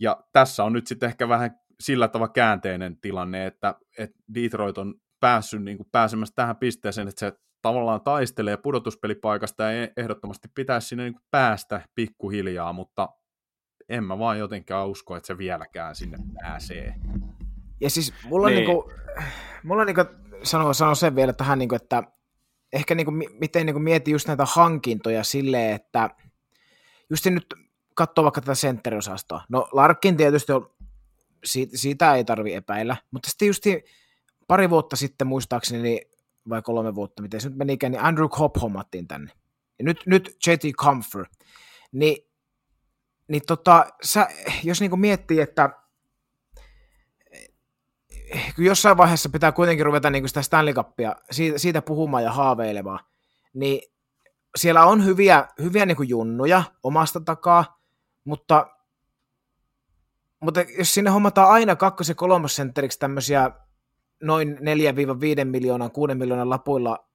Ja 0.00 0.24
tässä 0.32 0.64
on 0.64 0.72
nyt 0.72 0.86
sitten 0.86 1.06
ehkä 1.06 1.28
vähän 1.28 1.50
sillä 1.80 2.08
tavalla 2.08 2.32
käänteinen 2.32 3.00
tilanne, 3.00 3.46
että, 3.46 3.74
että 3.98 4.18
Detroit 4.34 4.78
on 4.78 4.94
päässyt 5.20 5.62
niin 5.62 5.76
kuin 5.76 5.88
pääsemässä 5.92 6.34
tähän 6.34 6.56
pisteeseen, 6.56 7.08
että 7.08 7.20
se 7.20 7.32
tavallaan 7.62 8.00
taistelee 8.00 8.56
pudotuspelipaikasta 8.56 9.62
ja 9.62 9.88
ehdottomasti 9.96 10.48
pitäisi 10.54 10.88
sinne 10.88 11.04
niin 11.04 11.14
kuin 11.14 11.24
päästä 11.30 11.80
pikkuhiljaa, 11.94 12.72
mutta 12.72 13.08
en 13.88 14.04
mä 14.04 14.18
vaan 14.18 14.38
jotenkaan 14.38 14.88
usko, 14.88 15.16
että 15.16 15.26
se 15.26 15.38
vieläkään 15.38 15.94
sinne 15.94 16.18
pääsee. 16.40 16.94
Ja 17.80 17.90
siis 17.90 18.14
mulla 18.24 18.48
niin. 18.48 18.56
Niinku, 18.56 18.92
mulla 19.64 19.84
niinku 19.84 20.04
sanoo, 20.42 20.74
sanoo 20.74 20.94
sen 20.94 21.16
vielä 21.16 21.32
tähän, 21.32 21.58
niinku, 21.58 21.74
että 21.74 22.02
ehkä 22.72 22.94
niinku, 22.94 23.12
miten 23.40 23.66
niinku 23.66 23.80
mietin 23.80 24.12
just 24.12 24.28
näitä 24.28 24.44
hankintoja 24.44 25.24
silleen, 25.24 25.74
että 25.74 26.10
just 27.10 27.26
nyt 27.26 27.54
katsoo 27.94 28.24
vaikka 28.24 28.40
tätä 28.40 28.54
sentteriosastoa. 28.54 29.44
No 29.48 29.68
Larkin 29.72 30.16
tietysti 30.16 30.52
on, 30.52 30.70
siitä, 31.44 31.76
siitä 31.76 32.14
ei 32.14 32.24
tarvi 32.24 32.54
epäillä, 32.54 32.96
mutta 33.10 33.30
sitten 33.30 33.48
just 33.48 33.62
pari 34.48 34.70
vuotta 34.70 34.96
sitten 34.96 35.26
muistaakseni, 35.26 36.00
vai 36.48 36.62
kolme 36.62 36.94
vuotta, 36.94 37.22
miten 37.22 37.40
se 37.40 37.48
nyt 37.48 37.58
menikään, 37.58 37.92
niin 37.92 38.02
Andrew 38.02 38.28
Cobb 38.28 38.56
hommattiin 38.62 39.08
tänne. 39.08 39.32
Ja 39.78 39.84
nyt, 39.84 39.98
nyt 40.06 40.36
JT 40.46 40.76
Comfort. 40.76 41.30
Niin, 41.92 42.16
niin 43.28 43.42
tota, 43.46 43.86
sä, 44.02 44.28
jos 44.64 44.80
niinku 44.80 44.96
miettii, 44.96 45.40
että 45.40 45.70
jossain 48.58 48.96
vaiheessa 48.96 49.28
pitää 49.28 49.52
kuitenkin 49.52 49.86
ruveta 49.86 50.10
niin 50.10 50.28
sitä 50.28 50.42
Stanley 50.42 50.74
Cupia, 50.74 51.16
siitä, 51.30 51.58
siitä 51.58 51.82
puhumaan 51.82 52.24
ja 52.24 52.32
haaveilemaan, 52.32 53.00
niin 53.54 53.80
siellä 54.56 54.84
on 54.84 55.04
hyviä, 55.04 55.48
hyviä 55.62 55.86
niin 55.86 55.96
kuin 55.96 56.08
junnuja 56.08 56.62
omasta 56.82 57.20
takaa, 57.20 57.80
mutta, 58.24 58.66
mutta 60.40 60.60
jos 60.78 60.94
sinne 60.94 61.10
hommataan 61.10 61.50
aina 61.50 61.76
kakkos- 61.76 62.08
ja 62.08 62.14
kolmosentteriksi 62.14 62.98
tämmöisiä 62.98 63.50
noin 64.22 64.58
4-5 65.42 65.44
miljoonan, 65.44 65.90
6 65.90 66.14
miljoonan 66.14 66.50
lapuilla 66.50 67.08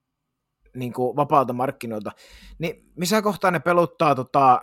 niin 0.75 0.93
kuin 0.93 1.15
vapaalta 1.15 1.53
markkinoilta, 1.53 2.11
niin 2.59 2.91
missä 2.95 3.21
kohtaa 3.21 3.51
ne 3.51 3.59
peluttaa 3.59 4.15
tota, 4.15 4.61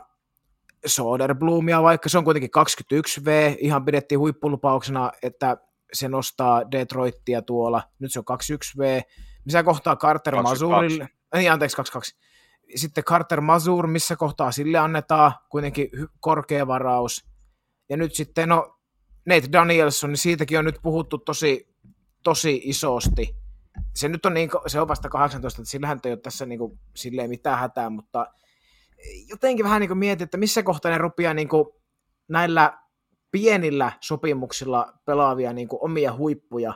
Soderblumia, 0.87 1.83
vaikka 1.83 2.09
se 2.09 2.19
on 2.19 2.25
kuitenkin 2.25 2.51
21V, 2.95 3.57
ihan 3.59 3.85
pidettiin 3.85 4.19
huippulupauksena, 4.19 5.13
että 5.23 5.57
se 5.93 6.09
nostaa 6.09 6.71
Detroittia 6.71 7.43
tuolla, 7.43 7.83
nyt 7.99 8.13
se 8.13 8.19
on 8.19 8.25
2-1V, 8.79 9.03
missä 9.45 9.63
kohtaa 9.63 9.97
Carter 9.97 10.43
Mazurille, 10.43 11.09
ei 11.35 11.49
anteeksi 11.49 11.77
2-2, 11.77 11.83
sitten 12.77 13.05
Carter 13.05 13.41
Mazur, 13.41 13.87
missä 13.87 14.17
kohtaa 14.17 14.53
sille 14.53 14.79
annetaan 14.79 15.33
kuitenkin 15.49 15.89
korkea 16.21 16.67
varaus, 16.67 17.25
ja 17.89 17.97
nyt 17.97 18.15
sitten 18.15 18.49
no 18.49 18.77
Nate 19.27 19.53
Danielson, 19.53 20.11
niin 20.11 20.19
siitäkin 20.19 20.59
on 20.59 20.65
nyt 20.65 20.79
puhuttu 20.83 21.19
tosi, 21.19 21.75
tosi 22.23 22.61
isosti, 22.65 23.37
se 23.95 24.09
nyt 24.09 24.27
on 24.27 24.35
niin, 24.35 24.51
se 24.67 24.81
on 24.81 24.89
vasta 24.89 25.09
18, 25.09 25.63
että 25.63 25.71
sillähän 25.71 26.01
ei 26.05 26.13
ole 26.13 26.21
tässä 26.21 26.47
niin 26.47 26.59
kuin, 26.59 26.81
silleen 26.97 27.31
mitään 27.31 27.59
hätää, 27.59 27.91
mutta 27.91 28.27
jotenkin 29.29 29.65
vähän 29.65 29.81
niin 29.81 29.89
kuin 29.89 29.99
mietin, 29.99 30.25
että 30.25 30.37
missä 30.37 30.63
kohtaa 30.63 30.91
ne 30.91 30.99
rupeaa 30.99 31.35
niin 31.35 31.49
kuin, 31.49 31.65
näillä 32.29 32.79
pienillä 33.31 33.93
sopimuksilla 34.01 34.93
pelaavia 35.05 35.53
niin 35.53 35.69
kuin 35.69 35.81
omia 35.83 36.17
huippuja 36.17 36.75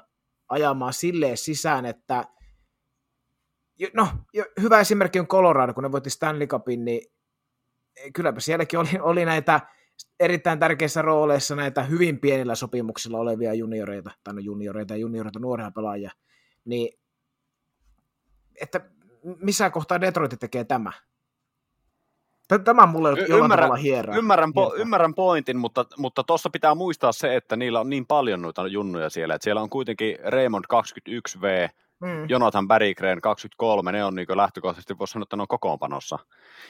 ajamaan 0.48 0.92
silleen 0.92 1.36
sisään, 1.36 1.86
että 1.86 2.24
no, 3.94 4.08
hyvä 4.60 4.80
esimerkki 4.80 5.20
on 5.20 5.26
Colorado, 5.26 5.74
kun 5.74 5.82
ne 5.82 5.92
voitti 5.92 6.10
Stanley 6.10 6.46
Cupin, 6.46 6.84
niin 6.84 7.12
kylläpä 8.14 8.40
sielläkin 8.40 8.78
oli, 8.78 8.88
oli 9.00 9.24
näitä 9.24 9.60
erittäin 10.20 10.58
tärkeissä 10.58 11.02
rooleissa 11.02 11.56
näitä 11.56 11.82
hyvin 11.82 12.20
pienillä 12.20 12.54
sopimuksilla 12.54 13.18
olevia 13.18 13.54
junioreita, 13.54 14.10
tai 14.24 14.34
no 14.34 14.40
junioreita 14.40 14.94
ja 14.94 14.98
junioreita 14.98 15.38
nuoria 15.38 15.70
pelaajia, 15.70 16.10
niin 16.64 16.98
että 18.60 18.80
missä 19.40 19.70
kohtaa 19.70 20.00
Detroit 20.00 20.34
tekee 20.40 20.64
tämä? 20.64 20.92
Tämä 22.64 22.86
mulle 22.86 23.10
y- 23.10 23.26
ymmärrän, 23.28 23.70
tavalla 23.70 24.16
Ymmärrän, 24.16 24.50
po- 24.50 24.80
ymmärrän 24.80 25.14
pointin, 25.14 25.56
mutta 25.56 25.84
mutta 25.96 26.24
tuossa 26.24 26.50
pitää 26.50 26.74
muistaa 26.74 27.12
se, 27.12 27.36
että 27.36 27.56
niillä 27.56 27.80
on 27.80 27.90
niin 27.90 28.06
paljon 28.06 28.42
noita 28.42 28.66
junnuja 28.66 29.10
siellä, 29.10 29.34
että 29.34 29.44
siellä 29.44 29.60
on 29.60 29.70
kuitenkin 29.70 30.18
Raymond 30.24 30.64
21V, 30.74 31.68
mm. 32.00 32.28
Jonathan 32.28 32.68
Berggren 32.68 33.20
23, 33.20 33.92
ne 33.92 34.04
on 34.04 34.14
niin 34.14 34.26
lähtökohtaisesti, 34.34 34.98
voisi 34.98 35.12
sanoa, 35.12 35.22
että 35.22 35.36
ne 35.36 35.42
on 35.42 35.48
kokoonpanossa. 35.48 36.18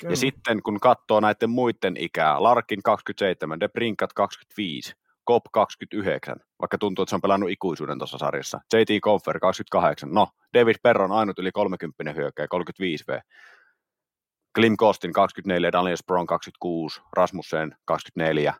Mm. 0.03 0.11
Ja 0.11 0.16
sitten 0.16 0.62
kun 0.62 0.81
katsoo 0.81 1.20
näiden 1.20 1.51
muiden 1.51 1.97
ikää, 1.97 2.43
Larkin 2.43 2.83
27, 2.83 3.61
De 3.61 3.68
Brinkat 3.68 4.12
25, 4.12 4.95
Kop 5.25 5.43
29, 5.53 6.37
vaikka 6.61 6.79
tuntuu, 6.79 7.03
että 7.03 7.11
se 7.11 7.14
on 7.14 7.22
pelannut 7.22 7.51
ikuisuuden 7.51 7.99
tuossa 7.99 8.18
sarjassa. 8.18 8.61
JT 8.72 9.01
Confer 9.03 9.39
28, 9.41 10.11
no 10.12 10.29
David 10.55 10.77
Perron 10.83 11.12
ainut 11.12 11.39
yli 11.39 11.53
30 11.53 12.12
hyökkäjä, 12.12 12.49
35V. 12.55 13.20
Klim 14.55 14.77
Kostin 14.77 15.13
24, 15.13 15.73
Daniel 15.73 15.97
Sprong 15.97 16.29
26, 16.29 17.01
Rasmussen 17.13 17.77
24 17.85 18.55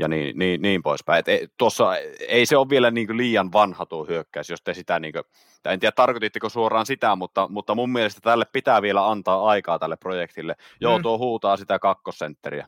ja 0.00 0.08
niin, 0.08 0.38
niin, 0.38 0.62
niin 0.62 0.82
poispäin. 0.82 1.18
Et 1.18 1.28
ei, 1.28 1.48
tuossa 1.58 1.96
ei 2.28 2.46
se 2.46 2.56
ole 2.56 2.68
vielä 2.68 2.90
niin 2.90 3.16
liian 3.16 3.52
vanha 3.52 3.86
tuo 3.86 4.04
hyökkäys, 4.04 4.50
jos 4.50 4.62
te 4.62 4.74
sitä, 4.74 5.00
niin 5.00 5.12
kuin, 5.12 5.24
en 5.64 5.80
tiedä 5.80 5.92
tarkoititteko 5.92 6.48
suoraan 6.48 6.86
sitä, 6.86 7.16
mutta, 7.16 7.48
mutta 7.48 7.74
mun 7.74 7.90
mielestä 7.90 8.20
tälle 8.20 8.44
pitää 8.52 8.82
vielä 8.82 9.10
antaa 9.10 9.46
aikaa 9.46 9.78
tälle 9.78 9.96
projektille. 9.96 10.54
Joo, 10.80 10.98
mm. 10.98 11.02
tuo 11.02 11.18
huutaa 11.18 11.56
sitä 11.56 11.78
kakkosentteriä. 11.78 12.66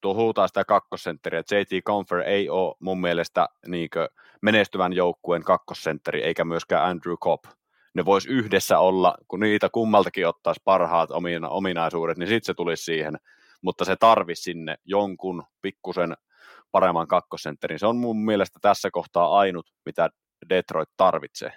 Tuo 0.00 0.14
huutaa 0.14 0.48
sitä 0.48 0.64
kakkosentteriä. 0.64 1.40
JT 1.40 1.84
Confer 1.84 2.18
ei 2.18 2.48
ole 2.48 2.74
mun 2.80 3.00
mielestä 3.00 3.48
niin 3.66 3.88
menestyvän 4.42 4.92
joukkueen 4.92 5.42
kakkosentteri, 5.42 6.22
eikä 6.22 6.44
myöskään 6.44 6.84
Andrew 6.84 7.16
Cobb 7.16 7.44
ne 7.96 8.04
vois 8.04 8.26
yhdessä 8.26 8.78
olla, 8.78 9.14
kun 9.28 9.40
niitä 9.40 9.68
kummaltakin 9.68 10.28
ottaisi 10.28 10.60
parhaat 10.64 11.10
omina, 11.10 11.48
ominaisuudet, 11.48 12.18
niin 12.18 12.28
sitten 12.28 12.46
se 12.46 12.54
tulisi 12.54 12.84
siihen, 12.84 13.16
mutta 13.62 13.84
se 13.84 13.96
tarvisi 13.96 14.42
sinne 14.42 14.76
jonkun 14.84 15.44
pikkusen 15.62 16.16
paremman 16.72 17.06
kakkosentterin. 17.06 17.78
Se 17.78 17.86
on 17.86 17.96
mun 17.96 18.24
mielestä 18.24 18.58
tässä 18.62 18.90
kohtaa 18.90 19.38
ainut, 19.38 19.66
mitä 19.86 20.10
Detroit 20.48 20.88
tarvitsee. 20.96 21.52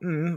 Mm, 0.00 0.36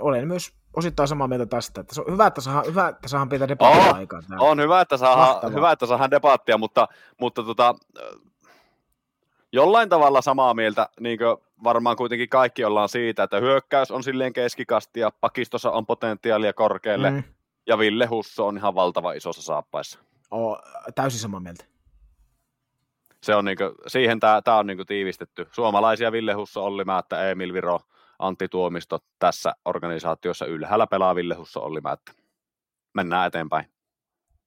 olen 0.00 0.28
myös 0.28 0.52
osittain 0.76 1.08
samaa 1.08 1.28
mieltä 1.28 1.46
tästä. 1.46 1.80
Että 1.80 1.94
se 1.94 2.00
on 2.00 2.12
hyvä, 2.12 2.26
että 2.26 2.40
saadaan, 2.40 2.66
hyvä, 2.66 2.88
että 2.88 3.08
saadaan 3.08 3.28
pitää 3.28 3.48
debattia 3.48 3.90
oh, 3.90 3.94
aikaa. 3.94 4.20
On 4.38 4.60
hyvä, 4.60 4.80
että 4.80 4.96
saadaan, 4.96 5.54
hyvä, 5.54 5.72
että 5.72 5.86
saadaan 5.86 6.10
debattia, 6.10 6.58
mutta, 6.58 6.88
mutta 7.20 7.42
tota, 7.42 7.74
jollain 9.52 9.88
tavalla 9.88 10.20
samaa 10.20 10.54
mieltä, 10.54 10.88
niin 11.00 11.18
varmaan 11.64 11.96
kuitenkin 11.96 12.28
kaikki 12.28 12.64
ollaan 12.64 12.88
siitä, 12.88 13.22
että 13.22 13.40
hyökkäys 13.40 13.90
on 13.90 14.02
silleen 14.02 14.32
keskikasti 14.32 15.00
ja 15.00 15.10
pakistossa 15.20 15.70
on 15.70 15.86
potentiaalia 15.86 16.52
korkealle, 16.52 17.10
mm. 17.10 17.22
ja 17.66 17.78
Ville 17.78 18.06
Husso 18.06 18.46
on 18.46 18.56
ihan 18.56 18.74
valtava 18.74 19.12
isossa 19.12 19.42
saappaissa. 19.42 19.98
Oo, 20.30 20.62
täysin 20.94 21.20
samaa 21.20 21.40
mieltä. 21.40 21.64
Se 23.22 23.34
on 23.34 23.44
niinku, 23.44 23.64
siihen 23.86 24.20
tämä 24.20 24.58
on 24.58 24.66
niinku 24.66 24.84
tiivistetty. 24.84 25.48
Suomalaisia 25.52 26.12
Ville 26.12 26.32
Husso, 26.32 26.64
Olli 26.64 26.84
Määttä, 26.84 27.30
Emil 27.30 27.52
Viro, 27.52 27.80
Antti 28.18 28.48
Tuomisto 28.48 28.98
tässä 29.18 29.52
organisaatiossa 29.64 30.46
ylhäällä 30.46 30.86
pelaa 30.86 31.14
Ville 31.14 31.34
Husso, 31.34 31.60
Olli 31.60 31.80
Määttä. 31.80 32.12
mennään 32.94 33.26
eteenpäin. 33.26 33.64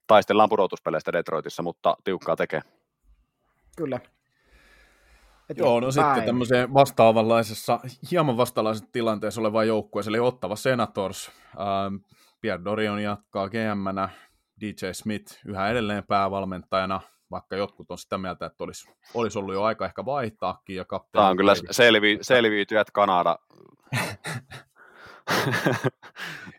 Taistellaan 0.07 0.49
pudotuspeleistä 0.49 1.14
Detroitissa, 1.14 1.64
mutta 1.64 1.97
tiukkaa 2.03 2.36
tekee. 2.36 2.61
Kyllä. 3.78 3.99
Joo, 5.58 5.80
no 5.80 5.91
sitten 5.91 6.24
tämmöiseen 6.26 6.74
vastaavanlaisessa, 6.74 7.80
hieman 8.12 8.38
vastaavanlaisessa 8.38 8.89
tilanteessa 8.91 9.41
oleva 9.41 9.64
joukkue, 9.64 10.02
eli 10.08 10.20
Ottava 10.20 10.56
Senators. 10.56 11.32
Ähm, 11.60 11.96
Pierre 12.41 12.66
Dorion 12.66 13.04
jatkaa 13.04 13.50
gm 13.50 14.10
DJ 14.62 14.91
Smith 14.91 15.39
yhä 15.46 15.70
edelleen 15.70 16.04
päävalmentajana, 16.04 17.02
vaikka 17.32 17.56
jotkut 17.56 17.91
on 17.91 17.98
sitä 17.98 18.18
mieltä, 18.18 18.46
että 18.46 18.64
olisi, 18.64 18.89
olisi 19.14 19.39
ollut 19.39 19.54
jo 19.54 19.64
aika 19.64 19.86
ehkä 19.86 20.06
vaihtaakin. 20.06 20.76
Ja 20.76 20.86
Tämä 21.12 21.28
on 21.28 21.38
kyllä 21.38 21.54
selvi, 21.72 22.18
selviytyjät 22.22 22.91
Kanada. 22.91 23.39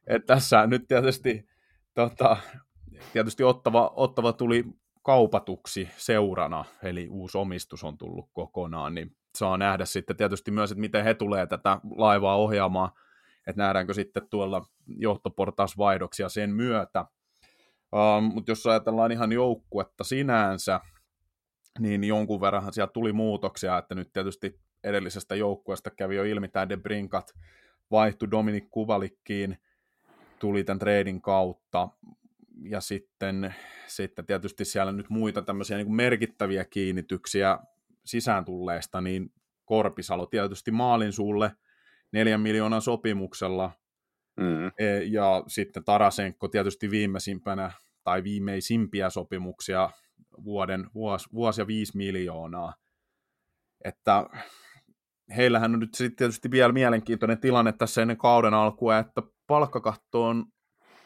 Et 0.07 0.26
tässä 0.26 0.66
nyt 0.66 0.89
tietysti, 0.89 1.49
tota, 1.95 2.37
tietysti 3.12 3.45
ottava, 3.45 3.93
ottava 3.95 4.32
tuli 4.32 4.64
kaupatuksi 5.05 5.88
seurana, 5.96 6.64
eli 6.82 7.09
uusi 7.09 7.38
omistus 7.38 7.84
on 7.84 7.98
tullut 7.98 8.30
kokonaan, 8.32 8.94
niin 8.94 9.16
saa 9.38 9.59
nähdä 9.59 9.84
sitten 9.84 10.16
tietysti 10.16 10.50
myös, 10.50 10.70
että 10.70 10.80
miten 10.80 11.05
he 11.05 11.14
tulee 11.14 11.46
tätä 11.46 11.80
laivaa 11.96 12.36
ohjaamaan, 12.36 12.90
että 13.46 13.62
nähdäänkö 13.62 13.94
sitten 13.94 14.28
tuolla 14.30 14.66
johtoportaasvaihdoksia 14.86 16.28
sen 16.28 16.50
myötä. 16.50 17.05
Um, 17.92 18.24
Mutta 18.24 18.50
jos 18.50 18.66
ajatellaan 18.66 19.12
ihan 19.12 19.32
joukkuetta 19.32 20.05
sinänsä, 20.05 20.80
niin 21.78 22.05
jonkun 22.05 22.40
verran 22.40 22.72
sieltä 22.72 22.92
tuli 22.92 23.12
muutoksia, 23.12 23.78
että 23.78 23.94
nyt 23.94 24.12
tietysti 24.12 24.61
edellisestä 24.84 25.34
joukkueesta 25.34 25.90
kävi 25.90 26.16
jo 26.16 26.24
ilmi 26.24 26.48
tämä 26.48 26.68
De 26.68 26.76
Brinkat, 26.76 27.34
vaihtui 27.90 28.30
Dominik 28.30 28.70
Kuvalikkiin, 28.70 29.59
tuli 30.38 30.64
tämän 30.64 30.78
treidin 30.78 31.22
kautta, 31.22 31.88
ja 32.70 32.80
sitten, 32.80 33.54
sitten 33.86 34.26
tietysti 34.26 34.64
siellä 34.64 34.92
nyt 34.92 35.10
muita 35.10 35.42
tämmöisiä 35.42 35.76
niin 35.76 35.86
kuin 35.86 35.96
merkittäviä 35.96 36.64
kiinnityksiä 36.64 37.58
sisään 38.04 38.44
tulleesta, 38.44 39.00
niin 39.00 39.32
Korpisalo 39.64 40.26
tietysti 40.26 40.70
maalin 40.70 41.12
sulle 41.12 41.52
neljän 42.12 42.40
miljoonan 42.40 42.82
sopimuksella, 42.82 43.70
mm. 44.36 44.66
E, 44.66 45.02
ja 45.04 45.44
sitten 45.46 45.84
Tarasenko 45.84 46.48
tietysti 46.48 46.90
viimeisimpänä, 46.90 47.72
tai 48.04 48.22
viimeisimpiä 48.24 49.10
sopimuksia 49.10 49.90
vuoden, 50.44 50.90
vuosi, 50.94 51.28
vuosi 51.32 51.60
ja 51.60 51.66
viisi 51.66 51.96
miljoonaa. 51.96 52.74
Että 53.84 54.26
heillähän 55.36 55.74
on 55.74 55.80
nyt 55.80 55.94
sitten 55.94 56.16
tietysti 56.16 56.50
vielä 56.50 56.72
mielenkiintoinen 56.72 57.40
tilanne 57.40 57.72
tässä 57.72 58.02
ennen 58.02 58.16
kauden 58.16 58.54
alkua, 58.54 58.98
että 58.98 59.22
palkkakatto 59.46 60.24
on 60.24 60.46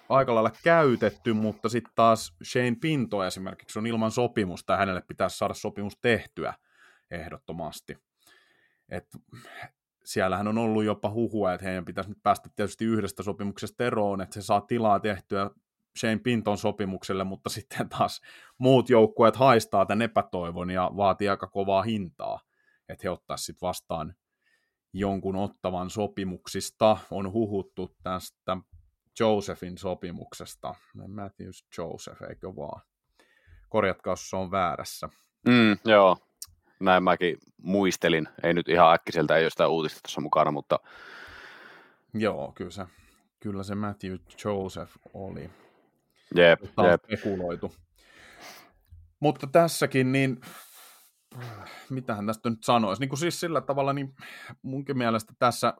aika 0.09 0.34
lailla 0.34 0.50
käytetty, 0.64 1.32
mutta 1.32 1.68
sitten 1.68 1.92
taas 1.94 2.36
Shane 2.44 2.76
Pinto 2.80 3.24
esimerkiksi 3.24 3.78
on 3.78 3.86
ilman 3.86 4.11
sopimusta 4.11 4.72
ja 4.72 4.76
hänelle 4.76 5.02
pitäisi 5.09 5.38
saada 5.38 5.54
sopimus 5.54 5.98
tehtyä 6.00 6.54
ehdottomasti. 7.11 7.98
Et 8.88 9.06
siellähän 10.04 10.48
on 10.48 10.59
ollut 10.59 10.84
jopa 10.84 11.11
huhua, 11.11 11.52
että 11.52 11.66
heidän 11.66 11.84
pitäisi 11.84 12.11
nyt 12.11 12.22
päästä 12.22 12.50
tietysti 12.56 12.84
yhdestä 12.84 13.22
sopimuksesta 13.22 13.84
eroon, 13.84 14.20
että 14.20 14.34
se 14.34 14.42
saa 14.42 14.61
tilaa 14.61 15.00
tehtyä 15.00 15.50
Shane 16.00 16.18
Pinton 16.18 16.59
sopimukselle, 16.59 17.24
mutta 17.24 17.50
sitten 17.50 17.88
taas 17.88 18.20
muut 18.59 18.90
joukkueet 18.90 19.36
haistaa 19.36 19.86
tämän 19.86 20.02
epätoivon 20.02 20.70
ja 20.70 20.90
vaatii 20.96 21.28
aika 21.28 21.46
kovaa 21.46 21.82
hintaa, 21.82 22.40
että 22.88 23.02
he 23.02 23.11
ottaisivat 23.11 23.46
sitten 23.46 23.66
vastaan 23.66 24.14
jonkun 24.92 25.36
ottavan 25.36 25.90
sopimuksista. 25.90 26.96
On 27.11 27.32
huhuttu 27.32 27.96
tästä 28.02 28.56
Josephin 29.21 29.79
sopimuksesta. 29.79 30.75
Matthews 31.09 31.66
Joseph, 31.79 32.23
eikö 32.23 32.57
vaan? 32.57 32.83
Korjatkaa, 33.69 34.12
jos 34.12 34.31
se 34.31 34.37
on 34.37 34.51
väärässä. 34.51 35.09
Mm, 35.47 35.77
joo, 35.85 36.16
näin 36.81 37.03
mäkin 37.03 37.39
muistelin. 37.62 38.29
Ei 38.43 38.55
nyt 38.55 38.69
ihan 38.69 38.95
äkkiseltä, 38.95 39.37
ei 39.37 39.45
ole 39.45 39.51
sitä 39.51 39.69
uutista 39.69 40.01
tässä 40.03 40.21
mukana, 40.21 40.51
mutta... 40.51 40.81
Joo, 42.14 42.53
kyllä 42.55 42.71
se, 42.71 42.87
kyllä 43.41 43.62
se 43.62 43.75
Matthew 43.75 44.16
Joseph 44.45 44.93
oli. 45.14 45.51
Jep, 46.35 46.61
jep. 46.62 47.05
spekuloitu. 47.05 47.75
Mutta 49.21 49.47
tässäkin, 49.47 50.12
niin 50.12 50.41
mitähän 51.91 52.27
tästä 52.27 52.51
nyt 52.51 52.64
sanoisi, 52.64 53.01
niin 53.01 53.09
kuin 53.09 53.19
siis 53.19 53.41
sillä 53.41 53.61
tavalla, 53.61 53.93
niin 53.93 54.14
munkin 54.62 54.99
mielestä 54.99 55.33
tässä 55.39 55.75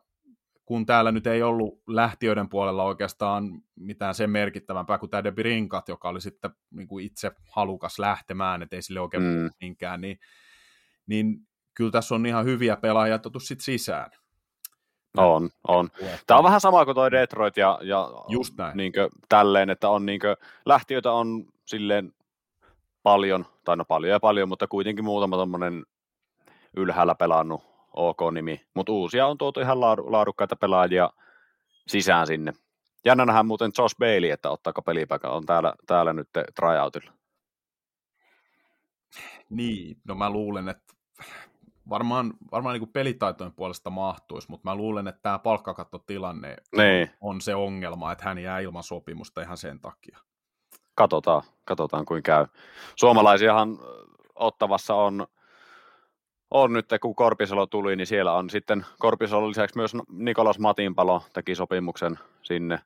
kun 0.69 0.85
täällä 0.85 1.11
nyt 1.11 1.27
ei 1.27 1.43
ollut 1.43 1.81
lähtiöiden 1.87 2.49
puolella 2.49 2.83
oikeastaan 2.83 3.61
mitään 3.75 4.15
sen 4.15 4.29
merkittävämpää 4.29 4.97
kuin 4.97 5.09
tämä 5.09 5.23
Debi 5.23 5.43
Rinkat, 5.43 5.87
joka 5.87 6.09
oli 6.09 6.21
sitten 6.21 6.51
niin 6.71 6.87
kuin 6.87 7.05
itse 7.05 7.31
halukas 7.51 7.99
lähtemään, 7.99 8.61
ettei 8.61 8.81
sille 8.81 8.99
oikein 8.99 9.23
mm. 9.23 9.49
minkään, 9.61 10.01
niin, 10.01 10.19
niin 11.07 11.37
kyllä 11.73 11.91
tässä 11.91 12.15
on 12.15 12.25
ihan 12.25 12.45
hyviä 12.45 12.77
pelaajia 12.77 13.15
otettu 13.15 13.39
sitten 13.39 13.63
sisään. 13.63 14.11
On, 15.17 15.49
on. 15.67 15.89
Tämä 16.27 16.37
on 16.37 16.43
vähän 16.43 16.61
sama 16.61 16.85
kuin 16.85 16.95
toi 16.95 17.11
Detroit 17.11 17.57
ja, 17.57 17.79
ja 17.81 18.09
Just 18.27 18.57
näin. 18.57 18.77
Niinkö, 18.77 19.09
tälleen, 19.29 19.69
että 19.69 19.89
on 19.89 20.05
niinkö, 20.05 20.35
lähtiöitä 20.65 21.11
on 21.11 21.45
silleen 21.65 22.13
paljon, 23.03 23.45
tai 23.65 23.77
no 23.77 23.85
paljon 23.85 24.11
ja 24.11 24.19
paljon, 24.19 24.49
mutta 24.49 24.67
kuitenkin 24.67 25.05
muutama 25.05 25.37
tommonen 25.37 25.85
ylhäällä 26.77 27.15
pelannut 27.15 27.69
OK-nimi, 27.99 28.61
mutta 28.75 28.91
uusia 28.91 29.27
on 29.27 29.37
tuotu 29.37 29.59
ihan 29.59 29.81
laadukkaita 29.81 30.55
pelaajia 30.55 31.09
sisään 31.87 32.27
sinne. 32.27 32.53
Jännä 33.05 33.25
nähdään 33.25 33.45
muuten 33.45 33.71
Josh 33.77 33.97
Bailey, 33.97 34.29
että 34.29 34.49
ottaako 34.49 34.81
pelipaikan, 34.81 35.31
on 35.31 35.45
täällä, 35.45 35.73
täällä 35.87 36.13
nyt 36.13 36.29
tryoutilla. 36.55 37.11
Niin, 39.49 39.97
no 40.03 40.15
mä 40.15 40.29
luulen, 40.29 40.69
että 40.69 40.93
varmaan, 41.89 42.33
varmaan 42.51 42.73
niin 42.73 42.81
kuin 42.81 42.93
pelitaitojen 42.93 43.53
puolesta 43.53 43.89
mahtuisi, 43.89 44.49
mutta 44.49 44.69
mä 44.69 44.75
luulen, 44.75 45.07
että 45.07 45.21
tämä 45.21 45.39
palkkakattotilanne 45.39 46.55
niin. 46.77 47.09
on 47.21 47.41
se 47.41 47.55
ongelma, 47.55 48.11
että 48.11 48.25
hän 48.25 48.37
jää 48.37 48.59
ilman 48.59 48.83
sopimusta 48.83 49.41
ihan 49.41 49.57
sen 49.57 49.79
takia. 49.79 50.17
Katsotaan, 50.95 51.41
katsotaan 51.65 52.05
kuin 52.05 52.23
käy. 52.23 52.45
Suomalaisiahan 52.95 53.77
ottavassa 54.35 54.95
on 54.95 55.27
on 56.51 56.73
nyt, 56.73 56.85
kun 57.01 57.15
Korpisalo 57.15 57.65
tuli, 57.65 57.95
niin 57.95 58.07
siellä 58.07 58.33
on 58.33 58.49
sitten 58.49 58.85
Korpisalo 58.99 59.49
lisäksi 59.49 59.77
myös 59.77 59.91
Nikolas 60.11 60.59
Matinpalo 60.59 61.23
teki 61.33 61.55
sopimuksen 61.55 62.19
sinne. 62.41 62.79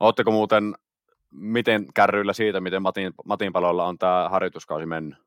Oletteko 0.00 0.30
muuten 0.30 0.74
miten 1.30 1.86
kärryillä 1.94 2.32
siitä, 2.32 2.60
miten 2.60 2.82
Matin, 2.82 3.12
Matinpalolla 3.24 3.84
on 3.84 3.98
tämä 3.98 4.28
harjoituskausi 4.28 4.86
mennyt? 4.86 5.18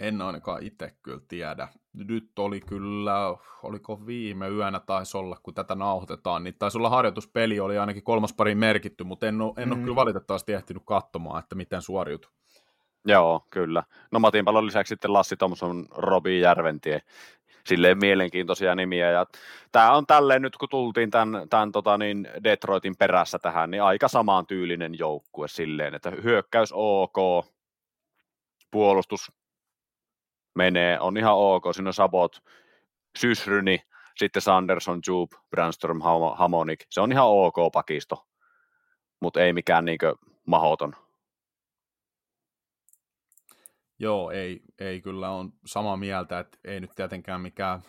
En 0.00 0.22
ainakaan 0.22 0.62
itse 0.62 0.94
kyllä 1.02 1.20
tiedä. 1.28 1.68
Nyt 1.92 2.38
oli 2.38 2.60
kyllä, 2.60 3.36
oliko 3.62 4.06
viime 4.06 4.48
yönä 4.48 4.80
taisi 4.80 5.16
olla, 5.16 5.36
kun 5.42 5.54
tätä 5.54 5.74
nauhoitetaan, 5.74 6.44
niin 6.44 6.54
taisi 6.58 6.78
olla 6.78 6.90
harjoituspeli, 6.90 7.60
oli 7.60 7.78
ainakin 7.78 8.02
kolmas 8.02 8.32
pari 8.32 8.54
merkitty, 8.54 9.04
mutta 9.04 9.26
en 9.26 9.40
ole, 9.40 9.52
en 9.56 9.68
ole 9.68 9.78
mm. 9.78 9.82
kyllä 9.82 9.96
valitettavasti 9.96 10.52
ehtinyt 10.52 10.82
katsomaan, 10.86 11.38
että 11.38 11.54
miten 11.54 11.82
suoriutui. 11.82 12.30
Joo, 13.04 13.46
kyllä. 13.50 13.82
No 14.10 14.18
Matin 14.18 14.44
palon 14.44 14.66
lisäksi 14.66 14.88
sitten 14.88 15.12
Lassi 15.12 15.36
Thompson, 15.36 15.86
Robi 15.90 16.40
Järventie, 16.40 17.02
silleen 17.66 17.98
mielenkiintoisia 17.98 18.74
nimiä. 18.74 19.10
Ja 19.10 19.26
tämä 19.72 19.92
on 19.92 20.06
tälleen 20.06 20.42
nyt, 20.42 20.56
kun 20.56 20.68
tultiin 20.68 21.10
tämän, 21.10 21.48
tämän 21.50 21.72
tota 21.72 21.98
niin 21.98 22.28
Detroitin 22.44 22.96
perässä 22.96 23.38
tähän, 23.38 23.70
niin 23.70 23.82
aika 23.82 24.08
samaan 24.08 24.46
tyylinen 24.46 24.98
joukkue 24.98 25.48
silleen, 25.48 25.94
että 25.94 26.10
hyökkäys 26.10 26.72
ok, 26.74 27.46
puolustus 28.70 29.32
menee, 30.54 31.00
on 31.00 31.16
ihan 31.16 31.34
ok, 31.34 31.64
siinä 31.72 31.88
on 31.88 31.94
Sabot, 31.94 32.42
Sysryni, 33.18 33.82
sitten 34.16 34.42
Sanderson, 34.42 35.00
Jupe, 35.06 35.36
Brandstrom, 35.50 36.00
Hamonik, 36.34 36.86
se 36.90 37.00
on 37.00 37.12
ihan 37.12 37.26
ok 37.26 37.56
pakisto, 37.72 38.26
mutta 39.20 39.40
ei 39.40 39.52
mikään 39.52 39.84
niinkö 39.84 40.14
mahoton. 40.46 40.96
Joo, 44.02 44.30
ei, 44.30 44.62
ei 44.78 45.00
kyllä 45.00 45.30
on 45.30 45.52
samaa 45.66 45.96
mieltä, 45.96 46.38
että 46.38 46.58
ei 46.64 46.80
nyt 46.80 46.90
tietenkään 46.94 47.40
mikään 47.40 47.82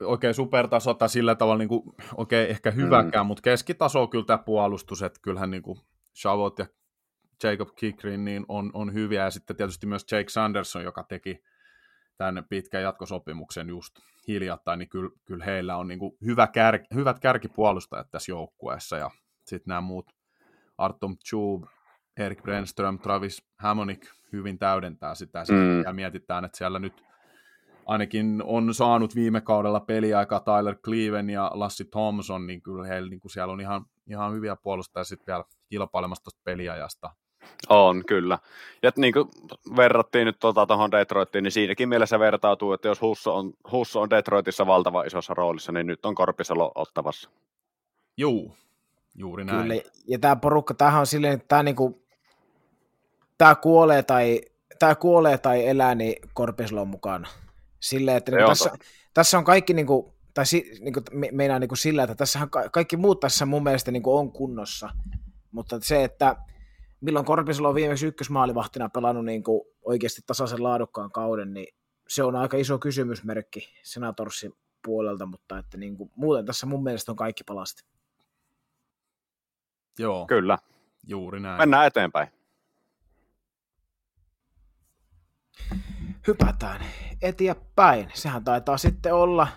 oikein 0.00 0.34
supertaso 0.34 0.94
tai 0.94 1.08
sillä 1.08 1.34
tavalla 1.34 1.58
niin 1.58 1.68
kuin, 1.68 1.82
oikein 2.16 2.50
ehkä 2.50 2.70
hyväkään, 2.70 3.26
mm. 3.26 3.28
mutta 3.28 3.42
keskitaso 3.42 4.02
on 4.02 4.10
kyllä 4.10 4.24
tämä 4.24 4.38
puolustus, 4.38 5.02
että 5.02 5.20
kyllähän 5.22 5.50
niin 5.50 5.62
kuin 5.62 5.78
Chavot 6.20 6.58
ja 6.58 6.66
Jacob 7.42 7.68
Kikrin 7.76 8.24
niin 8.24 8.44
on, 8.48 8.70
on 8.74 8.94
hyviä, 8.94 9.24
ja 9.24 9.30
sitten 9.30 9.56
tietysti 9.56 9.86
myös 9.86 10.06
Jake 10.12 10.28
Sanderson, 10.28 10.84
joka 10.84 11.04
teki 11.04 11.42
tämän 12.16 12.44
pitkän 12.48 12.82
jatkosopimuksen 12.82 13.68
just 13.68 13.94
hiljattain, 14.28 14.78
niin 14.78 14.88
kyllä, 14.88 15.10
kyllä 15.24 15.44
heillä 15.44 15.76
on 15.76 15.88
niin 15.88 15.98
kuin 15.98 16.16
hyvä 16.24 16.46
kär, 16.46 16.78
hyvät 16.94 17.20
kärkipuolustajat 17.20 18.10
tässä 18.10 18.32
joukkueessa, 18.32 18.96
ja 18.96 19.10
sitten 19.44 19.70
nämä 19.70 19.80
muut 19.80 20.12
Artom 20.78 21.16
Chub, 21.18 21.64
Erik 22.16 22.42
Brenström, 22.42 22.98
Travis 22.98 23.44
Hammonik 23.58 24.06
hyvin 24.32 24.58
täydentää 24.58 25.14
sitä. 25.14 25.44
Mm. 25.50 25.82
ja 25.82 25.92
mietitään, 25.92 26.44
että 26.44 26.58
siellä 26.58 26.78
nyt 26.78 27.04
ainakin 27.86 28.42
on 28.46 28.74
saanut 28.74 29.14
viime 29.14 29.40
kaudella 29.40 29.80
peliaikaa 29.80 30.40
Tyler 30.40 30.76
Cleven 30.76 31.30
ja 31.30 31.50
Lassi 31.54 31.84
Thompson, 31.84 32.46
niin 32.46 32.62
kyllä 32.62 32.86
heillä 32.86 33.10
niin 33.10 33.20
kuin 33.20 33.32
siellä 33.32 33.52
on 33.52 33.60
ihan, 33.60 33.86
ihan 34.06 34.32
hyviä 34.32 34.56
puolustajia 34.56 35.04
sitten 35.04 35.32
vielä 35.32 35.44
kilpailemassa 35.68 36.24
tuosta 36.24 36.40
peliajasta. 36.44 37.10
On, 37.68 38.02
kyllä. 38.06 38.38
Ja 38.82 38.90
niin 38.96 39.12
kuin 39.12 39.28
verrattiin 39.76 40.26
nyt 40.26 40.38
tuota 40.38 40.66
tuohon 40.66 40.90
Detroittiin, 40.90 41.42
niin 41.42 41.52
siinäkin 41.52 41.88
mielessä 41.88 42.18
vertautuu, 42.18 42.72
että 42.72 42.88
jos 42.88 43.00
Husso 43.00 43.36
on, 43.36 43.52
Husso 43.72 44.00
on 44.00 44.10
Detroitissa 44.10 44.66
valtava 44.66 45.02
isossa 45.02 45.34
roolissa, 45.34 45.72
niin 45.72 45.86
nyt 45.86 46.06
on 46.06 46.14
Korpisalo 46.14 46.72
ottavassa. 46.74 47.30
Juu, 48.16 48.56
juuri 49.14 49.44
näin. 49.44 49.62
Kyllä, 49.62 49.74
ja 50.08 50.18
tämä 50.18 50.36
porukka, 50.36 50.74
tämähän 50.74 51.00
on 51.00 51.06
silleen, 51.06 51.32
että 51.32 51.48
tämä, 51.48 51.62
niinku, 51.62 52.03
tämä 53.44 53.54
kuolee 53.54 54.02
tai 54.02 54.40
tämä 54.78 54.94
kuolee 54.94 55.38
tai 55.38 55.66
elää, 55.66 55.94
niin 55.94 56.30
Korpisalo 56.34 56.80
on 56.80 56.88
mukana. 56.88 57.28
Silleen, 57.80 58.16
että 58.16 58.32
niinku 58.32 58.48
tässä, 58.48 58.72
tässä, 59.14 59.38
on 59.38 59.44
kaikki, 59.44 59.74
niinku, 59.74 60.14
tai 60.34 60.46
si, 60.46 60.78
niinku, 60.80 61.00
me, 61.12 61.28
meinaa 61.32 61.58
niinku 61.58 61.76
sillä, 61.76 62.02
että 62.02 62.14
tässä 62.14 62.48
kaikki 62.72 62.96
muut 62.96 63.20
tässä 63.20 63.46
mun 63.46 63.62
mielestä 63.62 63.90
niinku 63.90 64.16
on 64.16 64.32
kunnossa, 64.32 64.90
mutta 65.52 65.78
se, 65.82 66.04
että 66.04 66.36
milloin 67.00 67.24
Korpisalo 67.24 67.68
on 67.68 67.74
viimeksi 67.74 68.06
ykkösmaalivahtina 68.06 68.88
pelannut 68.88 69.24
niinku 69.24 69.74
oikeasti 69.82 70.22
tasaisen 70.26 70.62
laadukkaan 70.62 71.12
kauden, 71.12 71.54
niin 71.54 71.74
se 72.08 72.22
on 72.22 72.36
aika 72.36 72.56
iso 72.56 72.78
kysymysmerkki 72.78 73.68
Senatorsin 73.82 74.52
puolelta, 74.84 75.26
mutta 75.26 75.58
että 75.58 75.78
niinku, 75.78 76.10
muuten 76.16 76.46
tässä 76.46 76.66
mun 76.66 76.82
mielestä 76.82 77.12
on 77.12 77.16
kaikki 77.16 77.44
palasti. 77.44 77.84
Joo. 79.98 80.26
Kyllä. 80.26 80.58
Juuri 81.06 81.40
näin. 81.40 81.58
Mennään 81.58 81.86
eteenpäin. 81.86 82.28
Hypätään 86.26 86.80
eteenpäin. 87.22 88.10
Sehän 88.14 88.44
taitaa 88.44 88.78
sitten 88.78 89.14
olla 89.14 89.48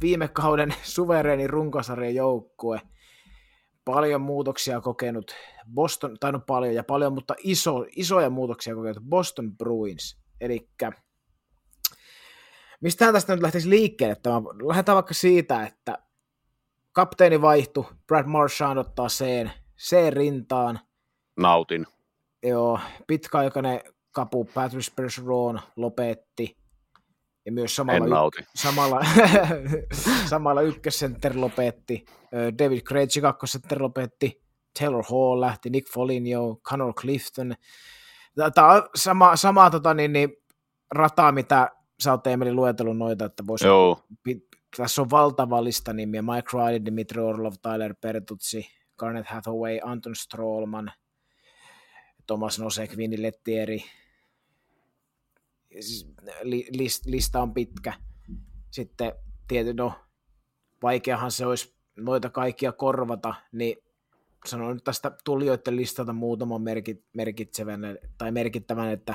viime 0.00 0.28
kauden 0.28 0.74
suvereeni 0.82 1.46
runkosarjan 1.46 2.14
joukkue. 2.14 2.80
Paljon 3.84 4.20
muutoksia 4.20 4.80
kokenut 4.80 5.34
Boston, 5.74 6.16
tai 6.20 6.32
no 6.32 6.40
paljon 6.40 6.74
ja 6.74 6.84
paljon, 6.84 7.12
mutta 7.12 7.34
iso, 7.38 7.86
isoja 7.96 8.30
muutoksia 8.30 8.74
kokenut 8.74 9.04
Boston 9.08 9.56
Bruins. 9.56 10.18
Eli 10.40 10.68
mistähän 12.80 13.14
tästä 13.14 13.34
nyt 13.34 13.42
lähtisi 13.42 13.70
liikkeelle? 13.70 14.16
Tämä, 14.22 14.42
lähdetään 14.68 14.94
vaikka 14.94 15.14
siitä, 15.14 15.66
että 15.66 15.98
kapteeni 16.92 17.40
vaihtui, 17.42 17.84
Brad 18.06 18.26
Marchand 18.26 18.78
ottaa 18.78 19.08
C, 19.08 19.24
C-rintaan. 19.78 20.80
Nautin. 21.36 21.86
Joo, 22.42 22.80
pitkäaikainen 23.06 23.80
kapu 24.14 24.44
Patrice 24.44 24.92
Bergeron 24.96 25.60
lopetti. 25.76 26.56
Ja 27.46 27.52
myös 27.52 27.76
samalla, 27.76 28.30
y- 28.38 28.44
samalla, 28.54 29.00
samalla 30.30 30.62
ykkössenter 30.62 31.32
lopetti. 31.40 32.04
David 32.58 32.80
Krejci 32.80 33.20
kakkossenter 33.20 33.82
lopetti. 33.82 34.42
Taylor 34.78 35.04
Hall 35.10 35.40
lähti, 35.40 35.70
Nick 35.70 35.92
Foligno, 35.92 36.56
Connor 36.56 36.94
Clifton. 36.94 37.54
Tämä 38.54 38.72
on 38.72 38.82
sama, 38.94 39.36
sama 39.36 39.70
tota, 39.70 39.94
niin, 39.94 40.12
niin, 40.12 40.36
rataa, 40.90 41.32
mitä 41.32 41.70
sä 42.02 42.10
oot 42.10 42.26
Emeli 42.26 42.52
luetellut 42.52 42.98
noita, 42.98 43.24
että 43.24 43.46
voisi 43.46 43.66
Joo. 43.66 44.00
tässä 44.76 45.02
on 45.02 45.10
valtava 45.10 45.64
lista 45.64 45.92
nimiä. 45.92 46.22
Mike 46.22 46.48
Riley, 46.52 46.84
Dimitri 46.84 47.22
Orlov, 47.22 47.52
Tyler 47.62 47.94
Pertutsi, 48.00 48.66
Garnet 48.98 49.26
Hathaway, 49.26 49.78
Anton 49.84 50.14
Strollman, 50.14 50.92
Thomas 52.26 52.58
Nosek, 52.58 52.96
Vinny 52.96 53.22
Lettieri, 53.22 53.84
Siis, 55.80 56.08
lista 57.06 57.42
on 57.42 57.54
pitkä. 57.54 57.92
Sitten 58.70 59.12
tietysti, 59.48 59.76
no, 59.76 59.92
vaikeahan 60.82 61.30
se 61.30 61.46
olisi 61.46 61.74
noita 61.96 62.30
kaikkia 62.30 62.72
korvata, 62.72 63.34
niin 63.52 63.76
sanon 64.46 64.74
nyt 64.74 64.84
tästä 64.84 65.12
tulijoiden 65.24 65.76
listalta 65.76 66.12
muutaman 66.12 66.62
merkit, 66.62 67.04
merkitsevän 67.12 67.98
tai 68.18 68.32
merkittävän, 68.32 68.90
että 68.90 69.14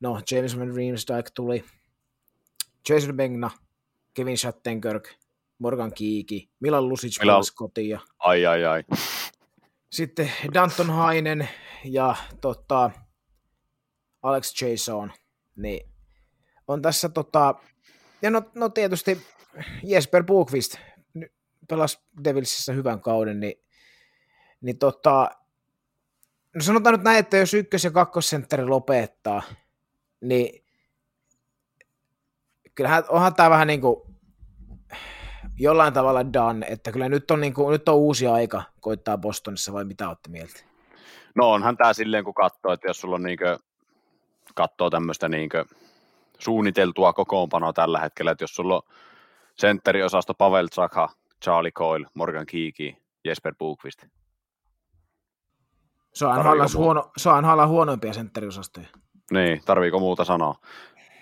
no, 0.00 0.20
James 0.30 0.58
Van 0.58 0.74
Riemsdyk 0.74 1.30
tuli, 1.34 1.64
Jason 2.88 3.16
Bengna, 3.16 3.50
Kevin 4.14 4.38
Shattenkirk, 4.38 5.08
Morgan 5.58 5.92
Kiiki, 5.94 6.50
Milan 6.60 6.88
Lusic 6.88 7.20
Milan... 7.20 7.42
kotiin. 7.54 8.00
Ai, 8.18 8.46
ai, 8.46 8.64
ai. 8.64 8.84
Sitten 9.90 10.32
Danton 10.54 10.90
Hainen 10.90 11.48
ja 11.84 12.14
tota, 12.40 12.90
Alex 14.22 14.62
Jason 14.62 15.12
niin 15.56 15.88
on 16.68 16.82
tässä 16.82 17.08
tota, 17.08 17.54
ja 18.22 18.30
no, 18.30 18.42
no 18.54 18.68
tietysti 18.68 19.26
Jesper 19.82 20.24
Bukvist 20.24 20.76
pelasi 21.68 22.00
Devilsissä 22.24 22.72
hyvän 22.72 23.00
kauden, 23.00 23.40
niin, 23.40 23.54
niin 24.60 24.78
tota, 24.78 25.30
no 26.54 26.60
sanotaan 26.60 26.94
nyt 26.94 27.04
näin, 27.04 27.18
että 27.18 27.36
jos 27.36 27.54
ykkös- 27.54 27.84
ja 27.84 27.90
kakkosentteri 27.90 28.66
lopettaa, 28.66 29.42
niin 30.20 30.64
kyllähän 32.74 33.04
onhan 33.08 33.34
tämä 33.34 33.50
vähän 33.50 33.66
niin 33.66 33.80
kuin 33.80 33.96
jollain 35.58 35.92
tavalla 35.92 36.32
done, 36.32 36.66
että 36.66 36.92
kyllä 36.92 37.08
nyt 37.08 37.30
on, 37.30 37.40
niin 37.40 37.54
kuin, 37.54 37.72
nyt 37.72 37.88
on 37.88 37.94
uusi 37.94 38.26
aika 38.26 38.62
koittaa 38.80 39.18
Bostonissa, 39.18 39.72
vai 39.72 39.84
mitä 39.84 40.08
olette 40.08 40.30
mieltä? 40.30 40.60
No 41.34 41.50
onhan 41.50 41.76
tämä 41.76 41.92
silleen, 41.92 42.24
kun 42.24 42.34
katsoo, 42.34 42.72
että 42.72 42.88
jos 42.88 43.00
sulla 43.00 43.14
on 43.14 43.22
niin 43.22 43.38
katsoo 44.54 44.90
tämmöistä 44.90 45.28
niin 45.28 45.50
suunniteltua 46.38 47.12
kokoonpanoa 47.12 47.72
tällä 47.72 48.00
hetkellä, 48.00 48.30
että 48.30 48.44
jos 48.44 48.54
sulla 48.54 48.74
on 48.74 48.82
sentteriosasto 49.54 50.34
Pavel 50.34 50.68
Zaka, 50.68 51.08
Charlie 51.44 51.72
Coyle, 51.72 52.06
Morgan 52.14 52.46
Kiiki, 52.46 52.96
Jesper 53.24 53.54
Bukvist. 53.58 54.04
Se 56.14 56.26
on 56.26 56.36
huono, 56.76 57.10
se 57.16 57.28
on 57.30 57.68
huonoimpia 57.68 58.12
sentteriosastoja. 58.12 58.86
Niin, 59.30 59.62
tarviiko 59.64 59.98
muuta 59.98 60.24
sanoa? 60.24 60.54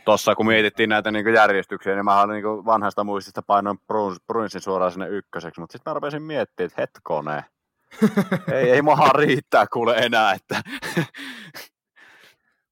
Tuossa 0.04 0.34
kun 0.34 0.46
mietittiin 0.46 0.88
näitä 0.88 1.10
niin 1.10 1.34
järjestyksiä, 1.34 1.94
niin 1.94 2.04
mä 2.04 2.26
niin 2.26 2.44
vanhasta 2.44 3.04
muistista 3.04 3.42
painoin 3.42 3.78
Bruinsin 4.26 4.60
suoraan 4.60 4.92
sinne 4.92 5.08
ykköseksi, 5.08 5.60
mutta 5.60 5.72
sitten 5.72 5.90
mä 5.90 5.94
rupesin 5.94 6.22
miettimään, 6.22 6.68
että 6.68 6.82
hetkone, 6.82 7.44
ei, 8.54 8.70
ei 8.70 8.82
maha 8.82 9.08
riittää 9.08 9.66
kuule 9.72 9.96
enää, 9.96 10.32
että 10.32 10.62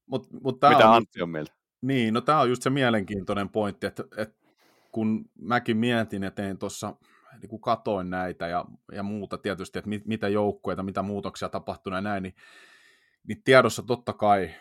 Mut, 0.09 0.27
mut 0.43 0.55
Mitä 0.69 0.89
on, 0.89 0.95
Antti 0.95 1.21
on 1.21 1.29
mieltä? 1.29 1.53
Niin, 1.81 2.13
no 2.13 2.21
tämä 2.21 2.39
on 2.39 2.49
just 2.49 2.63
se 2.63 2.69
mielenkiintoinen 2.69 3.49
pointti, 3.49 3.87
että, 3.87 4.03
että 4.17 4.35
kun 4.91 5.25
mäkin 5.41 5.77
mietin 5.77 6.23
ja 6.23 6.31
tein 6.31 6.57
tuossa, 6.57 6.95
niin 7.41 7.49
kun 7.49 7.61
katoin 7.61 8.09
näitä 8.09 8.47
ja, 8.47 8.65
ja 8.91 9.03
muuta 9.03 9.37
tietysti, 9.37 9.79
että 9.79 9.89
mit, 9.89 10.05
mitä 10.05 10.27
joukkueita, 10.27 10.83
mitä 10.83 11.01
muutoksia 11.01 11.49
tapahtuu 11.49 11.93
ja 11.93 12.01
näin, 12.01 12.23
niin, 12.23 12.35
niin 13.27 13.43
tiedossa 13.43 13.83
totta 13.83 14.13
kai 14.13 14.51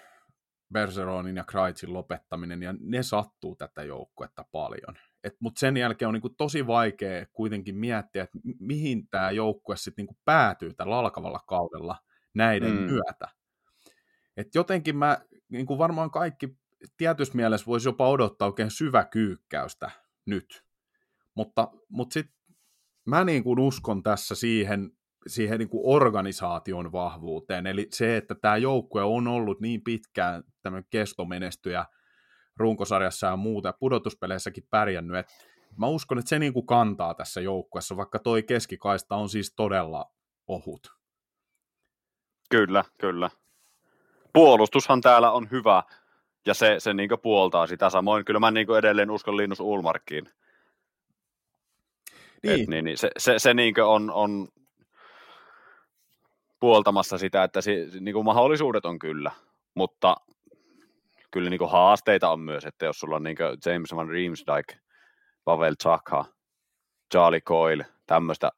Bergeronin 0.72 1.36
ja 1.36 1.44
Kreitzin 1.44 1.92
lopettaminen, 1.92 2.62
ja 2.62 2.74
ne 2.80 3.03
sattuu 3.03 3.57
tätä 3.57 3.82
joukkuetta 3.82 4.44
paljon. 4.53 4.99
Mutta 5.40 5.59
sen 5.59 5.76
jälkeen 5.76 6.09
on 6.09 6.14
niinku 6.14 6.28
tosi 6.28 6.66
vaikea 6.66 7.26
kuitenkin 7.32 7.76
miettiä, 7.76 8.22
että 8.22 8.38
mihin 8.61 9.09
tämä 9.09 9.30
joukkue 9.30 9.76
sitten 9.76 10.03
niinku 10.03 10.16
päätyy 10.24 10.74
tällä 10.74 10.99
alkavalla 10.99 11.40
kaudella 11.46 11.96
näiden 12.34 12.72
mm. 12.72 12.80
myötä. 12.80 13.28
Et 14.36 14.55
jotenkin 14.55 14.96
mä 14.96 15.18
niin 15.49 15.66
kuin 15.66 15.78
varmaan 15.78 16.11
kaikki 16.11 16.57
tietyssä 16.96 17.34
mielessä 17.34 17.66
voisi 17.66 17.88
jopa 17.88 18.09
odottaa 18.09 18.49
oikein 18.49 18.70
syväkyykkäystä 18.70 19.90
nyt. 20.26 20.64
Mutta, 21.34 21.68
mutta 21.88 22.12
sitten 22.12 22.34
mä 23.07 23.24
niin 23.24 23.44
kuin 23.44 23.59
uskon 23.59 24.03
tässä 24.03 24.34
siihen, 24.34 24.90
siihen 25.26 25.59
niin 25.59 25.68
kuin 25.68 25.82
organisaation 25.84 26.92
vahvuuteen, 26.92 27.66
eli 27.66 27.86
se, 27.90 28.16
että 28.16 28.34
tämä 28.34 28.57
joukkue 28.57 29.03
on 29.03 29.28
ollut 29.28 29.61
niin 29.61 29.82
pitkään 29.84 30.44
tämmöinen 30.62 30.88
kestomenestyjä 30.90 31.86
runkosarjassa 32.57 33.26
ja 33.26 33.36
muuta, 33.36 33.68
ja 33.68 33.72
pudotuspeleissäkin 33.72 34.66
pärjännyt, 34.70 35.16
että 35.16 35.32
mä 35.76 35.86
uskon, 35.86 36.18
että 36.18 36.28
se 36.28 36.38
niin 36.38 36.53
kuin 36.53 36.66
kantaa 36.66 37.14
tässä 37.14 37.40
joukkueessa, 37.40 37.96
vaikka 37.96 38.18
toi 38.18 38.42
keskikaista 38.42 39.16
on 39.16 39.28
siis 39.28 39.55
todella 39.57 40.12
ohut. 40.46 40.99
Kyllä, 42.51 42.84
kyllä 43.01 43.30
puolustushan 44.32 45.00
täällä 45.00 45.30
on 45.30 45.50
hyvä, 45.50 45.82
ja 46.46 46.54
se, 46.54 46.74
se 46.78 46.94
niin 46.94 47.10
puoltaa 47.22 47.66
sitä. 47.66 47.90
Samoin 47.90 48.24
kyllä 48.24 48.40
mä 48.40 48.50
niin 48.50 48.76
edelleen 48.78 49.10
uskon 49.10 49.36
Linnus 49.36 49.60
Ulmarkkiin. 49.60 50.28
Niin. 52.42 52.62
Et, 52.62 52.68
niin, 52.68 52.84
niin 52.84 52.98
se, 52.98 53.10
se, 53.18 53.38
se 53.38 53.54
niin 53.54 53.74
on, 53.84 54.10
on 54.10 54.48
puoltamassa 56.60 57.18
sitä, 57.18 57.44
että 57.44 57.60
se, 57.60 57.86
niin 58.00 58.24
mahdollisuudet 58.24 58.84
on 58.84 58.98
kyllä, 58.98 59.30
mutta 59.74 60.16
kyllä 61.30 61.50
niin 61.50 61.70
haasteita 61.70 62.30
on 62.30 62.40
myös, 62.40 62.64
että 62.64 62.86
jos 62.86 63.00
sulla 63.00 63.16
on 63.16 63.22
niin 63.22 63.36
James 63.66 63.94
Van 63.96 64.08
Riemsdyk, 64.08 64.72
Pavel 65.44 65.74
Chaka, 65.82 66.24
Charlie 67.12 67.40
Coyle, 67.40 67.86
tämmöistä 68.06 68.50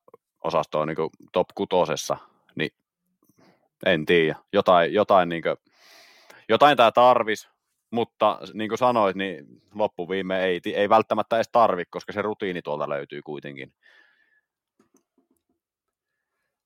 osastoa 0.44 0.86
niin 0.86 0.96
top 1.32 1.48
kutosessa, 1.54 2.16
en 3.87 4.07
tiedä. 4.07 4.37
Jotain, 4.53 4.93
jotain, 4.95 5.28
niin 5.28 5.43
kuin, 5.43 5.57
jotain 6.49 6.76
tämä 6.76 6.93
tarvis, 6.93 7.49
mutta 7.91 8.39
niin 8.55 8.68
kuin 8.68 8.78
sanoit, 8.78 9.16
niin 9.16 9.47
loppuviime 9.74 10.45
ei, 10.45 10.61
ei 10.74 10.89
välttämättä 10.89 11.37
edes 11.37 11.49
tarvi, 11.53 11.85
koska 11.91 12.12
se 12.12 12.22
rutiini 12.22 12.62
tuolta 12.62 12.89
löytyy 12.89 13.22
kuitenkin. 13.22 13.72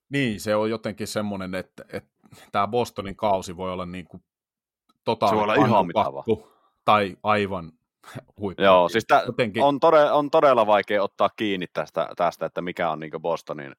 Niin, 0.09 0.41
se 0.41 0.57
on 0.57 0.71
jotenkin 0.71 1.07
semmoinen, 1.07 1.55
että, 1.55 1.85
että 1.93 2.11
tämä 2.53 2.67
Bostonin 2.67 3.17
kausi 3.17 3.57
voi 3.57 3.73
olla 3.73 3.87
niin 3.87 4.05
kuin 4.05 4.25
totaalinen 5.05 5.41
Se 5.41 5.47
voi 5.47 5.55
olla 5.55 5.67
ihan 5.67 6.15
vaan. 6.15 6.25
tai 6.85 7.17
aivan 7.23 7.73
huippu. 8.41 8.62
Joo, 8.62 8.89
siis 8.89 9.05
tä, 9.09 9.23
Jotenkin- 9.27 9.62
on, 9.62 9.81
todella, 9.81 10.12
on 10.12 10.31
todella 10.31 10.67
vaikea 10.67 11.03
ottaa 11.03 11.29
kiinni 11.37 11.67
tästä, 11.73 12.09
tästä 12.17 12.47
että 12.47 12.62
mikä 12.62 12.91
on 12.91 13.01
niin 13.01 13.12
Bostonin, 13.21 13.73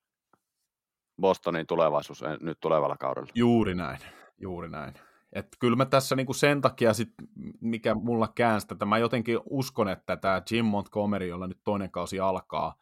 Bostonin 1.22 1.68
tulevaisuus 1.68 2.22
en- 2.22 2.38
nyt 2.42 2.60
tulevalla 2.60 2.98
kaudella. 2.98 3.32
Juuri 3.36 3.76
näin, 3.76 4.00
juuri 4.38 4.70
näin. 4.70 4.94
Et 5.34 5.48
kyllä 5.60 5.76
mä 5.76 5.86
tässä 5.86 6.16
niinku 6.16 6.34
sen 6.34 6.62
takia, 6.62 6.94
sit, 6.94 7.14
mikä 7.62 7.96
mulla 7.96 8.28
käänsi 8.36 8.68
tätä, 8.68 8.86
mä 8.86 8.98
jotenkin 8.98 9.40
uskon, 9.50 9.90
että 9.90 10.18
tämä 10.18 10.42
Jim 10.52 10.66
Montgomery, 10.66 11.28
jolla 11.28 11.48
nyt 11.48 11.60
toinen 11.64 11.92
kausi 11.92 12.20
alkaa, 12.20 12.76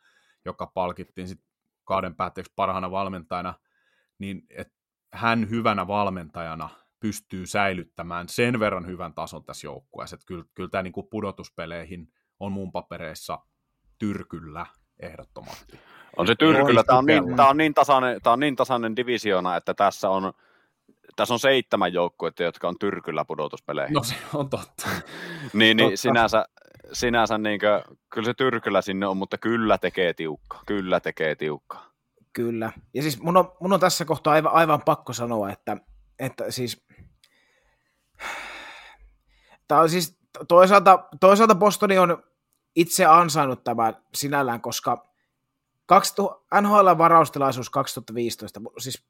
joka 0.45 0.67
palkittiin 0.67 1.27
sit 1.27 1.41
kauden 1.83 2.15
päätteeksi 2.15 2.53
parhaana 2.55 2.91
valmentajana, 2.91 3.53
niin 4.19 4.45
et 4.49 4.73
hän 5.13 5.49
hyvänä 5.49 5.87
valmentajana 5.87 6.69
pystyy 6.99 7.45
säilyttämään 7.45 8.29
sen 8.29 8.59
verran 8.59 8.87
hyvän 8.87 9.13
tason 9.13 9.43
tässä 9.43 9.67
joukkueessa, 9.67 10.15
että 10.15 10.25
kyllä, 10.25 10.45
kyllä 10.53 10.69
tämä 10.69 10.83
niinku 10.83 11.03
pudotuspeleihin 11.03 12.13
on 12.39 12.51
mun 12.51 12.71
papereissa 12.71 13.39
tyrkyllä 13.99 14.65
ehdottomasti. 14.99 15.79
On 16.17 16.27
se 16.27 16.35
tyrkyllä, 16.35 16.83
tämä 16.83 16.99
on, 16.99 17.05
niin, 17.05 17.35
tää 17.35 17.47
on, 17.47 17.57
niin 17.57 17.73
tasainen, 17.73 18.21
tää 18.21 18.33
on 18.33 18.39
niin 18.39 18.55
tasainen 18.55 18.95
divisioona, 18.95 19.55
että 19.55 19.73
tässä 19.73 20.09
on, 20.09 20.33
tässä 21.15 21.33
on 21.33 21.39
seitsemän 21.39 21.93
joukkuetta, 21.93 22.43
jotka 22.43 22.67
on 22.67 22.79
tyrkyllä 22.79 23.25
pudotuspeleihin. 23.25 23.93
No 23.93 24.03
se 24.03 24.15
on 24.33 24.49
totta. 24.49 24.89
niin, 25.53 25.77
niin 25.77 25.89
totta. 25.89 26.01
sinänsä, 26.01 26.45
sinänsä 26.93 27.37
niin 27.37 27.59
kuin, 27.59 27.97
kyllä 28.09 28.25
se 28.25 28.33
tyrkyllä 28.33 28.81
sinne 28.81 29.07
on, 29.07 29.17
mutta 29.17 29.37
kyllä 29.37 29.77
tekee 29.77 30.13
tiukka. 30.13 30.59
Kyllä 30.65 30.99
tekee 30.99 31.35
tiukka. 31.35 31.77
Kyllä. 32.33 32.71
Ja 32.93 33.01
siis 33.01 33.21
mun 33.21 33.37
on, 33.37 33.51
mun 33.59 33.73
on 33.73 33.79
tässä 33.79 34.05
kohtaa 34.05 34.33
aivan, 34.33 34.51
aivan 34.51 34.81
pakko 34.81 35.13
sanoa, 35.13 35.49
että, 35.49 35.77
että 36.19 36.51
siis 36.51 36.85
Tämä 39.67 39.81
on 39.81 39.89
siis 39.89 40.17
toisaalta, 40.47 41.07
toisaalta 41.19 41.55
Bostoni 41.55 41.97
on 41.97 42.23
itse 42.75 43.05
ansainnut 43.05 43.63
tämän 43.63 43.97
sinällään, 44.13 44.61
koska 44.61 45.12
2000, 45.85 46.45
NHL-varaustilaisuus 46.61 47.69
2015, 47.69 48.61
siis 48.79 49.05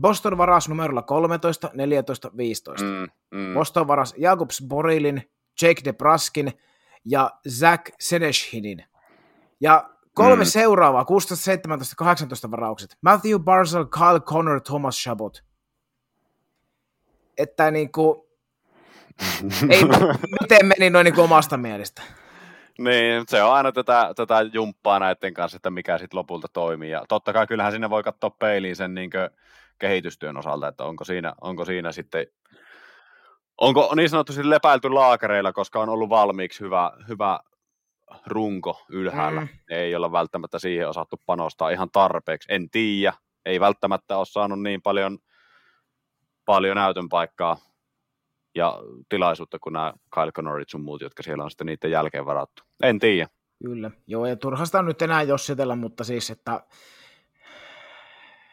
Boston 0.00 0.38
varas 0.38 0.68
numerolla 0.68 1.02
13, 1.02 1.70
14, 1.74 2.30
15. 2.36 2.84
Mm. 2.84 3.38
Mm. 3.38 3.54
Boston 3.54 3.86
varas 3.88 4.14
Jakubs 4.18 4.62
Borilin, 4.68 5.30
Jake 5.62 5.80
DeBraskin 5.84 6.52
ja 7.04 7.30
Zach 7.48 7.82
Seneshinin. 8.00 8.84
Ja 9.60 9.90
kolme 10.14 10.44
Mm. 10.44 10.48
seuraavaa, 10.48 11.04
16, 11.04 11.44
17, 11.44 11.96
18 11.96 12.50
varaukset. 12.50 12.96
Matthew 13.02 13.38
Barzal, 13.38 13.84
Kyle 13.84 14.20
Connor, 14.20 14.60
Thomas 14.60 14.96
Chabot. 15.04 15.44
Että 17.38 17.70
niinku, 17.70 18.28
ei, 19.70 19.84
miten 20.40 20.66
meni 20.66 20.90
noin 20.90 21.04
niinku 21.04 21.20
omasta 21.20 21.56
mielestä. 21.56 22.02
Niin, 22.78 23.24
se 23.28 23.42
on 23.42 23.52
aina 23.52 23.72
tätä, 23.72 24.12
tätä 24.16 24.42
jumppaa 24.52 24.98
näiden 24.98 25.34
kanssa, 25.34 25.56
että 25.56 25.70
mikä 25.70 25.98
sitten 25.98 26.18
lopulta 26.18 26.48
toimii. 26.52 26.90
Ja 26.90 27.04
totta 27.08 27.32
kai 27.32 27.46
kyllähän 27.46 27.72
sinne 27.72 27.90
voi 27.90 28.02
katsoa 28.02 28.30
peiliin 28.30 28.76
sen 28.76 28.94
niin 28.94 29.10
kehitystyön 29.78 30.36
osalta, 30.36 30.68
että 30.68 30.84
onko 30.84 31.04
siinä, 31.04 31.34
onko 31.40 31.64
siinä 31.64 31.92
sitten, 31.92 32.26
onko 33.60 33.92
niin 33.96 34.10
sanotusti 34.10 34.50
lepäilty 34.50 34.90
laakereilla, 34.90 35.52
koska 35.52 35.80
on 35.80 35.88
ollut 35.88 36.08
valmiiksi 36.08 36.60
hyvä, 36.60 36.92
hyvä 37.08 37.40
runko 38.26 38.84
ylhäällä. 38.88 39.40
Mm. 39.40 39.48
Ei 39.70 39.94
olla 39.94 40.12
välttämättä 40.12 40.58
siihen 40.58 40.88
osattu 40.88 41.20
panostaa 41.26 41.70
ihan 41.70 41.90
tarpeeksi. 41.90 42.54
En 42.54 42.70
tiedä, 42.70 43.12
ei 43.46 43.60
välttämättä 43.60 44.16
ole 44.16 44.26
saanut 44.26 44.62
niin 44.62 44.82
paljon, 44.82 45.18
paljon 46.44 46.76
näytön 46.76 47.08
paikkaa 47.08 47.56
ja 48.54 48.78
tilaisuutta 49.08 49.58
kuin 49.58 49.72
nämä 49.72 49.92
Kyle 50.14 50.32
Connorit 50.32 50.68
sun 50.68 50.84
muut, 50.84 51.02
jotka 51.02 51.22
siellä 51.22 51.44
on 51.44 51.50
sitten 51.50 51.66
niiden 51.66 51.90
jälkeen 51.90 52.26
varattu. 52.26 52.62
En 52.82 52.98
tiedä. 52.98 53.28
Kyllä, 53.64 53.90
joo, 54.06 54.26
ja 54.26 54.36
turhasta 54.36 54.78
on 54.78 54.86
nyt 54.86 55.02
enää 55.02 55.22
jossitella, 55.22 55.76
mutta 55.76 56.04
siis, 56.04 56.30
että 56.30 56.60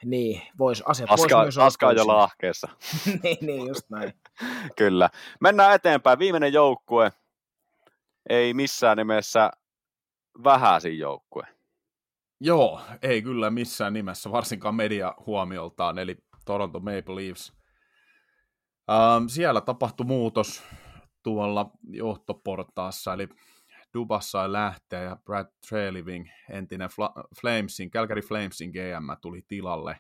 niin, 0.05 0.41
vois, 0.59 0.83
asiat 0.85 1.09
vois 1.09 1.21
Aska, 1.21 1.41
myös 1.41 1.57
aska 1.57 1.91
jo 1.91 2.07
lahkeessa. 2.17 2.69
niin, 3.23 3.37
niin, 3.41 3.67
just 3.67 3.89
näin. 3.89 4.13
Kyllä. 4.77 5.09
Mennään 5.39 5.75
eteenpäin. 5.75 6.19
Viimeinen 6.19 6.53
joukkue. 6.53 7.11
Ei 8.29 8.53
missään 8.53 8.97
nimessä 8.97 9.51
vähäisin 10.43 10.99
joukkue. 10.99 11.47
Joo, 12.39 12.81
ei 13.01 13.21
kyllä 13.21 13.49
missään 13.49 13.93
nimessä, 13.93 14.31
varsinkaan 14.31 14.75
media 14.75 15.13
huomioltaan, 15.25 15.99
eli 15.99 16.17
Toronto 16.45 16.79
Maple 16.79 17.15
Leafs. 17.15 17.53
Ähm, 18.91 19.27
siellä 19.27 19.61
tapahtui 19.61 20.05
muutos 20.05 20.63
tuolla 21.23 21.71
johtoportaassa, 21.89 23.13
eli 23.13 23.29
Dubas 23.93 24.31
sai 24.31 24.51
lähteä 24.51 25.01
ja 25.01 25.17
Brad 25.25 25.47
Treliving, 25.69 26.29
entinen 26.49 26.89
Fla- 26.89 27.27
Flamesin, 27.41 27.91
Calgary 27.91 28.21
Flamesin 28.21 28.71
GM, 28.71 29.21
tuli 29.21 29.41
tilalle. 29.47 29.99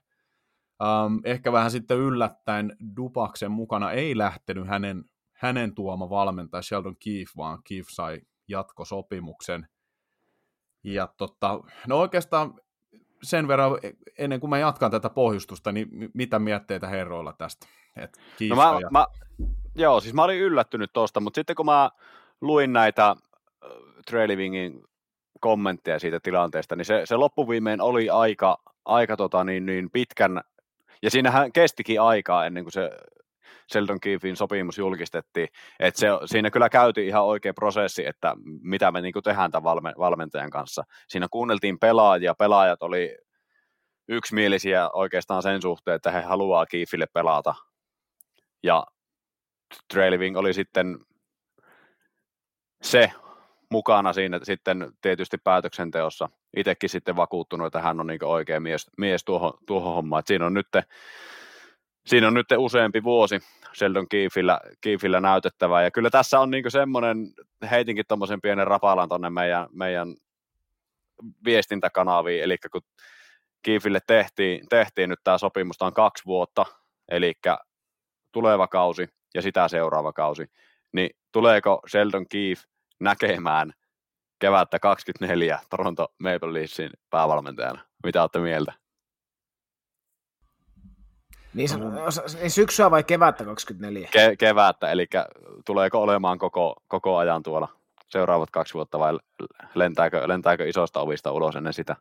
Ähm, 0.81 1.15
ehkä 1.23 1.51
vähän 1.51 1.71
sitten 1.71 1.97
yllättäen 1.97 2.75
Dubaksen 2.95 3.51
mukana 3.51 3.91
ei 3.91 4.17
lähtenyt 4.17 4.67
hänen, 4.67 5.05
hänen 5.31 5.75
tuoma 5.75 6.09
valmentaja 6.09 6.61
Sheldon 6.61 6.95
Keefe, 6.97 7.31
vaan 7.37 7.63
Keefe 7.63 7.91
sai 7.91 8.21
jatkosopimuksen. 8.47 9.67
Ja 10.83 11.07
tota, 11.17 11.59
no 11.87 11.99
oikeastaan 11.99 12.53
sen 13.23 13.47
verran, 13.47 13.71
ennen 14.17 14.39
kuin 14.39 14.49
mä 14.49 14.57
jatkan 14.57 14.91
tätä 14.91 15.09
pohjustusta, 15.09 15.71
niin 15.71 15.87
mi- 15.91 16.09
mitä 16.13 16.39
mietteitä 16.39 16.87
herroilla 16.87 17.33
tästä? 17.33 17.67
Et 17.95 18.19
No 18.49 18.55
mä, 18.55 18.79
mä, 18.91 19.07
joo, 19.75 19.99
siis 19.99 20.13
mä 20.13 20.23
olin 20.23 20.39
yllättynyt 20.39 20.93
tosta, 20.93 21.19
mutta 21.19 21.37
sitten 21.37 21.55
kun 21.55 21.65
mä 21.65 21.89
luin 22.41 22.73
näitä 22.73 23.15
Trailivingin 24.05 24.83
kommentteja 25.39 25.99
siitä 25.99 26.19
tilanteesta, 26.23 26.75
niin 26.75 26.85
se, 26.85 27.01
se 27.05 27.15
loppuviimein 27.15 27.81
oli 27.81 28.09
aika, 28.09 28.57
aika 28.85 29.17
tota, 29.17 29.43
niin, 29.43 29.65
niin 29.65 29.89
pitkän, 29.89 30.41
ja 31.01 31.11
siinähän 31.11 31.51
kestikin 31.51 32.01
aikaa 32.01 32.45
ennen 32.45 32.63
kuin 32.63 32.73
se 32.73 32.91
Sheldon 33.71 33.99
Keefin 33.99 34.35
sopimus 34.35 34.77
julkistettiin, 34.77 35.47
että 35.79 35.99
se, 35.99 36.07
siinä 36.25 36.51
kyllä 36.51 36.69
käytiin 36.69 37.07
ihan 37.07 37.23
oikea 37.23 37.53
prosessi, 37.53 38.05
että 38.07 38.35
mitä 38.61 38.91
me 38.91 39.01
niin 39.01 39.13
kuin 39.13 39.23
tehdään 39.23 39.51
tämän 39.51 39.63
valme, 39.63 39.93
valmentajan 39.97 40.49
kanssa. 40.49 40.83
Siinä 41.07 41.27
kuunneltiin 41.31 41.79
pelaajia, 41.79 42.35
pelaajat 42.35 42.83
oli 42.83 43.17
yksimielisiä 44.07 44.89
oikeastaan 44.93 45.43
sen 45.43 45.61
suhteen, 45.61 45.95
että 45.95 46.11
he 46.11 46.21
haluaa 46.21 46.65
Keefille 46.65 47.05
pelata, 47.13 47.55
ja 48.63 48.83
Trailiving 49.93 50.37
oli 50.37 50.53
sitten 50.53 50.99
se 52.81 53.11
mukana 53.71 54.13
siinä 54.13 54.39
sitten 54.43 54.91
tietysti 55.01 55.37
päätöksenteossa. 55.37 56.29
Itsekin 56.57 56.89
sitten 56.89 57.15
vakuuttunut, 57.15 57.67
että 57.67 57.81
hän 57.81 57.99
on 57.99 58.07
niin 58.07 58.23
oikea 58.23 58.59
mies, 58.59 58.87
mies 58.97 59.25
tuohon, 59.25 59.53
tuohon 59.67 59.95
hommaan. 59.95 60.19
Et 60.19 60.27
siinä 60.27 60.45
on 60.45 60.53
nyt 60.53 60.67
siinä 62.05 62.27
on 62.27 62.33
nyt 62.33 62.47
useampi 62.57 63.03
vuosi 63.03 63.39
Sheldon 63.77 64.09
Keefillä, 64.09 64.59
Keefillä 64.81 65.19
näytettävää. 65.19 65.83
Ja 65.83 65.91
kyllä 65.91 66.09
tässä 66.09 66.39
on 66.39 66.51
niin 66.51 66.71
semmoinen, 66.71 67.33
heitinkin 67.71 68.05
tuommoisen 68.07 68.41
pienen 68.41 68.67
rapalan 68.67 69.09
tuonne 69.09 69.29
meidän, 69.29 69.67
meidän 69.71 70.15
viestintäkanaviin, 71.45 72.43
eli 72.43 72.57
kun 72.71 72.81
Keefille 73.61 73.99
tehtiin, 74.07 74.67
tehtiin 74.69 75.09
nyt 75.09 75.19
tämä 75.23 75.37
sopimus, 75.37 75.81
on 75.81 75.93
kaksi 75.93 76.25
vuotta, 76.25 76.65
eli 77.09 77.33
tuleva 78.31 78.67
kausi 78.67 79.07
ja 79.33 79.41
sitä 79.41 79.67
seuraava 79.67 80.13
kausi, 80.13 80.45
niin 80.93 81.09
tuleeko 81.31 81.81
Sheldon 81.89 82.27
Keefe 82.27 82.63
näkemään 82.99 83.73
kevättä 84.39 84.79
24 84.79 85.59
Toronto 85.69 86.07
Maple 86.19 86.53
Leafsin 86.53 86.89
päävalmentajana? 87.09 87.81
Mitä 88.03 88.21
olette 88.21 88.39
mieltä? 88.39 88.80
Niin, 91.53 91.69
se, 91.69 91.77
niin 92.39 92.51
syksyä 92.51 92.91
vai 92.91 93.03
kevättä 93.03 93.45
24? 93.45 94.07
Ke- 94.07 94.35
kevättä, 94.37 94.91
eli 94.91 95.07
tuleeko 95.65 96.01
olemaan 96.01 96.39
koko, 96.39 96.75
koko 96.87 97.17
ajan 97.17 97.43
tuolla 97.43 97.67
seuraavat 98.11 98.51
kaksi 98.51 98.73
vuotta 98.73 98.99
vai 98.99 99.19
lentääkö, 99.75 100.27
lentääkö 100.27 100.69
isosta 100.69 100.99
ovista 100.99 101.31
ulos 101.31 101.55
ennen 101.55 101.73
sitä? 101.73 101.95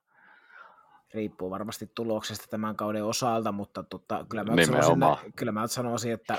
Riippuu 1.15 1.51
varmasti 1.51 1.91
tuloksesta 1.95 2.47
tämän 2.51 2.77
kauden 2.77 3.05
osalta, 3.05 3.53
mutta 3.53 3.83
tota, 3.83 4.27
kyllä, 4.29 4.45
mä 4.45 4.65
sanoisin, 4.65 5.33
kyllä 5.37 5.53
mä 5.53 5.67
sanoisin, 5.67 6.13
että 6.13 6.39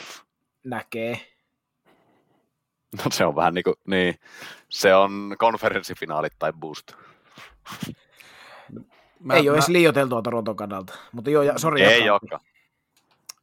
näkee. 0.63 1.19
No 2.97 3.11
se 3.11 3.25
on 3.25 3.35
vähän 3.35 3.53
niin 3.53 3.63
kuin, 3.63 3.75
niin, 3.87 4.15
se 4.69 4.95
on 4.95 5.35
konferenssifinaalit 5.37 6.33
tai 6.39 6.53
boost. 6.53 6.91
Mä, 9.19 9.33
ei 9.33 9.43
mä... 9.43 9.49
ole 9.49 9.57
edes 9.57 9.67
liioiteltua 9.67 10.21
Toronton 10.21 10.55
kannalta, 10.55 10.93
mutta 11.11 11.29
joo, 11.29 11.43
ja, 11.43 11.59
sori. 11.59 11.81
Ei 11.81 12.09
olekaan. 12.09 12.41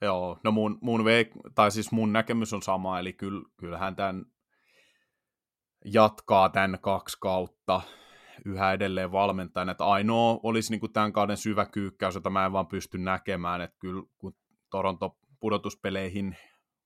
Joo, 0.03 0.39
no 0.45 0.53
mun, 0.53 0.79
mun, 0.81 1.01
veik- 1.01 1.53
tai 1.55 1.71
siis 1.71 1.93
mun 1.93 2.13
näkemys 2.13 2.53
on 2.53 2.63
sama, 2.63 2.99
eli 2.99 3.13
kyll, 3.13 3.43
kyllähän 3.57 3.97
tämän 3.97 4.25
jatkaa 5.85 6.49
tämän 6.49 6.79
kaksi 6.81 7.17
kautta 7.21 7.81
yhä 8.45 8.73
edelleen 8.73 9.13
valmentajana, 9.13 9.73
että 9.73 9.85
ainoa 9.85 10.41
olisi 10.43 10.71
niin 10.71 10.81
kuin 10.81 10.93
tämän 10.93 11.13
kauden 11.13 11.37
syvä 11.37 11.67
kyykkäys, 11.67 12.15
jota 12.15 12.31
mä 12.31 12.47
en 12.47 12.53
vaan 12.53 12.67
pysty 12.67 12.99
näkemään, 12.99 13.61
että 13.61 13.77
kyllä 13.79 14.03
kun 14.19 14.37
Toronto 14.71 15.17
pudotuspeleihin 15.41 16.37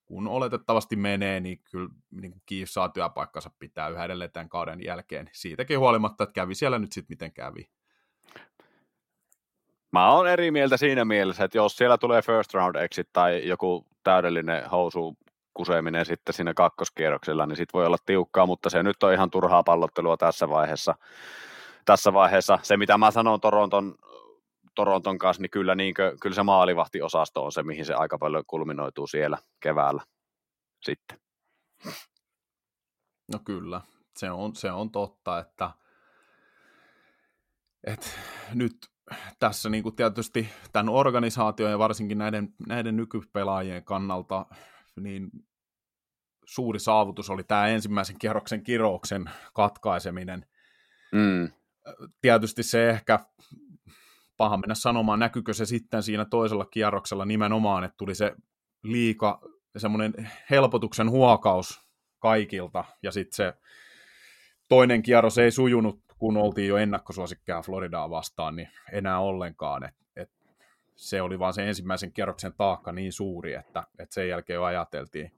kun 0.04 0.28
oletettavasti 0.28 0.96
menee, 0.96 1.40
niin 1.40 1.62
kyllä 1.70 1.88
niin 2.10 2.30
kuin 2.32 2.42
Kiif 2.46 2.68
saa 2.68 2.88
työpaikkansa 2.88 3.50
pitää 3.58 3.88
yhä 3.88 4.04
edelleen 4.04 4.32
tämän 4.32 4.48
kauden 4.48 4.84
jälkeen. 4.84 5.30
Siitäkin 5.32 5.78
huolimatta, 5.78 6.24
että 6.24 6.32
kävi 6.32 6.54
siellä 6.54 6.78
nyt 6.78 6.92
sitten 6.92 7.12
miten 7.12 7.32
kävi. 7.32 7.70
Mä 9.92 10.12
oon 10.12 10.28
eri 10.28 10.50
mieltä 10.50 10.76
siinä 10.76 11.04
mielessä, 11.04 11.44
että 11.44 11.58
jos 11.58 11.76
siellä 11.76 11.98
tulee 11.98 12.22
first 12.22 12.54
round 12.54 12.76
exit 12.76 13.08
tai 13.12 13.48
joku 13.48 13.86
täydellinen 14.04 14.70
housu 14.70 15.16
kuseminen 15.54 16.06
sitten 16.06 16.34
siinä 16.34 16.54
kakkoskierroksella, 16.54 17.46
niin 17.46 17.56
sit 17.56 17.72
voi 17.72 17.86
olla 17.86 17.96
tiukkaa, 18.06 18.46
mutta 18.46 18.70
se 18.70 18.82
nyt 18.82 19.02
on 19.02 19.12
ihan 19.12 19.30
turhaa 19.30 19.62
pallottelua 19.62 20.16
tässä 20.16 20.48
vaiheessa. 20.48 20.94
Tässä 21.84 22.12
vaiheessa 22.12 22.58
se, 22.62 22.76
mitä 22.76 22.98
mä 22.98 23.10
sanon 23.10 23.40
Toronton, 23.40 23.94
Toronton 24.74 25.18
kanssa, 25.18 25.42
niin 25.42 25.50
kyllä, 25.50 25.74
niin 25.74 25.94
kuin, 25.94 26.20
kyllä 26.20 26.34
se 26.34 26.42
maalivahtiosasto 26.42 27.44
on 27.44 27.52
se, 27.52 27.62
mihin 27.62 27.84
se 27.84 27.94
aika 27.94 28.18
paljon 28.18 28.44
kulminoituu 28.46 29.06
siellä 29.06 29.38
keväällä 29.60 30.02
sitten. 30.82 31.18
No 33.32 33.38
kyllä, 33.44 33.80
se 34.16 34.30
on, 34.30 34.54
se 34.54 34.72
on 34.72 34.90
totta, 34.90 35.38
että, 35.38 35.70
että 37.84 38.06
nyt 38.54 38.91
tässä 39.38 39.68
niin 39.68 39.82
kuin 39.82 39.96
tietysti 39.96 40.48
tämän 40.72 40.88
organisaation 40.88 41.70
ja 41.70 41.78
varsinkin 41.78 42.18
näiden, 42.18 42.54
näiden 42.68 42.96
nykypelaajien 42.96 43.84
kannalta 43.84 44.46
niin 45.00 45.30
suuri 46.46 46.78
saavutus 46.78 47.30
oli 47.30 47.44
tämä 47.44 47.66
ensimmäisen 47.66 48.18
kierroksen 48.18 48.62
kirouksen 48.62 49.30
katkaiseminen. 49.54 50.46
Mm. 51.12 51.50
Tietysti 52.20 52.62
se 52.62 52.90
ehkä, 52.90 53.18
paha 54.36 54.56
mennä 54.56 54.74
sanomaan, 54.74 55.18
näkyykö 55.18 55.54
se 55.54 55.66
sitten 55.66 56.02
siinä 56.02 56.24
toisella 56.24 56.64
kierroksella 56.64 57.24
nimenomaan, 57.24 57.84
että 57.84 57.96
tuli 57.96 58.14
se 58.14 58.32
liika, 58.82 59.40
semmoinen 59.76 60.30
helpotuksen 60.50 61.10
huokaus 61.10 61.80
kaikilta, 62.18 62.84
ja 63.02 63.12
sitten 63.12 63.36
se 63.36 63.54
toinen 64.68 65.02
kierros 65.02 65.38
ei 65.38 65.50
sujunut, 65.50 66.01
kun 66.22 66.36
oltiin 66.36 66.68
jo 66.68 66.76
ennakkosuosikkeja 66.76 67.62
Floridaa 67.62 68.10
vastaan, 68.10 68.56
niin 68.56 68.68
enää 68.92 69.18
ollenkaan. 69.18 69.84
Et, 69.84 69.94
et 70.16 70.30
se 70.96 71.22
oli 71.22 71.38
vaan 71.38 71.54
se 71.54 71.68
ensimmäisen 71.68 72.12
kierroksen 72.12 72.52
taakka 72.56 72.92
niin 72.92 73.12
suuri, 73.12 73.54
että, 73.54 73.82
että 73.98 74.14
sen 74.14 74.28
jälkeen 74.28 74.54
jo 74.54 74.64
ajateltiin, 74.64 75.32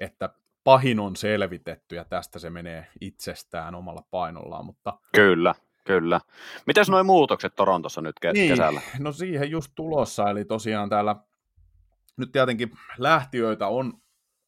että 0.00 0.28
pahin 0.64 1.00
on 1.00 1.16
selvitetty 1.16 1.96
ja 1.96 2.04
tästä 2.04 2.38
se 2.38 2.50
menee 2.50 2.86
itsestään 3.00 3.74
omalla 3.74 4.02
painollaan. 4.10 4.66
Mutta... 4.66 4.98
Kyllä, 5.12 5.54
kyllä. 5.84 6.20
Mitäs 6.66 6.90
nuo 6.90 7.04
muutokset 7.04 7.54
Torontossa 7.54 8.00
nyt 8.00 8.16
ke- 8.26 8.32
niin, 8.32 8.50
kesällä? 8.50 8.80
No 8.98 9.12
siihen 9.12 9.50
just 9.50 9.72
tulossa, 9.74 10.30
eli 10.30 10.44
tosiaan 10.44 10.88
täällä 10.88 11.16
nyt 12.16 12.32
tietenkin 12.32 12.70
lähtiöitä 12.98 13.66
on 13.66 13.92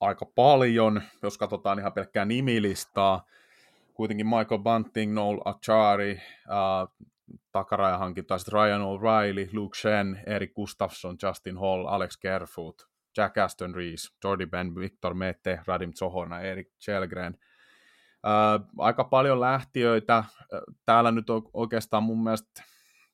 aika 0.00 0.26
paljon, 0.26 1.02
jos 1.22 1.38
katsotaan 1.38 1.78
ihan 1.78 1.92
pelkkää 1.92 2.24
nimilistaa. 2.24 3.24
Kuitenkin 3.98 4.26
Michael 4.26 4.62
Bunting, 4.62 5.14
Noel 5.14 5.38
Achari, 5.44 6.20
uh, 6.48 7.06
takarajahankinta, 7.52 8.38
sitten 8.38 8.52
Ryan 8.52 8.80
O'Reilly, 8.80 9.48
Luke 9.52 9.78
Shen, 9.78 10.22
Erik 10.26 10.54
Gustafsson, 10.54 11.16
Justin 11.22 11.58
Hall, 11.58 11.86
Alex 11.86 12.16
Kerfoot, 12.16 12.82
Jack 13.16 13.38
Aston 13.38 13.74
Rees, 13.74 14.16
Jordi 14.24 14.46
Ben, 14.46 14.74
Victor 14.74 15.14
Mette, 15.14 15.60
Radim 15.66 15.92
Zohorna, 15.92 16.40
Erik 16.40 16.68
Chelgren. 16.84 17.38
Uh, 18.26 18.84
aika 18.84 19.04
paljon 19.04 19.40
lähtiöitä. 19.40 20.24
Täällä 20.84 21.10
nyt 21.10 21.30
on 21.30 21.42
oikeastaan 21.52 22.02
mun 22.02 22.24
mielestä 22.24 22.62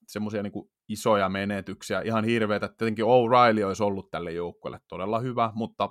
semmoisia 0.07 0.43
niin 0.43 0.71
isoja 0.89 1.29
menetyksiä, 1.29 2.01
ihan 2.01 2.25
hirveitä. 2.25 2.69
Tietenkin 2.69 3.05
O'Reilly 3.05 3.63
olisi 3.63 3.83
ollut 3.83 4.11
tälle 4.11 4.33
joukkueelle 4.33 4.81
todella 4.89 5.19
hyvä, 5.19 5.51
mutta, 5.55 5.91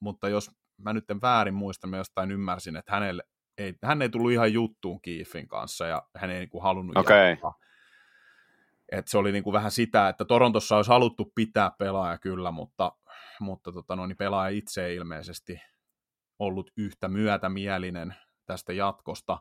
mutta 0.00 0.28
jos 0.28 0.50
mä 0.76 0.92
nyt 0.92 1.10
en 1.10 1.20
väärin 1.20 1.54
muista, 1.54 1.86
mä 1.86 1.96
jostain 1.96 2.30
ymmärsin, 2.30 2.76
että 2.76 2.92
hänelle 2.92 3.22
ei, 3.58 3.74
hän 3.84 4.02
ei 4.02 4.08
tullut 4.08 4.32
ihan 4.32 4.52
juttuun 4.52 5.02
Kiifin 5.02 5.48
kanssa 5.48 5.86
ja 5.86 6.02
hän 6.16 6.30
ei 6.30 6.38
niin 6.38 6.48
kuin 6.48 6.62
halunnut 6.62 6.96
okay. 6.96 7.30
jatkaa. 7.30 7.54
Et 8.92 9.08
se 9.08 9.18
oli 9.18 9.32
niin 9.32 9.44
kuin 9.44 9.54
vähän 9.54 9.70
sitä, 9.70 10.08
että 10.08 10.24
Torontossa 10.24 10.76
olisi 10.76 10.90
haluttu 10.90 11.32
pitää 11.34 11.70
pelaaja 11.78 12.18
kyllä, 12.18 12.50
mutta, 12.50 12.92
mutta 13.40 13.72
tota, 13.72 13.96
no, 13.96 14.06
niin 14.06 14.16
pelaaja 14.16 14.56
itse 14.56 14.86
ei 14.86 14.96
ilmeisesti 14.96 15.60
ollut 16.38 16.70
yhtä 16.76 17.08
myötämielinen 17.08 18.14
tästä 18.46 18.72
jatkosta. 18.72 19.38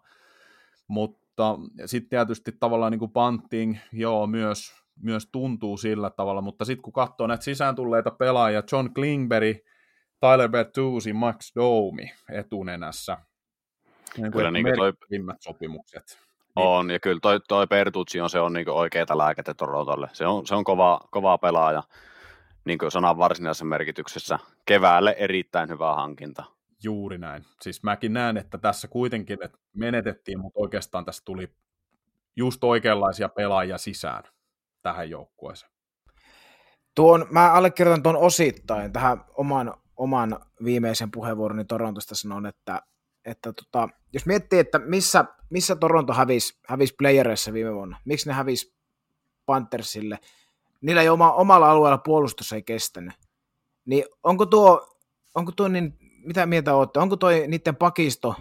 Mutta 0.88 1.60
sitten 1.86 2.10
tietysti 2.10 2.52
tavallaan 2.52 2.92
niin 2.92 3.00
kuin 3.00 3.12
Bunting, 3.12 3.78
joo, 3.92 4.28
myös, 4.28 4.74
myös 5.04 5.30
tuntuu 5.32 5.78
sillä 5.78 6.10
tavalla, 6.10 6.42
mutta 6.42 6.66
sitten 6.66 6.82
kun 6.82 6.94
katsoo 6.94 7.28
näitä 7.28 7.44
sisään 7.44 7.76
tulleita 7.76 8.12
pelaajia, 8.12 8.64
John 8.72 8.94
Klingberg, 8.94 9.58
Tyler 10.20 10.50
Bertuzzi, 10.50 11.14
Max 11.14 11.56
Domi 11.56 12.14
etunenässä, 12.32 13.18
niin 14.18 14.32
Kyllä 14.32 14.52
niin 14.52 14.76
toi, 14.76 14.94
sopimukset. 15.40 16.28
On, 16.56 16.92
ja 16.92 17.00
kyllä 17.00 17.20
toi, 17.22 17.40
toi 17.48 17.68
Bertucci 17.68 18.22
on, 18.22 18.30
se 18.30 18.40
on 18.40 18.54
niin 18.54 18.70
oikeita 18.70 19.18
lääkettä 19.18 19.54
Torontolle. 19.54 20.10
Se 20.14 20.26
on, 20.28 20.48
se 20.48 20.56
on 20.56 20.64
kova, 20.64 21.02
kova 21.12 21.38
pelaaja, 21.38 21.84
niin 22.66 22.78
kuin 22.80 22.92
sanan 22.92 23.18
varsinaisessa 23.18 23.66
merkityksessä. 23.66 24.40
Keväälle 24.66 25.16
erittäin 25.20 25.70
hyvä 25.70 25.96
hankinta. 25.96 26.44
Juuri 26.84 27.18
näin. 27.18 27.46
Siis 27.62 27.84
mäkin 27.84 28.14
näen, 28.14 28.38
että 28.38 28.58
tässä 28.58 28.88
kuitenkin 28.88 29.44
että 29.44 29.58
menetettiin, 29.74 30.40
mutta 30.40 30.60
oikeastaan 30.60 31.06
tässä 31.06 31.24
tuli 31.26 31.50
just 32.36 32.64
oikeanlaisia 32.64 33.30
pelaajia 33.30 33.78
sisään 33.78 34.24
tähän 34.82 35.10
joukkueeseen. 35.10 35.72
Tuon, 36.96 37.26
mä 37.32 37.52
allekirjoitan 37.52 38.04
tuon 38.04 38.18
osittain 38.18 38.94
tähän 38.94 39.26
oman, 39.38 39.74
oman 39.96 40.40
viimeisen 40.64 41.12
puheenvuoroni 41.12 41.66
Torontosta 41.66 42.16
sanon, 42.16 42.46
että 42.46 42.82
että 43.28 43.54
tota, 43.54 43.90
jos 44.14 44.26
miettii, 44.26 44.60
että 44.60 44.80
missä, 44.80 45.26
missä 45.50 45.76
Toronto 45.76 46.14
hävisi, 46.14 46.60
hävisi 46.68 46.96
playereissa 46.98 47.54
viime 47.54 47.74
vuonna, 47.74 47.98
miksi 48.06 48.30
ne 48.30 48.34
hävisi 48.34 48.76
Panthersille, 49.46 50.20
niillä 50.82 51.02
ei 51.02 51.10
oma, 51.10 51.32
omalla 51.32 51.72
alueella 51.72 51.98
puolustus 51.98 52.54
ei 52.54 52.64
kestänyt, 52.64 53.14
niin 53.86 54.04
onko 54.24 54.46
tuo, 54.46 54.98
onko 55.36 55.52
tuo 55.52 55.68
niin, 55.68 55.98
mitä 56.26 56.46
mieltä 56.46 56.76
olette, 56.76 57.00
onko 57.00 57.18
tuo 57.18 57.30
niiden 57.30 57.76
pakisto 57.76 58.36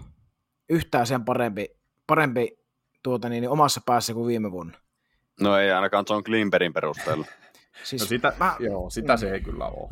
yhtään 0.69 1.07
sen 1.07 1.25
parempi, 1.25 1.69
parempi 2.07 2.59
tuota, 3.03 3.29
niin, 3.29 3.49
omassa 3.49 3.81
päässä 3.87 4.15
kuin 4.15 4.27
viime 4.27 4.53
vuonna? 4.53 4.79
No 5.41 5.59
ei 5.59 5.73
ainakaan 5.73 6.05
John 6.11 6.25
Klimperin 6.25 6.73
perusteella. 6.73 7.27
siis, 7.85 8.03
no 8.03 8.07
sitä, 8.07 8.33
mä, 8.39 8.57
joo, 8.59 8.91
sitä 8.91 9.13
mm. 9.13 9.19
se 9.19 9.31
ei 9.31 9.41
kyllä 9.41 9.67
ole 9.67 9.91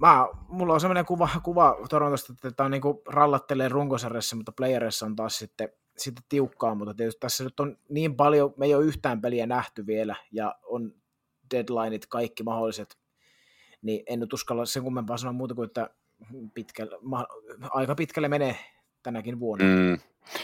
mä, 0.00 0.28
mulla 0.48 0.74
on 0.74 0.80
sellainen 0.80 1.06
kuva, 1.06 1.28
kuva 1.42 1.76
Torontosta, 1.90 2.32
että 2.32 2.50
tämä 2.50 2.64
on 2.64 2.70
niin 2.70 2.82
rallattelee 3.06 3.68
runkosarjassa, 3.68 4.36
mutta 4.36 4.52
playerissa 4.52 5.06
on 5.06 5.16
taas 5.16 5.38
sitten, 5.38 5.68
sitten 5.96 6.24
tiukkaa, 6.28 6.74
mutta 6.74 6.94
tietysti 6.94 7.20
tässä 7.20 7.44
nyt 7.44 7.60
on 7.60 7.78
niin 7.88 8.16
paljon, 8.16 8.54
me 8.56 8.66
ei 8.66 8.74
ole 8.74 8.84
yhtään 8.84 9.20
peliä 9.20 9.46
nähty 9.46 9.86
vielä, 9.86 10.16
ja 10.32 10.54
on 10.62 10.94
deadlineit 11.54 12.06
kaikki 12.06 12.42
mahdolliset, 12.42 12.98
niin 13.82 14.02
en 14.06 14.20
nyt 14.20 14.32
uskalla 14.32 14.66
sen 14.66 14.82
kummempaa 14.82 15.16
sanoa 15.16 15.32
muuta 15.32 15.54
kuin, 15.54 15.66
että 15.66 15.90
pitkälle, 16.54 16.98
ma, 17.02 17.26
aika 17.70 17.94
pitkälle 17.94 18.28
menee 18.28 18.56
tänäkin 19.02 19.40
vuonna. 19.40 19.64
Mm. 19.64 19.98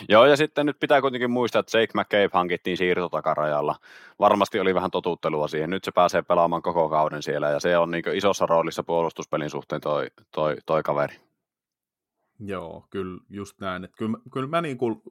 Joo, 0.09 0.27
ja 0.27 0.37
sitten 0.37 0.67
nyt 0.67 0.81
pitää 0.81 1.01
kuitenkin 1.01 1.31
muistaa, 1.31 1.61
että 1.61 1.79
Jake 1.79 1.93
McCabe 1.95 2.31
hankittiin 2.33 2.77
siirtotakarajalla. 2.77 3.77
Varmasti 4.19 4.61
oli 4.61 4.75
vähän 4.75 4.91
totuttelua 4.91 5.49
siihen. 5.49 5.71
Nyt 5.71 5.85
se 5.85 5.93
pääsee 5.93 6.23
pelaamaan 6.23 6.63
koko 6.63 6.89
kauden 6.89 7.23
siellä, 7.23 7.51
ja 7.51 7.61
se 7.61 7.79
on 7.79 7.91
niin 7.91 8.05
isossa 8.15 8.47
roolissa 8.47 8.83
puolustuspelin 8.83 9.51
suhteen 9.51 9.81
toi, 9.81 10.07
toi, 10.31 10.57
toi 10.67 10.83
kaveri. 10.83 11.17
Joo, 12.41 12.87
kyllä 12.91 13.21
just 13.31 13.61
näin. 13.61 13.85
Että 13.85 13.97
kyllä, 13.97 14.19
kyllä 14.33 14.49
mä 14.49 14.61
niin 14.61 14.79
kuin 14.79 15.03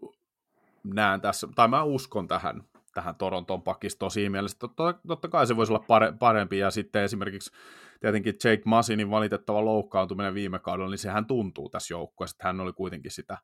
näen 0.84 1.22
tässä, 1.22 1.48
tai 1.56 1.68
mä 1.68 1.84
uskon 1.84 2.28
tähän, 2.28 2.64
tähän 2.96 3.16
Toronton 3.16 3.62
pakistoon 3.62 4.12
siinä 4.12 4.30
mielessä. 4.30 4.58
Totta, 4.60 4.93
totta 5.08 5.28
kai 5.28 5.48
se 5.48 5.56
voisi 5.56 5.74
olla 5.74 5.86
pare, 5.88 6.14
parempi, 6.20 6.58
ja 6.58 6.72
sitten 6.72 7.04
esimerkiksi 7.04 7.52
tietenkin 8.00 8.34
Jake 8.43 8.62
Masinin 8.66 9.10
valitettava 9.10 9.66
loukkaantuminen 9.66 10.34
viime 10.34 10.60
kaudella, 10.60 10.89
niin 10.89 10.98
sehän 10.98 11.26
tuntuu 11.26 11.70
tässä 11.70 11.93
joukkueessa, 11.93 12.36
että 12.36 12.48
hän 12.48 12.60
oli 12.60 12.74
kuitenkin 12.74 13.12
sitä 13.12 13.38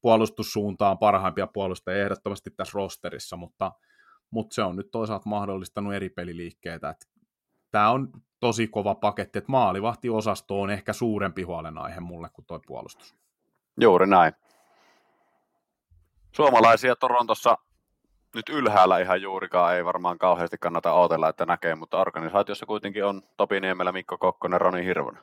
puolustussuuntaan 0.00 0.98
parhaimpia 0.98 1.46
puolustajia 1.46 2.02
ehdottomasti 2.02 2.50
tässä 2.50 2.72
rosterissa, 2.74 3.36
mutta, 3.36 3.72
mutta 4.30 4.54
se 4.54 4.62
on 4.62 4.76
nyt 4.76 4.90
toisaalta 4.90 5.28
mahdollistanut 5.28 5.94
eri 5.94 6.08
peliliikkeitä. 6.08 6.94
Tämä 7.70 7.90
on 7.90 8.08
tosi 8.40 8.68
kova 8.68 8.94
paketti, 8.94 9.38
että 9.38 9.52
maalivahtiosasto 9.52 10.60
on 10.60 10.70
ehkä 10.70 10.92
suurempi 10.92 11.42
huolenaihe 11.42 12.00
mulle 12.00 12.28
kuin 12.32 12.46
tuo 12.46 12.60
puolustus. 12.66 13.16
Juuri 13.80 14.06
näin. 14.06 14.32
Suomalaisia 16.32 16.96
Torontossa 16.96 17.56
nyt 18.34 18.48
ylhäällä 18.48 18.98
ihan 18.98 19.22
juurikaan 19.22 19.74
ei 19.74 19.84
varmaan 19.84 20.18
kauheasti 20.18 20.56
kannata 20.60 20.92
odotella, 20.92 21.28
että 21.28 21.46
näkee, 21.46 21.74
mutta 21.74 22.00
organisaatiossa 22.00 22.66
kuitenkin 22.66 23.04
on 23.04 23.22
Topi 23.36 23.60
Niemelä, 23.60 23.92
Mikko 23.92 24.18
Kokkonen, 24.18 24.60
Roni 24.60 24.84
Hirvonen. 24.84 25.22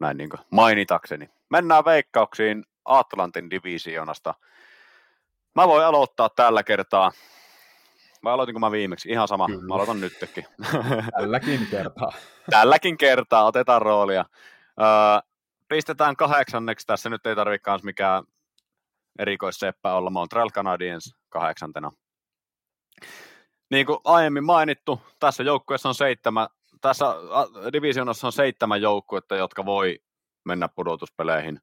Näin 0.00 0.16
niin 0.16 0.30
mainitakseni. 0.50 1.30
Mennään 1.50 1.84
veikkauksiin 1.84 2.64
Atlantin 2.84 3.50
divisioonasta. 3.50 4.34
Mä 5.54 5.68
voin 5.68 5.84
aloittaa 5.84 6.28
tällä 6.28 6.62
kertaa. 6.62 7.12
Mä 8.22 8.32
aloitinko 8.32 8.60
mä 8.60 8.70
viimeksi? 8.70 9.08
Ihan 9.08 9.28
sama. 9.28 9.46
Kyllä. 9.46 9.66
Mä 9.66 9.74
aloitan 9.74 10.00
nytkin. 10.00 10.44
Tälläkin 11.18 11.66
kertaa. 11.70 12.12
Tälläkin 12.50 12.96
kertaa. 12.96 13.44
Otetaan 13.44 13.82
roolia. 13.82 14.24
Öö, 14.80 14.86
pistetään 15.68 16.16
kahdeksanneksi. 16.16 16.86
Tässä 16.86 17.10
nyt 17.10 17.26
ei 17.26 17.36
tarvitse 17.36 17.70
mikään 17.82 18.24
erikoisseppä 19.18 19.94
olla 19.94 20.10
Montreal 20.10 20.50
Canadiens 20.50 21.16
kahdeksantena. 21.28 21.92
Niin 23.70 23.86
kuin 23.86 23.98
aiemmin 24.04 24.44
mainittu, 24.44 25.00
tässä 25.20 25.42
joukkueessa 25.42 25.88
on 25.88 25.94
seitsemän, 25.94 26.48
tässä 26.80 27.04
divisionassa 27.72 28.26
on 28.26 28.32
seitsemän 28.32 28.82
joukkuetta, 28.82 29.36
jotka 29.36 29.64
voi 29.64 29.98
mennä 30.44 30.68
pudotuspeleihin, 30.68 31.60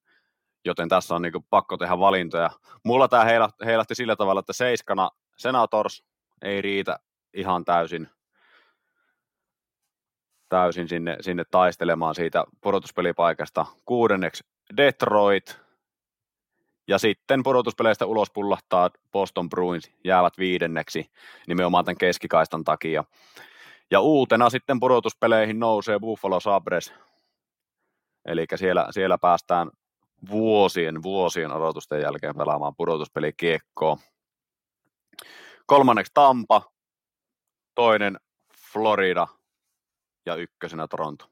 joten 0.66 0.89
tässä 0.89 1.16
on 1.16 1.22
niin 1.22 1.32
kuin 1.32 1.45
pakko 1.49 1.78
tehdä 1.78 1.99
valintoja. 1.99 2.49
Mulla 2.86 3.08
tämä 3.08 3.26
heilahti, 3.66 3.95
sillä 3.95 4.16
tavalla, 4.16 4.39
että 4.39 4.54
seiskana 4.54 5.10
Senators 5.38 6.04
ei 6.41 6.62
riitä 6.62 6.99
ihan 7.34 7.66
täysin, 7.66 8.10
täysin 10.49 10.88
sinne, 10.88 11.18
sinne 11.22 11.43
taistelemaan 11.52 12.16
siitä 12.16 12.45
pudotuspelipaikasta. 12.62 13.66
Kuudenneksi 13.86 14.43
Detroit, 14.78 15.62
ja 16.88 16.98
sitten 16.98 17.44
pudotuspeleistä 17.44 18.06
ulos 18.06 18.32
pullahtaa 18.32 18.90
Boston 19.12 19.50
Bruins, 19.50 19.92
jäävät 20.04 20.38
viidenneksi 20.38 21.12
nimenomaan 21.48 21.86
tämän 21.86 21.98
keskikaistan 21.98 22.64
takia. 22.64 23.04
Ja 23.92 24.02
uutena 24.02 24.50
sitten 24.50 24.80
pudotuspeleihin 24.80 25.60
nousee 25.60 26.00
Buffalo 26.00 26.40
Sabres. 26.40 26.94
Eli 28.26 28.46
siellä, 28.56 28.88
siellä 28.92 29.18
päästään 29.18 29.72
vuosien, 30.30 31.04
vuosien 31.04 31.52
odotusten 31.52 32.02
jälkeen 32.02 32.36
pelaamaan 32.36 32.76
pudotuspelikiekkoa. 32.76 33.98
Kolmanneksi 35.66 36.12
Tampa, 36.14 36.62
toinen 37.76 38.20
Florida 38.72 39.28
ja 40.26 40.36
ykkösenä 40.36 40.88
Toronto. 40.88 41.26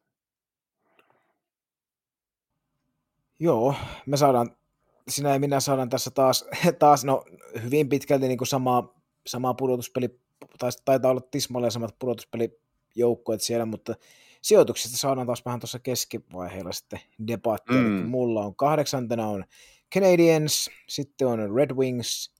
Joo, 3.40 3.76
me 4.06 4.18
saadaan 4.18 4.59
sinä 5.08 5.34
ja 5.34 5.40
minä 5.40 5.60
saadaan 5.60 5.90
tässä 5.90 6.12
taas, 6.12 6.46
taas 6.80 7.06
no, 7.06 7.26
hyvin 7.64 7.90
pitkälti 7.90 8.28
niin 8.28 8.38
kuin 8.38 8.48
sama, 8.48 8.94
sama 9.28 9.54
pudotuspeli, 9.54 10.20
tai 10.60 10.70
taitaa 10.86 11.12
olla 11.12 11.22
tismalleen 11.22 11.72
samat 11.72 11.96
pudotuspelijoukkueet 12.00 13.42
siellä, 13.42 13.66
mutta 13.66 13.96
sijoituksista 14.42 14.98
saadaan 14.98 15.28
taas 15.28 15.46
vähän 15.46 15.60
tuossa 15.60 15.80
keskivaiheella 15.80 16.72
sitten 16.72 17.00
debattia. 17.28 17.82
Mm. 17.82 18.06
mulla 18.06 18.42
on 18.42 18.56
kahdeksantena 18.56 19.28
on 19.28 19.46
Canadiens, 19.94 20.70
sitten 20.88 21.28
on 21.28 21.56
Red 21.56 21.72
Wings, 21.72 22.34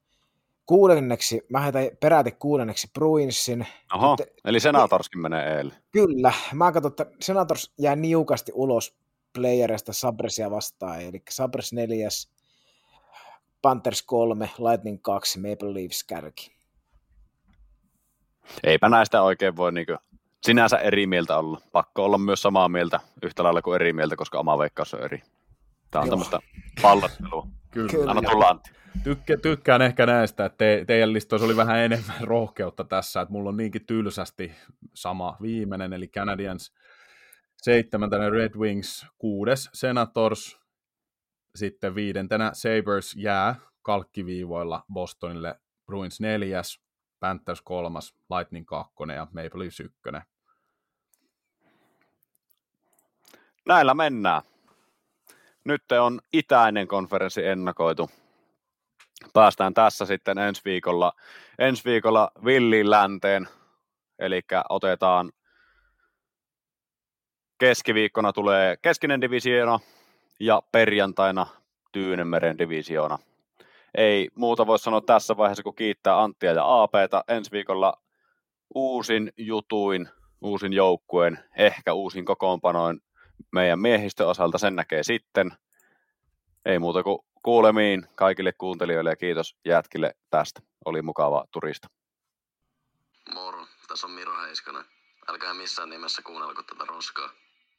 kuudenneksi, 0.66 1.42
mä 1.50 1.60
heitän 1.60 1.90
peräti 2.00 2.32
kuudenneksi 2.32 2.88
Bruinsin. 2.94 3.68
Oho, 3.96 4.16
Nyt, 4.20 4.30
eli 4.46 4.60
Senatorskin 4.60 5.22
menee 5.22 5.58
eilen. 5.58 5.74
Kyllä, 5.92 6.34
mä 6.54 6.72
katson, 6.72 6.92
että 6.92 7.06
Senators 7.22 7.74
jää 7.80 7.96
niukasti 7.96 8.52
ulos 8.56 8.96
playerista 9.34 9.94
Sabresia 9.94 10.52
vastaan, 10.52 11.02
eli 11.02 11.22
Sabres 11.30 11.74
neljäs, 11.74 12.32
Panthers 13.62 14.02
3, 14.02 14.50
Lightning 14.58 15.02
2, 15.02 15.40
Maple 15.40 15.74
Leafs 15.74 16.04
kärki. 16.04 16.52
Eipä 18.64 18.90
näistä 18.90 19.22
oikein 19.22 19.56
voi 19.56 19.72
niin 19.72 19.86
sinänsä 20.44 20.78
eri 20.78 21.08
mieltä 21.08 21.38
olla. 21.38 21.62
Pakko 21.72 22.06
olla 22.06 22.18
myös 22.18 22.42
samaa 22.42 22.70
mieltä 22.70 23.00
yhtä 23.24 23.44
lailla 23.44 23.62
kuin 23.62 23.76
eri 23.76 23.94
mieltä, 23.94 24.16
koska 24.16 24.40
oma 24.40 24.58
veikkaus 24.58 24.94
on 24.94 25.04
eri. 25.04 25.22
Tämä 25.92 26.02
on 26.02 26.08
Joo. 26.08 26.12
tämmöistä 26.12 26.40
pallottelua. 26.82 27.48
Kyllä. 27.72 28.12
Anna 28.12 28.30
tulla 28.32 28.48
Antti. 28.48 28.72
Tykkä, 29.04 29.38
tykkään 29.38 29.82
ehkä 29.82 30.06
näistä, 30.06 30.46
että 30.46 30.58
te, 30.58 30.84
teidän 30.88 31.14
listoissa 31.14 31.46
oli 31.46 31.56
vähän 31.58 31.80
enemmän 31.80 32.22
rohkeutta 32.22 32.84
tässä, 32.84 33.22
että 33.22 33.32
mulla 33.32 33.50
on 33.50 33.58
niinkin 33.58 33.86
tylsästi 33.86 34.52
sama 34.94 35.38
viimeinen, 35.42 35.94
eli 35.94 36.08
Canadiens 36.08 36.74
seitsemäntenä 37.58 38.30
Red 38.30 38.56
Wings, 38.56 39.06
kuudes 39.18 39.70
Senators, 39.74 40.60
sitten 41.56 41.96
Sabres 42.54 43.16
jää 43.16 43.56
kalkkiviivoilla 43.82 44.86
Bostonille 44.94 45.60
Bruins 45.86 46.20
neljäs, 46.20 46.80
Panthers 47.20 47.62
kolmas, 47.62 48.16
Lightning 48.30 48.66
kakkonen 48.66 49.16
ja 49.16 49.26
Maple 49.26 49.50
Leafs 49.54 49.80
ykkönen. 49.80 50.22
Näillä 53.68 53.94
mennään. 53.94 54.42
Nyt 55.66 55.92
on 55.92 56.22
itäinen 56.34 56.88
konferenssi 56.88 57.46
ennakoitu. 57.46 58.10
Päästään 59.34 59.74
tässä 59.74 60.06
sitten 60.06 60.38
ensi 60.38 60.62
viikolla, 60.66 61.14
ensi 61.60 61.84
viikolla 61.86 62.32
Villin 62.46 62.90
länteen, 62.90 63.48
eli 64.20 64.42
otetaan 64.70 65.32
keskiviikkona 67.58 68.34
tulee 68.34 68.78
keskinen 68.82 69.22
divisioona, 69.22 69.80
ja 70.40 70.62
perjantaina 70.72 71.48
Tyynemeren 71.92 72.58
divisioona. 72.58 73.20
Ei 73.98 74.30
muuta 74.36 74.68
voi 74.68 74.80
sanoa 74.80 75.02
tässä 75.02 75.38
vaiheessa, 75.38 75.64
kun 75.64 75.76
kiittää 75.76 76.22
Anttia 76.22 76.52
ja 76.52 76.82
APta. 76.82 77.24
Ensi 77.28 77.52
viikolla 77.52 77.94
uusin 78.76 79.34
jutuin, 79.38 80.10
uusin 80.42 80.74
joukkueen, 80.74 81.44
ehkä 81.58 81.94
uusin 81.94 82.26
kokoonpanoin 82.26 83.02
meidän 83.52 83.80
miehistön 83.80 84.28
osalta, 84.28 84.58
sen 84.58 84.76
näkee 84.76 85.04
sitten. 85.04 85.52
Ei 86.66 86.80
muuta 86.80 87.04
kuin 87.04 87.20
kuulemiin 87.44 88.08
kaikille 88.16 88.54
kuuntelijoille 88.54 89.10
ja 89.10 89.16
kiitos 89.16 89.56
jätkille 89.66 90.14
tästä. 90.30 90.62
Oli 90.86 91.02
mukava 91.02 91.46
turista. 91.52 91.88
Moro, 93.34 93.66
tässä 93.88 94.08
on 94.08 94.14
Miro 94.14 94.42
Heiskanen. 94.42 94.86
Älkää 95.28 95.54
missään 95.54 95.90
nimessä 95.90 96.22
kuunnelko 96.22 96.64
tätä 96.64 96.86
roskaa. 96.88 97.30